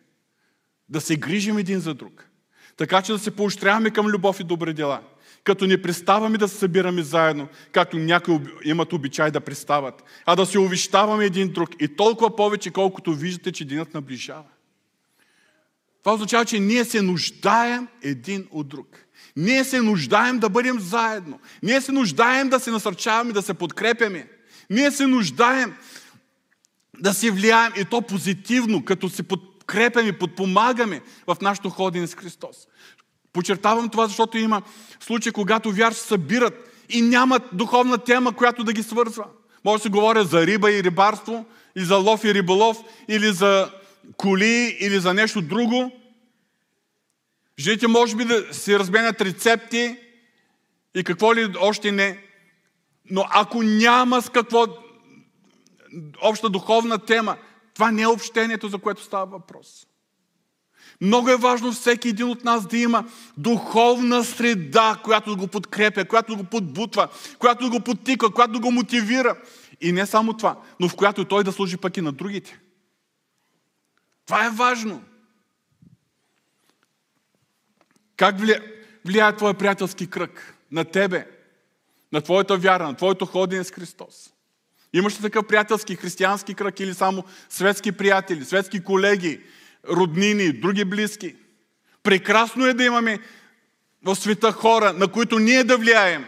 да 0.89 1.01
се 1.01 1.15
грижим 1.15 1.57
един 1.57 1.79
за 1.79 1.93
друг. 1.93 2.29
Така 2.77 3.01
че 3.01 3.11
да 3.11 3.19
се 3.19 3.35
поощряваме 3.35 3.91
към 3.91 4.07
любов 4.07 4.39
и 4.39 4.43
добри 4.43 4.73
дела. 4.73 5.03
Като 5.49 5.67
не 5.67 5.81
приставаме 5.81 6.37
да 6.37 6.47
се 6.47 6.57
събираме 6.57 7.01
заедно, 7.01 7.47
както 7.71 7.97
някои 7.97 8.39
имат 8.63 8.93
обичай 8.93 9.31
да 9.31 9.39
пристават, 9.39 10.03
а 10.25 10.35
да 10.35 10.45
се 10.45 10.59
увещаваме 10.59 11.25
един 11.25 11.51
друг 11.51 11.69
и 11.79 11.95
толкова 11.95 12.35
повече, 12.35 12.71
колкото 12.71 13.13
виждате, 13.13 13.51
че 13.51 13.65
денят 13.65 13.93
наближава. 13.93 14.43
Това 16.03 16.13
означава, 16.13 16.45
че 16.45 16.59
ние 16.59 16.85
се 16.85 17.01
нуждаем 17.01 17.87
един 18.01 18.47
от 18.51 18.67
друг. 18.67 18.87
Ние 19.35 19.63
се 19.63 19.81
нуждаем 19.81 20.39
да 20.39 20.49
бъдем 20.49 20.79
заедно. 20.79 21.39
Ние 21.63 21.81
се 21.81 21.91
нуждаем 21.91 22.49
да 22.49 22.59
се 22.59 22.71
насърчаваме, 22.71 23.33
да 23.33 23.41
се 23.41 23.53
подкрепяме. 23.53 24.27
Ние 24.69 24.91
се 24.91 25.07
нуждаем 25.07 25.75
да 26.99 27.13
се 27.13 27.31
влияем 27.31 27.73
и 27.77 27.85
то 27.85 28.01
позитивно, 28.01 28.85
като 28.85 29.09
се 29.09 29.23
подкрепяме, 29.23 30.17
подпомагаме 30.17 31.01
в 31.27 31.37
нашето 31.41 31.69
ходене 31.69 32.07
с 32.07 32.15
Христос. 32.15 32.68
Почертавам 33.33 33.89
това, 33.89 34.07
защото 34.07 34.37
има 34.37 34.61
случаи, 34.99 35.31
когато 35.31 35.71
вярши 35.71 35.99
събират 35.99 36.85
и 36.89 37.01
нямат 37.01 37.43
духовна 37.53 37.97
тема, 37.97 38.35
която 38.35 38.63
да 38.63 38.73
ги 38.73 38.83
свързва. 38.83 39.25
Може 39.65 39.77
да 39.77 39.83
се 39.83 39.89
говоря 39.89 40.23
за 40.23 40.47
риба 40.47 40.71
и 40.71 40.83
рибарство, 40.83 41.45
и 41.75 41.83
за 41.83 41.95
лов 41.95 42.23
и 42.23 42.33
риболов, 42.33 42.77
или 43.07 43.31
за 43.31 43.71
коли, 44.17 44.77
или 44.79 44.99
за 44.99 45.13
нещо 45.13 45.41
друго. 45.41 45.91
Жените 47.59 47.87
може 47.87 48.15
би 48.15 48.25
да 48.25 48.53
си 48.53 48.79
разменят 48.79 49.21
рецепти 49.21 49.97
и 50.95 51.03
какво 51.03 51.35
ли 51.35 51.53
още 51.59 51.91
не. 51.91 52.23
Но 53.11 53.25
ако 53.29 53.63
няма 53.63 54.21
с 54.21 54.29
какво 54.29 54.65
обща 56.21 56.49
духовна 56.49 56.99
тема, 56.99 57.37
това 57.73 57.91
не 57.91 58.01
е 58.01 58.07
общението, 58.07 58.67
за 58.67 58.77
което 58.77 59.03
става 59.03 59.25
въпрос. 59.25 59.87
Много 61.01 61.29
е 61.29 61.37
важно 61.37 61.71
всеки 61.71 62.09
един 62.09 62.27
от 62.27 62.43
нас 62.43 62.67
да 62.67 62.77
има 62.77 63.05
духовна 63.37 64.23
среда, 64.23 64.99
която 65.03 65.37
го 65.37 65.47
подкрепя, 65.47 66.05
която 66.05 66.37
го 66.37 66.43
подбутва, 66.43 67.07
която 67.39 67.69
го 67.69 67.79
подтиква, 67.79 68.33
която 68.33 68.59
го 68.61 68.71
мотивира. 68.71 69.37
И 69.81 69.91
не 69.91 70.05
само 70.05 70.33
това, 70.33 70.59
но 70.79 70.89
в 70.89 70.95
която 70.95 71.25
той 71.25 71.43
да 71.43 71.51
служи 71.51 71.77
пък 71.77 71.97
и 71.97 72.01
на 72.01 72.11
другите. 72.11 72.59
Това 74.25 74.45
е 74.45 74.49
важно. 74.49 75.03
Как 78.17 78.35
влияе 79.05 79.35
твоя 79.35 79.53
приятелски 79.53 80.09
кръг 80.09 80.55
на 80.71 80.85
тебе, 80.85 81.27
на 82.11 82.21
твоята 82.21 82.57
вяра, 82.57 82.87
на 82.87 82.95
твоето 82.95 83.25
ходене 83.25 83.63
с 83.63 83.71
Христос? 83.71 84.33
Имаш 84.93 85.17
ли 85.17 85.21
такъв 85.21 85.47
приятелски 85.47 85.95
християнски 85.95 86.53
кръг 86.53 86.79
или 86.79 86.93
само 86.93 87.23
светски 87.49 87.91
приятели, 87.91 88.45
светски 88.45 88.83
колеги, 88.83 89.41
роднини, 89.89 90.51
други 90.51 90.85
близки? 90.85 91.35
Прекрасно 92.03 92.65
е 92.65 92.73
да 92.73 92.83
имаме 92.83 93.19
в 94.03 94.15
света 94.15 94.51
хора, 94.51 94.93
на 94.93 95.07
които 95.07 95.39
ние 95.39 95.63
да 95.63 95.77
влияем. 95.77 96.25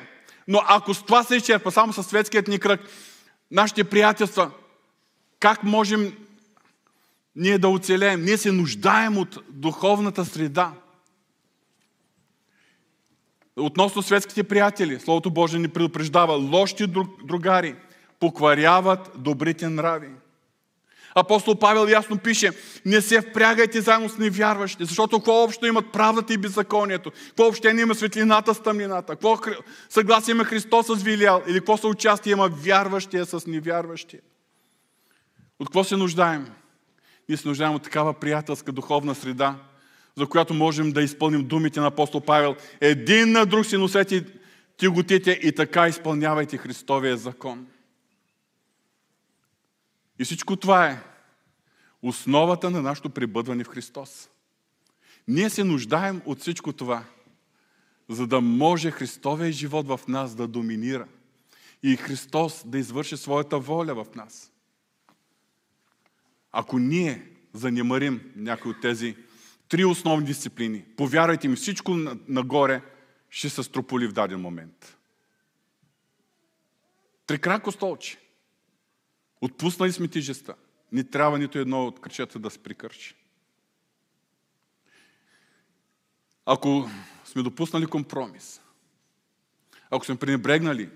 Но 0.48 0.62
ако 0.68 0.94
с 0.94 1.04
това 1.04 1.24
се 1.24 1.36
изчерпа 1.36 1.72
само 1.72 1.94
със 1.94 2.08
светският 2.08 2.48
ни 2.48 2.60
кръг, 2.60 2.82
нашите 3.52 3.84
приятелства, 3.84 4.52
как 5.40 5.64
можем 5.64 6.14
ние 7.36 7.58
да 7.58 7.68
оцелеем? 7.68 8.22
Ние 8.22 8.38
се 8.38 8.52
нуждаем 8.52 9.18
от 9.18 9.38
духовната 9.50 10.26
среда. 10.26 10.74
Относно 13.56 14.02
светските 14.02 14.44
приятели, 14.44 15.00
Словото 15.00 15.32
Божие 15.32 15.60
ни 15.60 15.68
предупреждава, 15.68 16.34
лоши 16.34 16.88
другари 17.26 17.76
покваряват 18.20 19.12
добрите 19.18 19.70
нрави. 19.70 20.10
Апостол 21.16 21.56
Павел 21.56 21.92
ясно 21.92 22.18
пише, 22.18 22.52
не 22.86 23.02
се 23.02 23.22
впрягайте 23.22 23.82
заедно 23.82 24.10
с 24.10 24.18
невярващите, 24.18 24.86
защото 24.86 25.18
какво 25.18 25.44
общо 25.44 25.66
имат 25.66 25.92
правдата 25.92 26.34
и 26.34 26.38
беззаконието? 26.38 27.12
Какво 27.28 27.48
общение 27.48 27.82
има 27.82 27.96
светлината 27.96 28.54
с 28.54 28.60
тъмнината? 28.60 29.14
Какво 29.14 29.38
съгласие 29.90 30.32
има 30.32 30.44
Христос 30.44 30.88
с 30.88 31.04
Вилиал? 31.04 31.44
Или 31.48 31.60
какво 31.60 31.78
съучастие 31.78 32.32
има 32.32 32.50
вярващия 32.50 33.26
с 33.26 33.48
невярващия? 33.48 34.22
От 35.60 35.68
какво 35.68 35.84
се 35.84 35.98
нуждаем? 35.98 36.48
Ние 37.30 37.38
се 37.38 37.48
нуждаем 37.48 37.76
от 37.76 37.84
такава 37.84 38.14
приятелска 38.14 38.72
духовна 38.72 39.16
среда, 39.16 39.56
за 40.18 40.26
която 40.26 40.54
можем 40.54 40.92
да 40.92 41.02
изпълним 41.02 41.48
думите 41.48 41.80
на 41.80 41.88
апостол 41.88 42.22
Павел. 42.22 42.56
Един 42.82 43.32
на 43.32 43.46
друг 43.46 43.66
си 43.66 43.78
носете 43.78 44.26
тиготите 44.78 45.40
и 45.44 45.52
така 45.52 45.88
изпълнявайте 45.88 46.58
Христовия 46.58 47.18
закон. 47.18 47.68
И 50.22 50.26
всичко 50.26 50.56
това 50.56 50.88
е 50.88 51.04
основата 52.02 52.70
на 52.70 52.82
нашето 52.82 53.10
прибъдване 53.10 53.64
в 53.64 53.68
Христос. 53.68 54.30
Ние 55.28 55.50
се 55.50 55.64
нуждаем 55.64 56.22
от 56.26 56.40
всичко 56.40 56.74
това, 56.74 57.04
за 58.10 58.28
да 58.28 58.42
може 58.42 58.92
Христовия 58.92 59.52
живот 59.52 59.88
в 59.88 60.00
нас 60.08 60.36
да 60.36 60.48
доминира 60.48 61.08
и 61.84 61.96
Христос 61.96 62.64
да 62.66 62.78
извърши 62.78 63.18
своята 63.18 63.60
воля 63.60 64.04
в 64.04 64.16
нас. 64.16 64.52
Ако 66.52 66.80
ние 66.80 67.30
занемарим 67.54 68.32
някои 68.36 68.72
от 68.72 68.82
тези 68.82 69.16
три 69.70 69.86
основни 69.86 70.26
дисциплини, 70.26 70.86
повярвайте 70.98 71.48
ми, 71.48 71.56
всичко 71.56 71.98
нагоре 72.28 72.82
ще 73.30 73.50
се 73.50 73.64
строполи 73.64 74.08
в 74.08 74.14
даден 74.14 74.42
момент. 74.42 74.98
Трикрако 77.28 77.72
столче. 77.72 78.21
Отпуснали 79.42 79.92
сме 79.92 80.08
тижеста. 80.08 80.56
Не 80.92 81.04
трябва 81.04 81.40
нито 81.40 81.60
едно 81.60 81.86
от 81.86 82.00
кръчета 82.00 82.40
да 82.40 82.50
се 82.50 82.60
прикърчи. 82.64 83.16
Ако 86.46 86.90
сме 87.26 87.44
допуснали 87.44 87.86
компромис, 87.86 88.62
ако 89.90 90.06
сме 90.06 90.16
пренебрегнали 90.16 90.90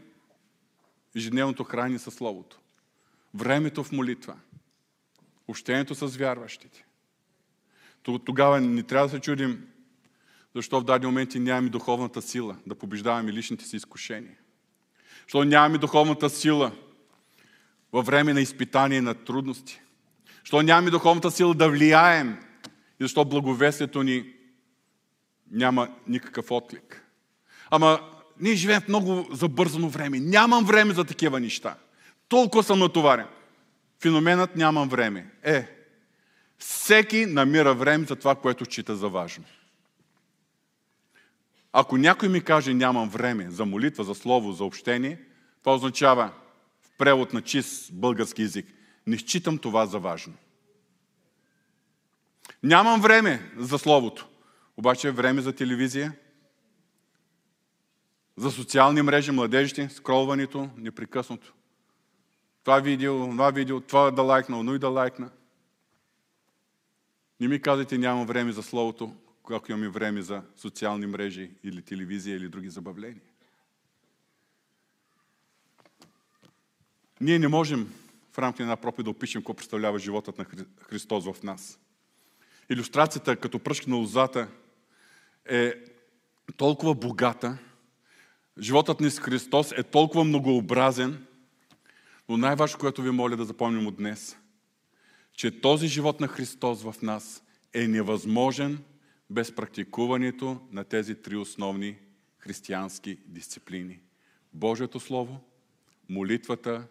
ежедневното 1.16 1.64
хранение 1.64 2.00
със 2.00 2.16
Словото, 2.16 2.60
времето 3.34 3.84
в 3.84 3.92
молитва, 3.92 4.40
общението 5.48 5.96
с 5.96 6.18
вярващите, 6.18 6.86
тогава 8.26 8.62
не 8.62 8.84
трябва 8.84 9.08
да 9.08 9.12
се 9.12 9.22
чудим 9.22 9.68
защо 10.56 10.80
в 10.80 10.84
дадени 10.84 11.12
моменти 11.12 11.40
нямаме 11.40 11.70
духовната 11.70 12.22
сила 12.22 12.58
да 12.68 12.76
побеждаваме 12.76 13.34
личните 13.34 13.66
си 13.66 13.76
изкушения. 13.76 14.38
Защо 15.24 15.44
нямаме 15.44 15.78
духовната 15.78 16.30
сила 16.30 16.72
във 17.96 18.06
време 18.06 18.34
на 18.34 18.42
изпитание 18.42 19.02
на 19.02 19.14
трудности. 19.14 19.82
Защо 20.40 20.62
нямаме 20.62 20.92
духовната 20.92 21.32
сила 21.32 21.54
да 21.54 21.70
влияем 21.70 22.38
и 23.00 23.04
защо 23.04 23.26
благовестието 23.26 24.04
ни 24.04 24.34
няма 25.52 25.90
никакъв 26.08 26.52
отклик. 26.52 27.06
Ама 27.70 28.00
ние 28.40 28.56
живеем 28.56 28.82
в 28.82 28.88
много 28.88 29.28
забързано 29.32 29.90
време. 29.90 30.20
Нямам 30.20 30.66
време 30.66 30.94
за 30.94 31.04
такива 31.04 31.40
неща. 31.40 31.76
Толкова 32.28 32.64
съм 32.64 32.80
натоварен. 32.80 33.28
Феноменът 34.02 34.56
нямам 34.56 34.90
време. 34.90 35.32
Е, 35.44 35.68
всеки 36.58 37.26
намира 37.26 37.74
време 37.74 38.06
за 38.06 38.16
това, 38.16 38.36
което 38.36 38.66
счита 38.66 38.96
за 38.96 39.10
важно. 39.10 39.44
Ако 41.74 41.98
някой 41.98 42.30
ми 42.30 42.42
каже 42.42 42.74
нямам 42.74 43.10
време 43.10 43.50
за 43.50 43.66
молитва, 43.66 44.04
за 44.04 44.16
слово, 44.16 44.52
за 44.52 44.64
общение, 44.64 45.20
това 45.64 45.76
означава 45.76 46.32
превод 46.98 47.34
на 47.34 47.42
чист 47.42 47.94
български 47.94 48.42
язик. 48.42 48.66
Не 49.08 49.18
считам 49.18 49.58
това 49.58 49.86
за 49.86 50.00
важно. 50.00 50.34
Нямам 52.64 53.02
време 53.02 53.52
за 53.58 53.80
словото. 53.80 54.28
Обаче 54.78 55.08
е 55.08 55.12
време 55.12 55.42
за 55.42 55.54
телевизия, 55.54 56.14
за 58.38 58.52
социални 58.52 59.02
мрежи, 59.02 59.32
младежите, 59.32 59.90
скролването 59.90 60.70
непрекъснато. 60.78 61.54
Това 62.64 62.80
видео, 62.80 63.30
това 63.30 63.52
видео, 63.52 63.82
това 63.82 64.12
да 64.12 64.22
лайкна, 64.22 64.64
но 64.64 64.76
и 64.76 64.80
да 64.80 64.90
лайкна. 64.90 65.30
Не 67.40 67.48
ми 67.48 67.62
казвайте, 67.62 67.98
нямам 67.98 68.26
време 68.26 68.52
за 68.52 68.64
Словото, 68.64 69.16
когато 69.44 69.72
имаме 69.72 69.90
време 69.90 70.22
за 70.22 70.44
социални 70.56 71.06
мрежи 71.06 71.52
или 71.64 71.82
телевизия 71.82 72.38
или 72.38 72.50
други 72.50 72.70
забавления. 72.70 73.22
Ние 77.22 77.40
не 77.40 77.48
можем 77.48 77.94
в 78.34 78.40
рамките 78.40 78.64
на 78.64 78.66
една 78.66 78.82
проповед 78.82 79.04
да 79.04 79.10
опишем 79.10 79.42
какво 79.42 79.54
представлява 79.54 80.00
животът 80.00 80.38
на 80.38 80.46
Христос 80.82 81.26
в 81.26 81.44
нас. 81.44 81.80
Иллюстрацията 82.70 83.36
като 83.36 83.60
пръшка 83.60 83.90
на 83.90 83.96
лозата 83.96 84.48
е 85.46 85.74
толкова 86.58 86.96
богата, 86.96 87.58
животът 88.60 89.00
ни 89.00 89.12
с 89.12 89.20
Христос 89.20 89.72
е 89.72 89.84
толкова 89.84 90.24
многообразен, 90.24 91.26
но 92.30 92.38
най-важно, 92.38 92.80
което 92.80 93.02
ви 93.02 93.12
моля 93.12 93.38
да 93.38 93.46
запомним 93.46 93.88
от 93.88 93.96
днес, 93.96 94.38
че 95.34 95.62
този 95.62 95.88
живот 95.88 96.20
на 96.20 96.28
Христос 96.28 96.84
в 96.84 96.96
нас 97.02 97.44
е 97.74 97.88
невъзможен 97.88 98.84
без 99.30 99.56
практикуването 99.56 100.62
на 100.72 100.84
тези 100.84 101.16
три 101.16 101.36
основни 101.36 101.98
християнски 102.38 103.18
дисциплини. 103.26 104.00
Божието 104.54 105.00
Слово, 105.00 105.42
молитвата 106.10 106.88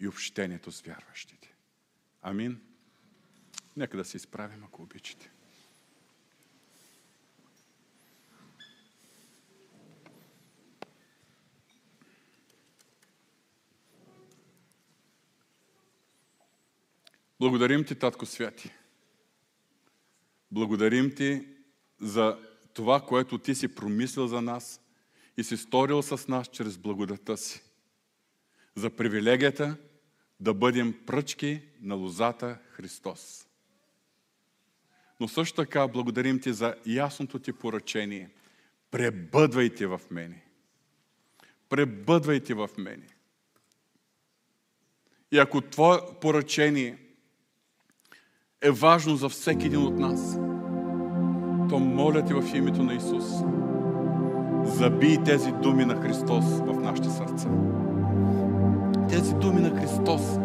и 0.00 0.08
общението 0.08 0.72
с 0.72 0.80
вярващите. 0.80 1.54
Амин. 2.22 2.60
Нека 3.76 3.96
да 3.96 4.04
се 4.04 4.16
изправим, 4.16 4.64
ако 4.64 4.82
обичате. 4.82 5.30
Благодарим 17.40 17.84
ти, 17.84 17.94
Татко 17.94 18.26
Святи. 18.26 18.70
Благодарим 20.50 21.14
ти 21.14 21.48
за 22.00 22.38
това, 22.74 23.00
което 23.00 23.38
ти 23.38 23.54
си 23.54 23.74
промислил 23.74 24.26
за 24.26 24.42
нас 24.42 24.80
и 25.36 25.44
си 25.44 25.56
сторил 25.56 26.02
с 26.02 26.28
нас 26.28 26.48
чрез 26.48 26.78
благодата 26.78 27.36
си. 27.36 27.62
За 28.76 28.90
привилегията 28.90 29.76
да 30.40 30.54
бъдем 30.54 30.94
пръчки 31.06 31.60
на 31.80 31.94
лозата 31.94 32.58
Христос. 32.70 33.46
Но 35.20 35.28
също 35.28 35.56
така 35.56 35.88
благодарим 35.88 36.40
ти 36.40 36.52
за 36.52 36.74
ясното 36.86 37.38
ти 37.38 37.52
поръчение. 37.52 38.30
Пребъдвайте 38.90 39.86
в 39.86 40.00
мене. 40.10 40.44
Пребъдвайте 41.68 42.54
в 42.54 42.70
мене. 42.78 43.06
И 45.32 45.38
ако 45.38 45.60
твое 45.60 45.98
поръчение 46.20 46.98
е 48.62 48.70
важно 48.70 49.16
за 49.16 49.28
всеки 49.28 49.66
един 49.66 49.82
от 49.82 49.98
нас, 49.98 50.34
то 51.70 51.78
моля 51.78 52.24
ти 52.24 52.34
в 52.34 52.54
името 52.54 52.82
на 52.82 52.94
Исус, 52.94 53.24
забий 54.76 55.24
тези 55.24 55.52
думи 55.52 55.84
на 55.84 56.02
Христос 56.02 56.44
в 56.44 56.80
нашите 56.80 57.10
сърца. 57.10 57.48
Тези 59.08 59.34
думи 59.34 59.60
на 59.60 59.80
Христос 59.80 60.38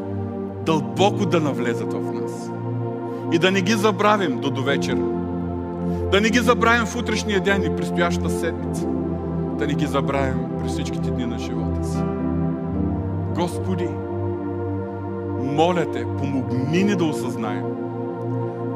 дълбоко 0.66 1.26
да 1.26 1.39
навлезат 1.39 1.93
в 1.93 2.14
нас. 2.14 2.51
И 3.34 3.39
да 3.39 3.51
не 3.51 3.62
ги 3.62 3.74
забравим 3.74 4.39
до 4.39 4.49
довечера. 4.49 5.03
Да 6.12 6.22
не 6.22 6.30
ги 6.30 6.39
забравим 6.39 6.86
в 6.86 6.95
утрешния 6.95 7.41
ден 7.41 7.64
и 7.64 7.76
предстоящата 7.76 8.30
седмица. 8.30 8.88
Да 9.57 9.68
не 9.68 9.74
ги 9.74 9.86
забравим 9.86 10.49
през 10.60 10.72
всичките 10.72 11.12
дни 11.12 11.26
на 11.26 11.39
живота 11.39 11.84
си. 11.88 11.99
Господи, 13.36 13.89
моля 15.43 15.91
те, 15.93 16.05
помогни 16.18 16.84
ни 16.84 16.95
да 16.95 17.05
осъзнаем 17.05 17.64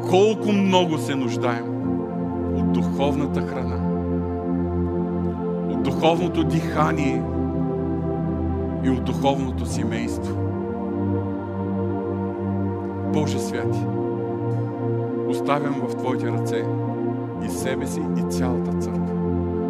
колко 0.09 0.51
много 0.51 0.97
се 0.97 1.15
нуждаем 1.15 1.65
от 2.55 2.71
духовната 2.73 3.41
храна, 3.41 3.79
от 5.69 5.83
духовното 5.83 6.43
дихание 6.43 7.23
и 8.83 8.89
от 8.89 9.03
духовното 9.03 9.65
семейство. 9.65 10.35
Боже 13.13 13.39
святи, 13.39 13.79
оставям 15.27 15.73
в 15.73 15.95
Твоите 15.95 16.31
ръце 16.31 16.65
и 17.45 17.49
себе 17.49 17.87
си, 17.87 18.01
и 18.17 18.31
цялата 18.31 18.77
църква. 18.77 19.13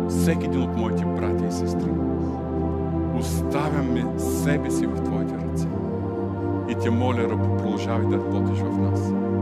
Всеки 0.09 0.45
един 0.45 0.61
от 0.61 0.77
моите 0.77 1.05
брати 1.05 1.45
и 1.49 1.51
сестри. 1.51 1.89
Оставяме 3.19 4.19
себе 4.19 4.71
си 4.71 4.85
в 4.85 5.03
Твоите 5.03 5.33
ръце. 5.33 5.67
И 6.69 6.75
те 6.75 6.89
моля, 6.89 7.29
Ръбо, 7.29 7.57
продължавай 7.57 8.07
да 8.07 8.15
работиш 8.15 8.59
в 8.59 8.77
нас. 8.77 9.32